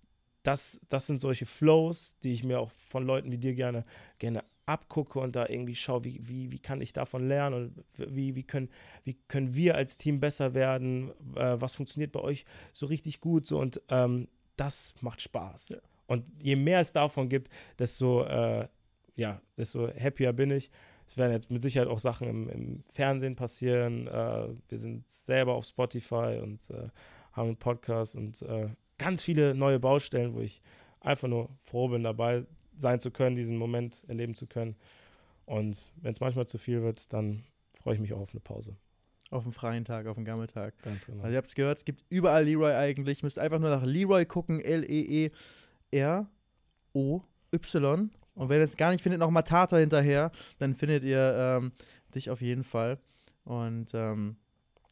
das, 0.48 0.80
das 0.88 1.08
sind 1.08 1.20
solche 1.20 1.46
Flows, 1.46 2.16
die 2.24 2.34
ich 2.34 2.46
mir 2.46 2.62
auch 2.62 2.72
von 2.72 3.06
Leuten 3.06 3.34
wie 3.34 3.38
dir 3.38 3.54
gerne, 3.54 3.84
gerne 4.18 4.46
abgucke 4.66 5.20
und 5.20 5.36
da 5.36 5.46
irgendwie 5.48 5.76
schaue, 5.76 6.06
wie, 6.06 6.20
wie, 6.26 6.52
wie 6.52 6.60
kann 6.60 6.80
ich 6.80 6.94
davon 6.94 7.28
lernen 7.28 7.54
und 7.98 8.16
wie, 8.16 8.34
wie, 8.36 8.44
können, 8.44 8.70
wie 9.04 9.16
können 9.28 9.56
wir 9.56 9.76
als 9.76 9.98
Team 9.98 10.22
besser 10.22 10.54
werden, 10.54 11.12
äh, 11.36 11.60
was 11.60 11.76
funktioniert 11.76 12.14
bei 12.14 12.22
euch 12.22 12.46
so 12.74 12.86
richtig 12.86 13.20
gut 13.20 13.46
so 13.46 13.60
und 13.60 13.82
ähm, 13.90 14.30
das 14.56 14.96
macht 15.02 15.20
Spaß. 15.20 15.70
Ja. 15.70 15.78
Und 16.08 16.26
je 16.42 16.56
mehr 16.56 16.80
es 16.80 16.94
davon 16.94 17.28
gibt, 17.28 17.50
desto, 17.78 18.24
äh, 18.24 18.70
ja, 19.16 19.42
desto 19.58 19.90
happier 19.90 20.32
bin 20.32 20.52
ich. 20.52 20.70
Es 21.06 21.18
werden 21.18 21.34
jetzt 21.34 21.52
mit 21.52 21.62
Sicherheit 21.62 21.90
auch 21.90 22.00
Sachen 22.00 22.28
im, 22.28 22.50
im 22.50 22.84
Fernsehen 22.90 23.36
passieren. 23.36 24.08
Äh, 24.08 24.48
wir 24.70 24.80
sind 24.80 25.08
selber 25.10 25.56
auf 25.56 25.66
Spotify 25.66 26.40
und 26.42 26.70
äh, 26.70 26.88
haben 27.34 27.48
einen 27.48 27.58
Podcast 27.58 28.16
und 28.16 28.42
äh, 28.44 28.70
ganz 28.98 29.22
viele 29.22 29.56
neue 29.56 29.80
Baustellen, 29.80 30.34
wo 30.34 30.42
ich 30.42 30.62
einfach 31.00 31.28
nur 31.28 31.50
froh 31.62 31.88
bin, 31.90 32.04
dabei 32.04 32.46
sein 32.78 33.00
zu 33.00 33.12
können, 33.12 33.36
diesen 33.36 33.58
Moment 33.58 34.04
erleben 34.08 34.36
zu 34.36 34.48
können. 34.48 34.76
Und 35.46 35.92
wenn 36.02 36.12
es 36.12 36.20
manchmal 36.20 36.48
zu 36.48 36.58
viel 36.58 36.82
wird, 36.84 37.14
dann 37.14 37.44
freue 37.74 37.96
ich 37.96 38.00
mich 38.00 38.14
auch 38.14 38.20
auf 38.20 38.32
eine 38.32 38.42
Pause. 38.42 38.76
Auf 39.30 39.44
einen 39.44 39.54
freien 39.54 39.86
Tag, 39.86 40.08
auf 40.08 40.18
einen 40.18 40.26
Gammeltag. 40.26 40.74
Ganz 40.84 41.06
genau. 41.06 41.24
Also 41.24 41.34
ihr 41.34 41.38
habt 41.38 41.48
es 41.48 41.56
gehört, 41.56 41.78
es 41.80 41.86
gibt 41.86 42.04
überall 42.10 42.46
Leroy 42.46 42.74
eigentlich. 42.74 43.20
Ihr 43.22 43.26
müsst 43.26 43.40
einfach 43.40 43.60
nur 43.60 43.70
nach 43.70 43.84
Leroy 43.84 44.26
gucken, 44.26 44.62
L-E-E-R-O-Y. 44.62 45.32
Und 48.36 48.50
wenn 48.50 48.60
ihr 48.60 48.64
es 48.64 48.78
gar 48.78 48.92
nicht 48.92 49.02
findet, 49.02 49.20
noch 49.20 49.32
Matata 49.32 49.78
hinterher, 49.78 50.32
dann 50.60 50.76
findet 50.76 51.04
ihr 51.04 51.36
ähm, 51.38 51.72
dich 52.14 52.30
auf 52.30 52.42
jeden 52.42 52.64
Fall. 52.64 53.00
Und 53.44 53.94
ähm, 53.94 54.38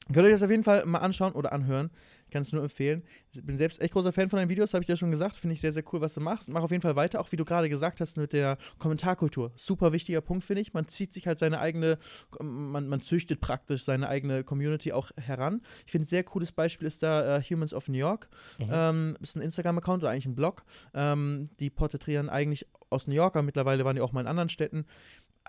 Könnt 0.08 0.18
ihr 0.18 0.26
euch 0.26 0.34
das 0.34 0.44
auf 0.44 0.52
jeden 0.52 0.64
Fall 0.64 0.86
mal 0.86 1.00
anschauen 1.00 1.34
oder 1.34 1.52
anhören. 1.52 1.90
Ich 2.28 2.32
kann 2.32 2.44
es 2.44 2.52
nur 2.52 2.62
empfehlen. 2.62 3.04
Ich 3.32 3.44
bin 3.44 3.58
selbst 3.58 3.82
echt 3.82 3.94
großer 3.94 4.12
Fan 4.12 4.30
von 4.30 4.38
deinen 4.38 4.50
Videos, 4.50 4.74
habe 4.74 4.84
ich 4.84 4.88
dir 4.88 4.98
schon 4.98 5.10
gesagt. 5.10 5.36
Finde 5.36 5.54
ich 5.54 5.62
sehr, 5.62 5.72
sehr 5.72 5.84
cool, 5.92 6.02
was 6.02 6.14
du 6.14 6.22
machst. 6.22 6.48
Mach 6.50 6.62
auf 6.62 6.72
jeden 6.72 6.82
Fall 6.82 6.96
weiter, 6.96 7.20
auch 7.20 7.32
wie 7.32 7.38
du 7.38 7.46
gerade 7.46 7.70
gesagt 7.70 8.02
hast 8.02 8.18
mit 8.18 8.34
der 8.34 8.58
Kommentarkultur. 8.78 9.52
Super 9.56 9.94
wichtiger 9.94 10.22
Punkt, 10.22 10.44
finde 10.44 10.62
ich. 10.62 10.74
Man 10.74 10.88
zieht 10.88 11.14
sich 11.14 11.26
halt 11.28 11.40
seine 11.40 11.60
eigene, 11.60 11.98
man, 12.40 12.88
man 12.88 13.02
züchtet 13.02 13.42
praktisch 13.42 13.84
seine 13.84 14.08
eigene 14.08 14.44
Community 14.44 14.92
auch 14.92 15.12
heran. 15.18 15.62
Ich 15.86 15.92
finde, 15.92 16.06
ein 16.06 16.10
sehr 16.10 16.24
cooles 16.24 16.52
Beispiel 16.52 16.88
ist 16.88 17.02
da 17.02 17.38
uh, 17.38 17.42
Humans 17.42 17.74
of 17.74 17.88
New 17.88 17.98
York. 17.98 18.28
Mhm. 18.60 18.70
Ähm, 18.72 19.18
ist 19.22 19.36
ein 19.36 19.42
Instagram-Account 19.42 20.04
oder 20.04 20.12
eigentlich 20.12 20.28
ein 20.28 20.36
Blog. 20.36 20.64
Ähm, 20.94 21.46
die 21.60 21.70
porträtieren 21.70 22.30
eigentlich 22.30 22.68
aus 22.90 23.08
New 23.08 23.16
York, 23.16 23.36
aber 23.36 23.44
mittlerweile 23.44 23.86
waren 23.86 23.96
die 23.96 24.02
auch 24.02 24.12
mal 24.12 24.22
in 24.22 24.28
anderen 24.28 24.50
Städten 24.50 24.86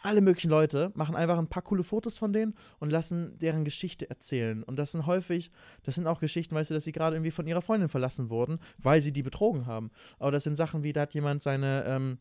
alle 0.02 0.20
möglichen 0.20 0.50
Leute 0.50 0.92
machen 0.94 1.16
einfach 1.16 1.38
ein 1.38 1.48
paar 1.48 1.62
coole 1.62 1.82
Fotos 1.82 2.18
von 2.18 2.32
denen 2.32 2.54
und 2.78 2.90
lassen 2.90 3.38
deren 3.38 3.64
Geschichte 3.64 4.08
erzählen. 4.08 4.62
Und 4.62 4.78
das 4.78 4.92
sind 4.92 5.06
häufig, 5.06 5.50
das 5.82 5.94
sind 5.94 6.06
auch 6.06 6.20
Geschichten, 6.20 6.54
weißt 6.54 6.70
du, 6.70 6.74
dass 6.74 6.84
sie 6.84 6.92
gerade 6.92 7.16
irgendwie 7.16 7.30
von 7.30 7.46
ihrer 7.46 7.62
Freundin 7.62 7.88
verlassen 7.88 8.30
wurden, 8.30 8.58
weil 8.78 9.02
sie 9.02 9.12
die 9.12 9.22
betrogen 9.22 9.66
haben. 9.66 9.90
Aber 10.18 10.30
das 10.32 10.44
sind 10.44 10.56
Sachen 10.56 10.82
wie, 10.82 10.92
da 10.92 11.02
hat 11.02 11.14
jemand 11.14 11.42
seine, 11.42 11.84
ähm, 11.86 12.18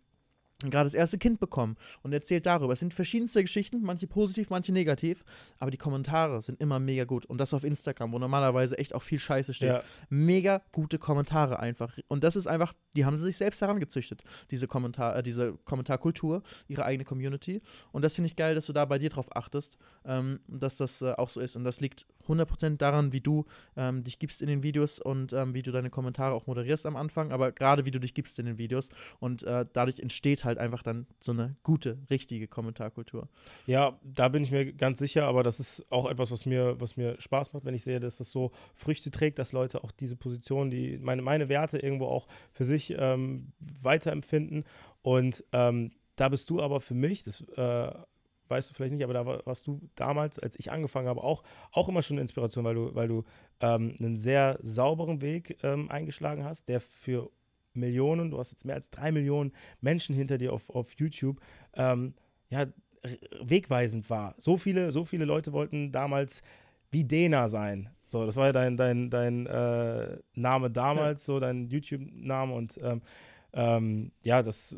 gerade 0.63 0.85
das 0.85 0.93
erste 0.93 1.17
Kind 1.17 1.39
bekommen 1.39 1.75
und 2.01 2.13
erzählt 2.13 2.45
darüber. 2.45 2.73
Es 2.73 2.79
sind 2.79 2.93
verschiedenste 2.93 3.41
Geschichten, 3.41 3.81
manche 3.81 4.07
positiv, 4.07 4.49
manche 4.49 4.71
negativ, 4.71 5.23
aber 5.59 5.71
die 5.71 5.77
Kommentare 5.77 6.41
sind 6.41 6.61
immer 6.61 6.79
mega 6.79 7.03
gut. 7.03 7.25
Und 7.25 7.39
das 7.39 7.53
auf 7.53 7.63
Instagram, 7.63 8.11
wo 8.13 8.19
normalerweise 8.19 8.77
echt 8.77 8.95
auch 8.95 9.03
viel 9.03 9.19
Scheiße 9.19 9.53
steht. 9.53 9.69
Ja. 9.69 9.83
Mega 10.09 10.61
gute 10.71 10.97
Kommentare 10.97 11.59
einfach. 11.59 11.97
Und 12.07 12.23
das 12.23 12.35
ist 12.35 12.47
einfach, 12.47 12.73
die 12.95 13.05
haben 13.05 13.19
sich 13.19 13.37
selbst 13.37 13.61
herangezüchtet, 13.61 14.23
diese, 14.51 14.67
Kommentar, 14.67 15.17
äh, 15.17 15.23
diese 15.23 15.53
Kommentarkultur, 15.65 16.41
ihre 16.67 16.85
eigene 16.85 17.03
Community. 17.03 17.61
Und 17.91 18.03
das 18.03 18.15
finde 18.15 18.27
ich 18.27 18.35
geil, 18.35 18.55
dass 18.55 18.65
du 18.65 18.73
da 18.73 18.85
bei 18.85 18.97
dir 18.97 19.09
drauf 19.09 19.35
achtest, 19.35 19.77
ähm, 20.05 20.39
dass 20.47 20.77
das 20.77 21.01
äh, 21.01 21.13
auch 21.13 21.29
so 21.29 21.41
ist. 21.41 21.55
Und 21.55 21.65
das 21.65 21.81
liegt 21.81 22.05
100% 22.27 22.77
daran, 22.77 23.13
wie 23.13 23.21
du 23.21 23.45
ähm, 23.75 24.03
dich 24.03 24.19
gibst 24.19 24.41
in 24.41 24.47
den 24.47 24.63
Videos 24.63 24.99
und 24.99 25.33
ähm, 25.33 25.53
wie 25.53 25.61
du 25.61 25.71
deine 25.71 25.89
Kommentare 25.89 26.33
auch 26.33 26.47
moderierst 26.47 26.85
am 26.85 26.95
Anfang, 26.95 27.31
aber 27.31 27.51
gerade 27.51 27.85
wie 27.85 27.91
du 27.91 27.99
dich 27.99 28.13
gibst 28.13 28.39
in 28.39 28.45
den 28.45 28.57
Videos. 28.57 28.89
Und 29.19 29.43
äh, 29.43 29.65
dadurch 29.71 29.99
entsteht 29.99 30.45
halt 30.45 30.57
einfach 30.57 30.83
dann 30.83 31.07
so 31.19 31.31
eine 31.31 31.55
gute, 31.63 31.97
richtige 32.09 32.47
Kommentarkultur. 32.47 33.27
Ja, 33.65 33.99
da 34.03 34.29
bin 34.29 34.43
ich 34.43 34.51
mir 34.51 34.73
ganz 34.73 34.99
sicher, 34.99 35.25
aber 35.25 35.43
das 35.43 35.59
ist 35.59 35.85
auch 35.91 36.09
etwas, 36.09 36.31
was 36.31 36.45
mir, 36.45 36.79
was 36.79 36.97
mir 36.97 37.19
Spaß 37.19 37.53
macht, 37.53 37.65
wenn 37.65 37.75
ich 37.75 37.83
sehe, 37.83 37.99
dass 37.99 38.17
das 38.17 38.31
so 38.31 38.51
Früchte 38.73 39.11
trägt, 39.11 39.39
dass 39.39 39.51
Leute 39.51 39.83
auch 39.83 39.91
diese 39.91 40.15
Position, 40.15 40.69
die 40.69 40.97
meine, 40.97 41.21
meine 41.21 41.49
Werte 41.49 41.77
irgendwo 41.77 42.05
auch 42.05 42.27
für 42.51 42.65
sich 42.65 42.95
ähm, 42.97 43.53
weiterempfinden. 43.59 44.65
Und 45.01 45.43
ähm, 45.51 45.91
da 46.15 46.29
bist 46.29 46.49
du 46.49 46.61
aber 46.61 46.81
für 46.81 46.93
mich, 46.93 47.23
das 47.23 47.41
äh, 47.57 47.91
weißt 48.47 48.69
du 48.69 48.73
vielleicht 48.73 48.93
nicht, 48.93 49.03
aber 49.03 49.13
da 49.13 49.25
warst 49.25 49.67
du 49.67 49.81
damals, 49.95 50.39
als 50.39 50.59
ich 50.59 50.71
angefangen 50.71 51.07
habe, 51.07 51.23
auch, 51.23 51.43
auch 51.71 51.89
immer 51.89 52.01
schon 52.01 52.15
eine 52.15 52.21
Inspiration, 52.21 52.63
weil 52.63 52.75
du, 52.75 52.95
weil 52.95 53.07
du 53.07 53.23
ähm, 53.61 53.95
einen 53.99 54.17
sehr 54.17 54.57
sauberen 54.61 55.21
Weg 55.21 55.57
ähm, 55.63 55.89
eingeschlagen 55.89 56.43
hast, 56.43 56.67
der 56.69 56.81
für 56.81 57.29
Millionen, 57.73 58.31
du 58.31 58.39
hast 58.39 58.51
jetzt 58.51 58.65
mehr 58.65 58.75
als 58.75 58.89
drei 58.89 59.11
Millionen 59.11 59.51
Menschen 59.81 60.15
hinter 60.15 60.37
dir 60.37 60.53
auf, 60.53 60.69
auf 60.69 60.93
YouTube, 60.93 61.39
ähm, 61.73 62.13
ja, 62.49 62.65
wegweisend 63.41 64.09
war. 64.09 64.33
So 64.37 64.57
viele, 64.57 64.91
so 64.91 65.03
viele 65.05 65.25
Leute 65.25 65.53
wollten 65.53 65.91
damals 65.91 66.41
wie 66.91 67.03
Dena 67.03 67.47
sein. 67.49 67.89
So, 68.07 68.25
das 68.25 68.35
war 68.35 68.47
ja 68.47 68.51
dein, 68.51 68.77
dein, 68.77 69.09
dein 69.09 69.45
äh, 69.45 70.17
Name 70.33 70.71
damals, 70.71 71.27
ja. 71.27 71.33
so 71.33 71.39
dein 71.39 71.67
YouTube-Name 71.67 72.53
und 72.53 72.79
ähm, 72.81 73.01
ähm, 73.53 74.11
ja, 74.23 74.41
das 74.41 74.75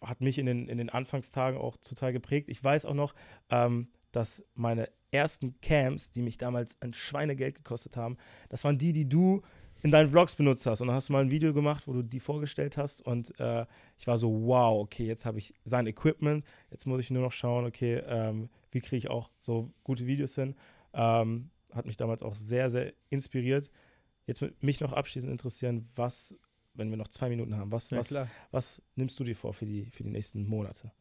hat 0.00 0.20
mich 0.20 0.38
in 0.38 0.46
den, 0.46 0.68
in 0.68 0.78
den 0.78 0.90
Anfangstagen 0.90 1.58
auch 1.58 1.76
total 1.76 2.12
geprägt. 2.12 2.48
Ich 2.48 2.62
weiß 2.62 2.84
auch 2.86 2.94
noch, 2.94 3.14
ähm, 3.50 3.88
dass 4.12 4.44
meine 4.54 4.88
ersten 5.12 5.60
Camps, 5.60 6.10
die 6.10 6.22
mich 6.22 6.38
damals 6.38 6.76
ein 6.80 6.92
Schweinegeld 6.92 7.56
gekostet 7.56 7.96
haben, 7.96 8.16
das 8.48 8.64
waren 8.64 8.78
die, 8.78 8.92
die 8.92 9.08
du 9.08 9.42
in 9.82 9.90
deinen 9.90 10.08
Vlogs 10.08 10.36
benutzt 10.36 10.66
hast. 10.66 10.80
Und 10.80 10.88
dann 10.88 10.96
hast 10.96 11.08
du 11.08 11.12
mal 11.12 11.22
ein 11.22 11.30
Video 11.30 11.54
gemacht, 11.54 11.86
wo 11.86 11.92
du 11.92 12.02
die 12.02 12.20
vorgestellt 12.20 12.76
hast. 12.76 13.00
Und 13.00 13.38
äh, 13.40 13.64
ich 13.96 14.06
war 14.06 14.18
so, 14.18 14.46
wow, 14.46 14.82
okay, 14.82 15.04
jetzt 15.04 15.24
habe 15.24 15.38
ich 15.38 15.54
sein 15.64 15.86
Equipment. 15.86 16.44
Jetzt 16.70 16.86
muss 16.86 17.00
ich 17.00 17.10
nur 17.10 17.22
noch 17.22 17.32
schauen, 17.32 17.64
okay, 17.64 18.02
ähm, 18.06 18.50
wie 18.70 18.80
kriege 18.80 18.96
ich 18.96 19.10
auch 19.10 19.30
so 19.40 19.70
gute 19.82 20.06
Videos 20.06 20.34
hin. 20.34 20.54
Ähm, 20.92 21.50
hat 21.72 21.86
mich 21.86 21.96
damals 21.96 22.22
auch 22.22 22.34
sehr, 22.34 22.68
sehr 22.68 22.92
inspiriert. 23.08 23.70
Jetzt 24.26 24.44
mich 24.60 24.80
noch 24.80 24.92
abschließend 24.92 25.32
interessieren, 25.32 25.88
was 25.94 26.36
wenn 26.74 26.90
wir 26.90 26.96
noch 26.96 27.08
zwei 27.08 27.28
Minuten 27.28 27.56
haben, 27.56 27.72
was, 27.72 27.90
ja, 27.90 27.98
was, 27.98 28.16
was 28.50 28.82
nimmst 28.96 29.18
du 29.18 29.24
dir 29.24 29.36
vor 29.36 29.52
für 29.52 29.66
die, 29.66 29.86
für 29.90 30.02
die 30.02 30.10
nächsten 30.10 30.46
Monate? 30.46 30.92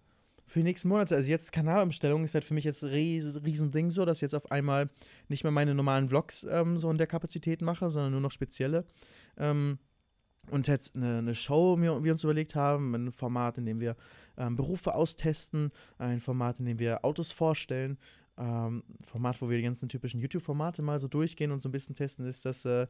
Für 0.45 0.59
die 0.59 0.63
nächsten 0.63 0.87
Monate, 0.87 1.15
also 1.15 1.29
jetzt 1.29 1.51
Kanalumstellung 1.51 2.23
ist 2.23 2.33
halt 2.33 2.43
für 2.43 2.55
mich 2.55 2.63
jetzt 2.63 2.83
ein 2.83 2.89
Riesending 2.89 3.91
so, 3.91 4.03
dass 4.03 4.17
ich 4.17 4.21
jetzt 4.23 4.33
auf 4.33 4.51
einmal 4.51 4.89
nicht 5.27 5.43
mehr 5.43 5.51
meine 5.51 5.75
normalen 5.75 6.09
Vlogs 6.09 6.45
ähm, 6.49 6.77
so 6.77 6.89
in 6.89 6.97
der 6.97 7.05
Kapazität 7.05 7.61
mache, 7.61 7.89
sondern 7.91 8.13
nur 8.13 8.21
noch 8.21 8.31
spezielle. 8.31 8.85
Ähm, 9.37 9.77
und 10.49 10.67
jetzt 10.67 10.95
eine, 10.95 11.19
eine, 11.19 11.35
Show 11.35 11.79
wir, 11.79 12.03
wir 12.03 12.11
uns 12.11 12.23
überlegt 12.23 12.55
haben, 12.55 12.95
ein 12.95 13.11
Format, 13.11 13.59
in 13.59 13.65
dem 13.67 13.79
wir 13.79 13.95
ähm, 14.37 14.55
Berufe 14.55 14.95
austesten, 14.95 15.71
ein 15.99 16.19
Format, 16.19 16.59
in 16.59 16.65
dem 16.65 16.79
wir 16.79 17.05
Autos 17.05 17.31
vorstellen, 17.31 17.99
ähm, 18.39 18.83
Format, 19.05 19.41
wo 19.41 19.49
wir 19.49 19.57
die 19.57 19.63
ganzen 19.63 19.89
typischen 19.89 20.19
YouTube-Formate 20.19 20.81
mal 20.81 20.99
so 20.99 21.07
durchgehen 21.07 21.51
und 21.51 21.61
so 21.61 21.69
ein 21.69 21.73
bisschen 21.73 21.93
testen, 21.93 22.25
ist 22.25 22.45
das 22.45 22.65
äh, 22.65 22.87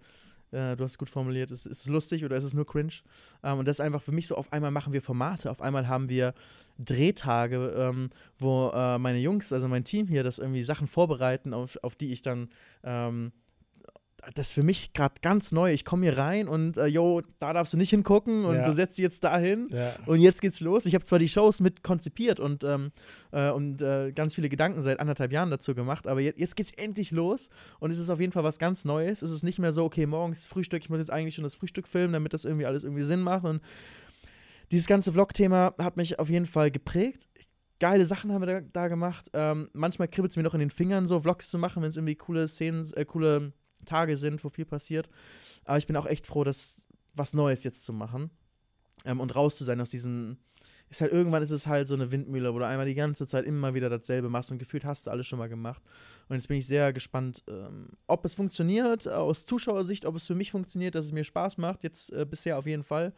äh, 0.51 0.75
du 0.75 0.83
hast 0.83 0.91
es 0.91 0.97
gut 0.97 1.09
formuliert. 1.09 1.51
Ist, 1.51 1.65
ist 1.65 1.81
es 1.81 1.87
lustig 1.87 2.25
oder 2.25 2.37
ist 2.37 2.43
es 2.43 2.53
nur 2.53 2.65
cringe? 2.65 2.93
Ähm, 3.43 3.59
und 3.59 3.67
das 3.67 3.77
ist 3.77 3.81
einfach 3.81 4.01
für 4.01 4.11
mich 4.11 4.27
so: 4.27 4.35
auf 4.35 4.51
einmal 4.53 4.71
machen 4.71 4.93
wir 4.93 5.01
Formate, 5.01 5.51
auf 5.51 5.61
einmal 5.61 5.87
haben 5.87 6.09
wir 6.09 6.33
Drehtage, 6.77 7.73
ähm, 7.77 8.09
wo 8.37 8.69
äh, 8.73 8.97
meine 8.97 9.19
Jungs, 9.19 9.51
also 9.51 9.67
mein 9.67 9.83
Team 9.83 10.07
hier, 10.07 10.23
das 10.23 10.39
irgendwie 10.39 10.63
Sachen 10.63 10.87
vorbereiten, 10.87 11.53
auf, 11.53 11.77
auf 11.83 11.95
die 11.95 12.11
ich 12.11 12.21
dann 12.21 12.49
ähm, 12.83 13.31
das 14.35 14.49
ist 14.49 14.53
für 14.53 14.63
mich 14.63 14.93
gerade 14.93 15.15
ganz 15.21 15.51
neu. 15.51 15.71
Ich 15.71 15.85
komme 15.85 16.05
hier 16.05 16.17
rein 16.17 16.47
und 16.47 16.77
äh, 16.77 16.85
yo, 16.85 17.21
da 17.39 17.53
darfst 17.53 17.73
du 17.73 17.77
nicht 17.77 17.89
hingucken 17.89 18.45
und 18.45 18.55
ja. 18.55 18.63
du 18.63 18.73
setzt 18.73 18.95
sie 18.95 19.01
jetzt 19.01 19.23
dahin 19.23 19.69
ja. 19.71 19.91
und 20.05 20.19
jetzt 20.19 20.41
geht's 20.41 20.59
los. 20.59 20.85
Ich 20.85 20.93
habe 20.93 21.03
zwar 21.03 21.19
die 21.19 21.27
Shows 21.27 21.59
mit 21.59 21.83
konzipiert 21.83 22.39
und, 22.39 22.63
ähm, 22.63 22.91
äh, 23.31 23.49
und 23.49 23.81
äh, 23.81 24.11
ganz 24.11 24.35
viele 24.35 24.49
Gedanken 24.49 24.81
seit 24.81 24.99
anderthalb 24.99 25.31
Jahren 25.31 25.49
dazu 25.49 25.73
gemacht, 25.75 26.07
aber 26.07 26.21
jetzt, 26.21 26.39
jetzt 26.39 26.55
geht's 26.55 26.71
endlich 26.77 27.11
los 27.11 27.49
und 27.79 27.91
es 27.91 27.99
ist 27.99 28.09
auf 28.09 28.19
jeden 28.19 28.31
Fall 28.31 28.43
was 28.43 28.59
ganz 28.59 28.85
Neues. 28.85 29.21
Es 29.21 29.31
ist 29.31 29.43
nicht 29.43 29.59
mehr 29.59 29.73
so, 29.73 29.85
okay, 29.85 30.05
morgens 30.05 30.45
Frühstück, 30.45 30.83
ich 30.83 30.89
muss 30.89 30.99
jetzt 30.99 31.11
eigentlich 31.11 31.35
schon 31.35 31.43
das 31.43 31.55
Frühstück 31.55 31.87
filmen, 31.87 32.13
damit 32.13 32.33
das 32.33 32.45
irgendwie 32.45 32.65
alles 32.65 32.83
irgendwie 32.83 33.03
Sinn 33.03 33.21
macht 33.21 33.45
und 33.45 33.61
dieses 34.71 34.85
ganze 34.85 35.11
Vlog-Thema 35.11 35.73
hat 35.81 35.97
mich 35.97 36.19
auf 36.19 36.29
jeden 36.29 36.45
Fall 36.45 36.69
geprägt 36.69 37.27
geile 37.79 38.05
Sachen 38.05 38.33
haben 38.33 38.41
wir 38.41 38.61
da, 38.61 38.61
da 38.61 38.87
gemacht. 38.89 39.29
Ähm, 39.33 39.69
manchmal 39.73 40.09
kribbelt 40.09 40.33
es 40.33 40.37
mir 40.37 40.43
noch 40.43 40.53
in 40.53 40.59
den 40.59 40.69
Fingern, 40.69 41.07
so 41.07 41.21
Vlogs 41.21 41.49
zu 41.49 41.57
machen, 41.57 41.81
wenn 41.81 41.89
es 41.89 41.95
irgendwie 41.95 42.15
coole 42.15 42.47
Szenen, 42.47 42.85
äh, 42.93 43.05
coole 43.05 43.53
Tage 43.89 44.17
sind, 44.17 44.43
wo 44.43 44.49
viel 44.49 44.65
passiert. 44.65 45.09
Aber 45.65 45.77
ich 45.77 45.87
bin 45.87 45.97
auch 45.97 46.05
echt 46.05 46.27
froh, 46.27 46.43
das 46.43 46.77
was 47.13 47.33
Neues 47.33 47.63
jetzt 47.63 47.83
zu 47.83 47.93
machen 47.93 48.31
ähm, 49.05 49.19
und 49.19 49.35
raus 49.35 49.57
zu 49.57 49.63
sein 49.63 49.81
aus 49.81 49.89
diesen. 49.89 50.39
Ist 50.91 51.01
halt 51.01 51.11
irgendwann 51.11 51.43
ist 51.43 51.51
es 51.51 51.67
halt 51.67 51.87
so 51.87 51.93
eine 51.93 52.11
Windmühle, 52.11 52.51
wo 52.51 52.57
du 52.57 52.65
einmal 52.65 52.87
die 52.87 52.95
ganze 52.95 53.27
Zeit 53.27 53.45
immer 53.45 53.75
wieder 53.75 53.91
dasselbe 53.91 54.27
machst 54.27 54.51
und 54.51 54.57
gefühlt 54.57 54.85
hast 54.85 55.05
du 55.05 55.11
alles 55.11 55.27
schon 55.27 55.37
mal 55.37 55.47
gemacht. 55.47 55.83
Und 56.27 56.35
jetzt 56.35 56.47
bin 56.47 56.57
ich 56.57 56.65
sehr 56.65 56.91
gespannt, 56.93 57.43
ähm, 57.47 57.89
ob 58.07 58.25
es 58.25 58.33
funktioniert, 58.33 59.07
aus 59.07 59.45
Zuschauersicht, 59.45 60.05
ob 60.05 60.15
es 60.15 60.25
für 60.25 60.33
mich 60.33 60.49
funktioniert, 60.49 60.95
dass 60.95 61.05
es 61.05 61.11
mir 61.11 61.23
Spaß 61.23 61.59
macht. 61.59 61.83
Jetzt 61.83 62.11
äh, 62.11 62.25
bisher 62.25 62.57
auf 62.57 62.65
jeden 62.65 62.81
Fall. 62.81 63.13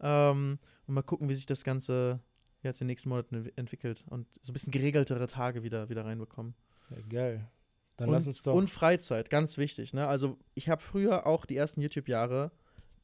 Ähm, 0.00 0.60
und 0.86 0.94
mal 0.94 1.02
gucken, 1.02 1.28
wie 1.28 1.34
sich 1.34 1.46
das 1.46 1.64
Ganze 1.64 2.20
jetzt 2.62 2.80
in 2.80 2.86
den 2.86 2.92
nächsten 2.92 3.08
Monaten 3.08 3.50
entwickelt 3.56 4.04
und 4.10 4.28
so 4.40 4.52
ein 4.52 4.54
bisschen 4.54 4.70
geregeltere 4.70 5.26
Tage 5.26 5.64
wieder, 5.64 5.88
wieder 5.88 6.04
reinbekommen. 6.04 6.54
Ja, 6.90 7.02
geil. 7.08 7.50
Dann 7.98 8.08
und, 8.08 8.14
lass 8.14 8.26
uns 8.26 8.42
doch. 8.42 8.54
Und 8.54 8.70
Freizeit, 8.70 9.28
ganz 9.28 9.58
wichtig. 9.58 9.92
Ne? 9.92 10.06
Also 10.06 10.38
ich 10.54 10.68
habe 10.68 10.80
früher 10.80 11.26
auch 11.26 11.44
die 11.44 11.56
ersten 11.56 11.82
YouTube-Jahre 11.82 12.52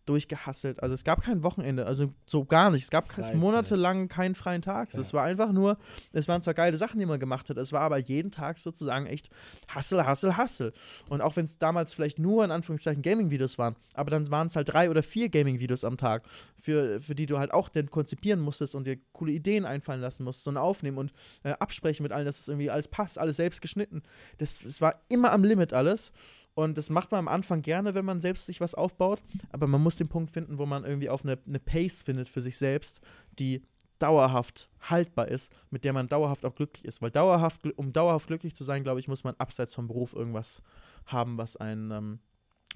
durchgehasselt. 0.06 0.82
Also 0.82 0.94
es 0.94 1.04
gab 1.04 1.22
kein 1.22 1.42
Wochenende, 1.42 1.86
also 1.86 2.12
so 2.26 2.44
gar 2.44 2.70
nicht. 2.70 2.84
Es 2.84 2.90
gab 2.90 3.10
Freizeit. 3.10 3.36
monatelang 3.36 4.08
keinen 4.08 4.34
freien 4.34 4.62
Tag. 4.62 4.92
Ja. 4.92 5.00
Es 5.00 5.12
war 5.12 5.24
einfach 5.24 5.52
nur, 5.52 5.78
es 6.12 6.28
waren 6.28 6.42
zwar 6.42 6.54
geile 6.54 6.76
Sachen, 6.76 6.98
die 7.00 7.06
man 7.06 7.18
gemacht 7.18 7.50
hat, 7.50 7.56
es 7.56 7.72
war 7.72 7.80
aber 7.80 7.98
jeden 7.98 8.30
Tag 8.30 8.58
sozusagen 8.58 9.06
echt 9.06 9.30
Hassel, 9.68 10.04
Hassel, 10.04 10.36
Hassel. 10.36 10.72
Und 11.08 11.20
auch 11.20 11.36
wenn 11.36 11.44
es 11.44 11.58
damals 11.58 11.94
vielleicht 11.94 12.18
nur 12.18 12.44
in 12.44 12.50
Anführungszeichen 12.50 13.02
Gaming-Videos 13.02 13.58
waren, 13.58 13.76
aber 13.94 14.10
dann 14.10 14.30
waren 14.30 14.48
es 14.48 14.56
halt 14.56 14.72
drei 14.72 14.90
oder 14.90 15.02
vier 15.02 15.28
Gaming-Videos 15.28 15.84
am 15.84 15.96
Tag, 15.96 16.24
für, 16.56 17.00
für 17.00 17.14
die 17.14 17.26
du 17.26 17.38
halt 17.38 17.52
auch 17.52 17.68
dann 17.68 17.90
konzipieren 17.90 18.40
musstest 18.40 18.74
und 18.74 18.86
dir 18.86 18.98
coole 19.12 19.32
Ideen 19.32 19.64
einfallen 19.64 20.00
lassen 20.00 20.24
musstest 20.24 20.48
und 20.48 20.56
aufnehmen 20.56 20.98
und 20.98 21.12
äh, 21.42 21.50
absprechen 21.52 22.02
mit 22.02 22.12
allen, 22.12 22.26
dass 22.26 22.38
es 22.38 22.48
irgendwie 22.48 22.70
alles 22.70 22.88
passt, 22.88 23.18
alles 23.18 23.36
selbst 23.36 23.62
geschnitten. 23.62 24.02
Das, 24.38 24.58
das 24.60 24.80
war 24.80 24.94
immer 25.08 25.32
am 25.32 25.44
Limit 25.44 25.72
alles. 25.72 26.12
Und 26.54 26.78
das 26.78 26.88
macht 26.88 27.10
man 27.10 27.18
am 27.18 27.28
Anfang 27.28 27.62
gerne, 27.62 27.94
wenn 27.94 28.04
man 28.04 28.20
selbst 28.20 28.46
sich 28.46 28.60
was 28.60 28.74
aufbaut. 28.74 29.22
Aber 29.50 29.66
man 29.66 29.82
muss 29.82 29.96
den 29.96 30.08
Punkt 30.08 30.30
finden, 30.30 30.58
wo 30.58 30.66
man 30.66 30.84
irgendwie 30.84 31.08
auf 31.08 31.24
eine, 31.24 31.38
eine 31.46 31.58
Pace 31.58 32.02
findet 32.02 32.28
für 32.28 32.40
sich 32.40 32.56
selbst, 32.56 33.00
die 33.38 33.62
dauerhaft 33.98 34.68
haltbar 34.80 35.28
ist, 35.28 35.54
mit 35.70 35.84
der 35.84 35.92
man 35.92 36.08
dauerhaft 36.08 36.44
auch 36.44 36.54
glücklich 36.54 36.84
ist. 36.84 37.02
Weil 37.02 37.10
dauerhaft, 37.10 37.66
um 37.76 37.92
dauerhaft 37.92 38.28
glücklich 38.28 38.54
zu 38.54 38.64
sein, 38.64 38.84
glaube 38.84 39.00
ich, 39.00 39.08
muss 39.08 39.24
man 39.24 39.34
abseits 39.36 39.74
vom 39.74 39.88
Beruf 39.88 40.14
irgendwas 40.14 40.62
haben, 41.06 41.38
was 41.38 41.56
einen, 41.56 41.90
ähm, 41.90 42.18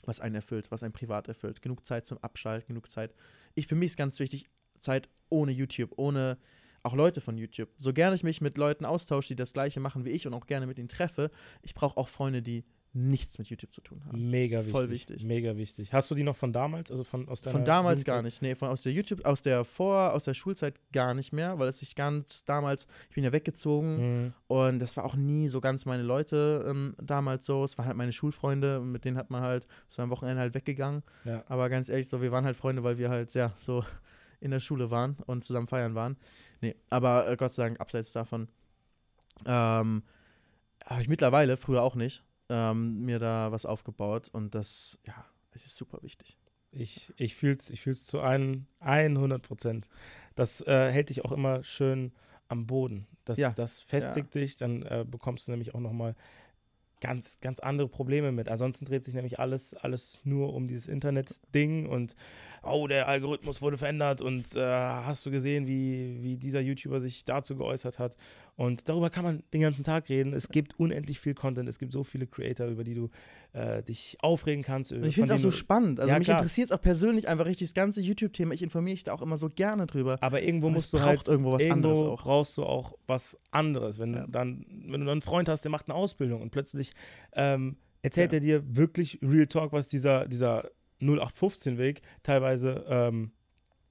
was 0.05 0.21
einen 0.21 0.37
erfüllt, 0.37 0.71
was 0.71 0.83
einen 0.83 0.93
privat 0.93 1.29
erfüllt. 1.29 1.63
Genug 1.63 1.87
Zeit 1.87 2.07
zum 2.07 2.19
Abschalten, 2.19 2.69
genug 2.69 2.91
Zeit. 2.91 3.15
Ich 3.55 3.67
für 3.67 3.75
mich 3.75 3.89
ist 3.89 3.97
ganz 3.97 4.19
wichtig, 4.19 4.49
Zeit 4.81 5.09
ohne 5.29 5.53
YouTube, 5.53 5.93
ohne 5.97 6.39
auch 6.83 6.95
Leute 6.95 7.21
von 7.21 7.37
YouTube. 7.37 7.69
So 7.79 7.93
gerne 7.93 8.15
ich 8.15 8.23
mich 8.23 8.41
mit 8.41 8.57
Leuten 8.57 8.85
austausche, 8.85 9.29
die 9.29 9.37
das 9.37 9.53
gleiche 9.53 9.81
machen 9.81 10.05
wie 10.05 10.11
ich 10.11 10.27
und 10.27 10.35
auch 10.35 10.47
gerne 10.47 10.67
mit 10.67 10.79
ihnen 10.79 10.89
treffe, 10.89 11.31
ich 11.63 11.75
brauche 11.75 11.97
auch 11.97 12.09
Freunde, 12.09 12.43
die 12.43 12.65
nichts 12.99 13.39
mit 13.39 13.49
YouTube 13.49 13.73
zu 13.73 13.81
tun 13.81 14.05
haben. 14.05 14.31
Mega 14.31 14.59
wichtig. 14.59 14.73
Voll 14.73 14.91
wichtig. 14.91 15.25
Mega 15.25 15.57
wichtig. 15.57 15.93
Hast 15.93 16.11
du 16.11 16.15
die 16.15 16.25
noch 16.25 16.37
von 16.37 16.53
damals, 16.53 16.91
also 16.91 17.05
von 17.05 17.29
aus 17.29 17.43
Von 17.43 17.65
damals 17.65 18.05
gar 18.05 18.23
nicht. 18.23 18.43
Nee, 18.43 18.55
von 18.55 18.69
aus 18.69 18.83
der 18.83 18.93
YouTube, 18.93 19.25
aus 19.25 19.41
der 19.41 19.65
vor, 19.65 20.13
aus 20.13 20.25
der 20.25 20.35
Schulzeit 20.35 20.75
gar 20.93 21.15
nicht 21.15 21.33
mehr, 21.33 21.59
weil 21.59 21.69
es 21.69 21.79
sich 21.79 21.95
ganz 21.95 22.45
damals, 22.45 22.87
ich 23.09 23.15
bin 23.15 23.25
ja 23.25 23.33
weggezogen 23.33 24.25
mhm. 24.25 24.33
und 24.49 24.79
das 24.81 24.97
war 24.97 25.05
auch 25.05 25.15
nie 25.15 25.49
so 25.49 25.61
ganz 25.61 25.87
meine 25.87 26.03
Leute 26.03 26.67
ähm, 26.69 26.97
damals 27.01 27.47
so. 27.47 27.65
Es 27.65 27.79
waren 27.79 27.87
halt 27.87 27.97
meine 27.97 28.13
Schulfreunde, 28.13 28.81
und 28.81 28.91
mit 28.91 29.05
denen 29.05 29.17
hat 29.17 29.31
man 29.31 29.43
halt 29.43 29.67
so 29.87 30.03
am 30.03 30.11
Wochenende 30.11 30.41
halt 30.41 30.55
weggegangen. 30.55 31.03
Ja. 31.25 31.45
Aber 31.49 31.69
ganz 31.69 31.89
ehrlich, 31.89 32.09
so, 32.09 32.21
wir 32.21 32.33
waren 32.33 32.45
halt 32.45 32.57
Freunde, 32.57 32.83
weil 32.83 32.99
wir 32.99 33.11
halt, 33.11 33.33
ja, 33.35 33.53
so 33.57 33.85
in 34.41 34.51
der 34.51 34.61
Schule 34.61 34.91
waren 34.91 35.17
und 35.27 35.45
zusammen 35.45 35.69
feiern 35.69 35.95
waren. 35.95 36.17
Nee, 36.61 36.75
aber 36.91 37.29
äh, 37.29 37.37
Gott 37.37 37.53
sei 37.53 37.65
Dank, 37.65 37.81
abseits 37.81 38.13
davon. 38.13 38.49
Ähm, 39.47 40.03
habe 40.85 41.03
ich 41.03 41.09
mittlerweile, 41.09 41.57
früher 41.57 41.83
auch 41.83 41.95
nicht 41.95 42.25
ähm, 42.49 43.01
mir 43.01 43.19
da 43.19 43.53
was 43.53 43.67
aufgebaut 43.67 44.29
und 44.33 44.55
das, 44.55 44.99
ja, 45.07 45.25
es 45.53 45.67
ist 45.67 45.77
super 45.77 46.03
wichtig. 46.03 46.39
Ich, 46.71 47.13
ich 47.17 47.35
fühle 47.35 47.57
es 47.57 47.71
ich 47.71 47.81
fühl's 47.81 48.05
zu 48.05 48.21
ein, 48.21 48.67
100 48.81 49.43
Prozent. 49.43 49.89
Das 50.35 50.61
äh, 50.67 50.93
hält 50.93 51.09
dich 51.09 51.25
auch 51.25 51.33
immer 51.33 51.63
schön 51.63 52.13
am 52.49 52.67
Boden. 52.67 53.07
Das, 53.25 53.39
ja. 53.39 53.51
das 53.51 53.81
festigt 53.81 54.35
ja. 54.35 54.41
dich, 54.41 54.57
dann 54.57 54.83
äh, 54.83 55.05
bekommst 55.09 55.47
du 55.47 55.53
nämlich 55.53 55.75
auch 55.75 55.81
nochmal 55.81 56.15
ganz, 57.01 57.41
ganz 57.41 57.61
andere 57.61 57.89
Probleme 57.89 58.33
mit. 58.33 58.49
Ansonsten 58.49 58.85
dreht 58.85 59.05
sich 59.05 59.15
nämlich 59.15 59.39
alles, 59.39 59.75
alles 59.75 60.19
nur 60.25 60.55
um 60.55 60.69
dieses 60.69 60.89
Internet-Ding 60.89 61.87
und 61.87 62.15
oh, 62.63 62.87
der 62.87 63.09
Algorithmus 63.09 63.63
wurde 63.63 63.77
verändert 63.77 64.21
und 64.21 64.55
äh, 64.57 64.61
hast 64.61 65.25
du 65.27 65.31
gesehen, 65.31 65.67
wie, 65.67 66.19
wie 66.23 66.37
dieser 66.37 66.61
YouTuber 66.61 67.01
sich 67.01 67.25
dazu 67.25 67.57
geäußert 67.57 67.99
hat. 67.99 68.17
Und 68.57 68.89
darüber 68.89 69.09
kann 69.09 69.23
man 69.23 69.45
den 69.53 69.61
ganzen 69.61 69.85
Tag 69.85 70.09
reden. 70.09 70.33
Es 70.33 70.49
gibt 70.49 70.81
unendlich 70.81 71.21
viel 71.21 71.35
Content, 71.35 71.69
es 71.69 71.79
gibt 71.79 71.93
so 71.93 72.03
viele 72.03 72.27
Creator, 72.27 72.67
über 72.67 72.83
die 72.83 72.95
du 72.95 73.09
äh, 73.53 73.85
dich 73.85 74.17
aufregen 74.21 74.65
kannst. 74.65 74.91
Ich 74.91 75.15
finde 75.15 75.33
es 75.33 75.39
auch 75.39 75.43
so 75.43 75.51
spannend. 75.53 76.01
Also 76.01 76.13
ja, 76.13 76.19
mich 76.19 76.29
interessiert 76.29 76.67
es 76.67 76.73
auch 76.73 76.81
persönlich 76.81 77.29
einfach 77.29 77.47
richtig 77.47 77.69
das 77.69 77.75
ganze 77.75 78.01
YouTube-Thema. 78.01 78.55
Ich 78.55 78.63
informiere 78.63 78.95
mich 78.95 79.05
da 79.05 79.13
auch 79.13 79.23
immer 79.23 79.37
so 79.37 79.49
gerne 79.49 79.87
drüber. 79.87 80.19
Aber 80.23 80.43
irgendwo 80.43 80.71
musst 80.71 80.93
du 80.93 81.01
halt 81.01 81.25
irgendwo 81.29 81.53
was 81.53 81.63
irgendwo 81.63 81.89
anderes 81.91 82.01
auch. 82.01 82.23
brauchst 82.23 82.59
du 82.59 82.65
auch 82.65 82.95
was 83.07 83.39
anderes. 83.53 84.01
Wenn 84.01 84.15
ja. 84.15 84.23
du 84.23 84.31
dann, 84.33 84.67
wenn 84.69 85.01
du 85.01 85.07
dann 85.07 85.09
einen 85.11 85.23
Freund 85.23 85.49
hast, 85.49 85.63
der 85.63 85.71
macht 85.71 85.89
eine 85.89 85.95
Ausbildung 85.95 86.43
und 86.43 86.51
plötzlich 86.51 86.88
ähm, 87.33 87.77
erzählt 88.03 88.33
ja. 88.33 88.37
er 88.37 88.41
dir 88.41 88.77
wirklich 88.77 89.19
Real 89.23 89.47
Talk, 89.47 89.73
was 89.73 89.89
dieser, 89.89 90.27
dieser 90.27 90.71
0815-Weg 91.01 92.03
teilweise, 92.23 92.85
ähm, 92.89 93.33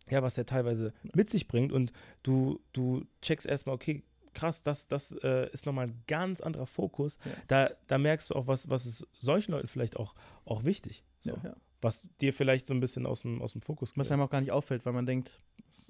ja, 0.10 0.24
was 0.24 0.36
der 0.36 0.46
teilweise 0.46 0.94
mit 1.14 1.30
sich 1.30 1.48
bringt 1.48 1.72
und 1.72 1.92
du, 2.24 2.60
du 2.74 3.06
checkst 3.22 3.46
erstmal, 3.46 3.76
okay, 3.76 4.04
krass, 4.38 4.64
das, 4.64 4.88
das 4.88 5.12
äh, 5.24 5.50
ist 5.52 5.66
nochmal 5.66 5.88
ein 5.88 6.04
ganz 6.08 6.42
anderer 6.42 6.68
Fokus. 6.68 7.18
Ja. 7.26 7.32
Da, 7.48 7.70
da 7.88 7.98
merkst 7.98 8.30
du 8.30 8.36
auch, 8.36 8.48
was, 8.48 8.70
was 8.70 8.86
ist 8.86 9.08
solchen 9.14 9.52
Leuten 9.52 9.68
vielleicht 9.68 9.98
auch, 9.98 10.14
auch 10.46 10.64
wichtig. 10.64 11.04
So. 11.20 11.32
Ja, 11.32 11.38
ja. 11.44 11.56
Was 11.82 12.08
dir 12.22 12.34
vielleicht 12.34 12.68
so 12.68 12.74
ein 12.74 12.80
bisschen 12.80 13.06
aus 13.06 13.22
dem, 13.22 13.42
aus 13.42 13.54
dem 13.54 13.62
Fokus 13.62 13.94
kommt. 13.94 14.06
Was 14.06 14.12
einem 14.12 14.22
auch 14.22 14.30
gar 14.30 14.42
nicht 14.42 14.52
auffällt, 14.52 14.86
weil 14.86 14.94
man 14.94 15.06
denkt, 15.06 15.40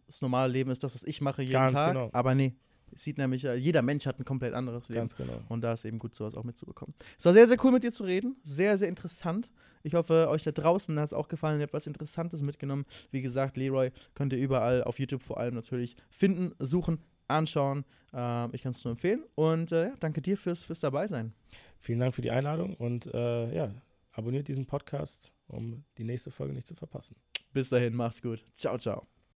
das 0.05 0.21
normale 0.21 0.51
Leben 0.51 0.71
ist 0.71 0.83
das, 0.83 0.95
was 0.95 1.03
ich 1.03 1.21
mache 1.21 1.41
jeden 1.41 1.53
ganz 1.53 1.73
Tag. 1.73 1.93
Genau. 1.93 2.09
Aber 2.13 2.35
nee, 2.35 2.55
sieht 2.93 3.17
nämlich, 3.17 3.45
äh, 3.45 3.55
jeder 3.55 3.81
Mensch 3.81 4.05
hat 4.05 4.19
ein 4.19 4.25
komplett 4.25 4.53
anderes 4.53 4.89
Leben. 4.89 5.01
Ganz 5.01 5.15
genau. 5.15 5.41
Und 5.49 5.61
da 5.61 5.73
ist 5.73 5.85
eben 5.85 5.99
gut, 5.99 6.15
sowas 6.15 6.35
auch 6.35 6.43
mitzubekommen. 6.43 6.93
Es 7.17 7.25
war 7.25 7.33
sehr, 7.33 7.47
sehr 7.47 7.63
cool, 7.63 7.71
mit 7.71 7.83
dir 7.83 7.91
zu 7.91 8.03
reden. 8.03 8.37
Sehr, 8.43 8.77
sehr 8.77 8.89
interessant. 8.89 9.49
Ich 9.83 9.93
hoffe, 9.93 10.27
euch 10.29 10.43
da 10.43 10.51
draußen 10.51 10.99
hat 10.99 11.07
es 11.07 11.13
auch 11.13 11.27
gefallen. 11.27 11.59
Ihr 11.59 11.63
habt 11.63 11.73
was 11.73 11.87
Interessantes 11.87 12.41
mitgenommen. 12.41 12.85
Wie 13.11 13.21
gesagt, 13.21 13.57
Leroy 13.57 13.91
könnt 14.15 14.33
ihr 14.33 14.39
überall 14.39 14.83
auf 14.83 14.99
YouTube 14.99 15.23
vor 15.23 15.39
allem 15.39 15.55
natürlich 15.55 15.95
finden, 16.09 16.53
suchen, 16.59 16.99
anschauen. 17.27 17.85
Äh, 18.13 18.55
ich 18.55 18.63
kann 18.63 18.71
es 18.71 18.83
nur 18.83 18.91
empfehlen. 18.91 19.23
Und 19.35 19.71
äh, 19.71 19.91
danke 19.99 20.21
dir 20.21 20.37
fürs, 20.37 20.63
fürs 20.63 20.79
Dabeisein. 20.79 21.33
Vielen 21.79 21.99
Dank 21.99 22.15
für 22.15 22.21
die 22.21 22.31
Einladung 22.31 22.75
und 22.75 23.13
äh, 23.13 23.55
ja, 23.55 23.71
abonniert 24.11 24.47
diesen 24.47 24.65
Podcast, 24.65 25.31
um 25.47 25.83
die 25.97 26.03
nächste 26.03 26.31
Folge 26.31 26.53
nicht 26.53 26.67
zu 26.67 26.75
verpassen. 26.75 27.15
Bis 27.53 27.69
dahin, 27.69 27.95
macht's 27.95 28.21
gut. 28.21 28.45
Ciao, 28.53 28.77
ciao. 28.77 29.16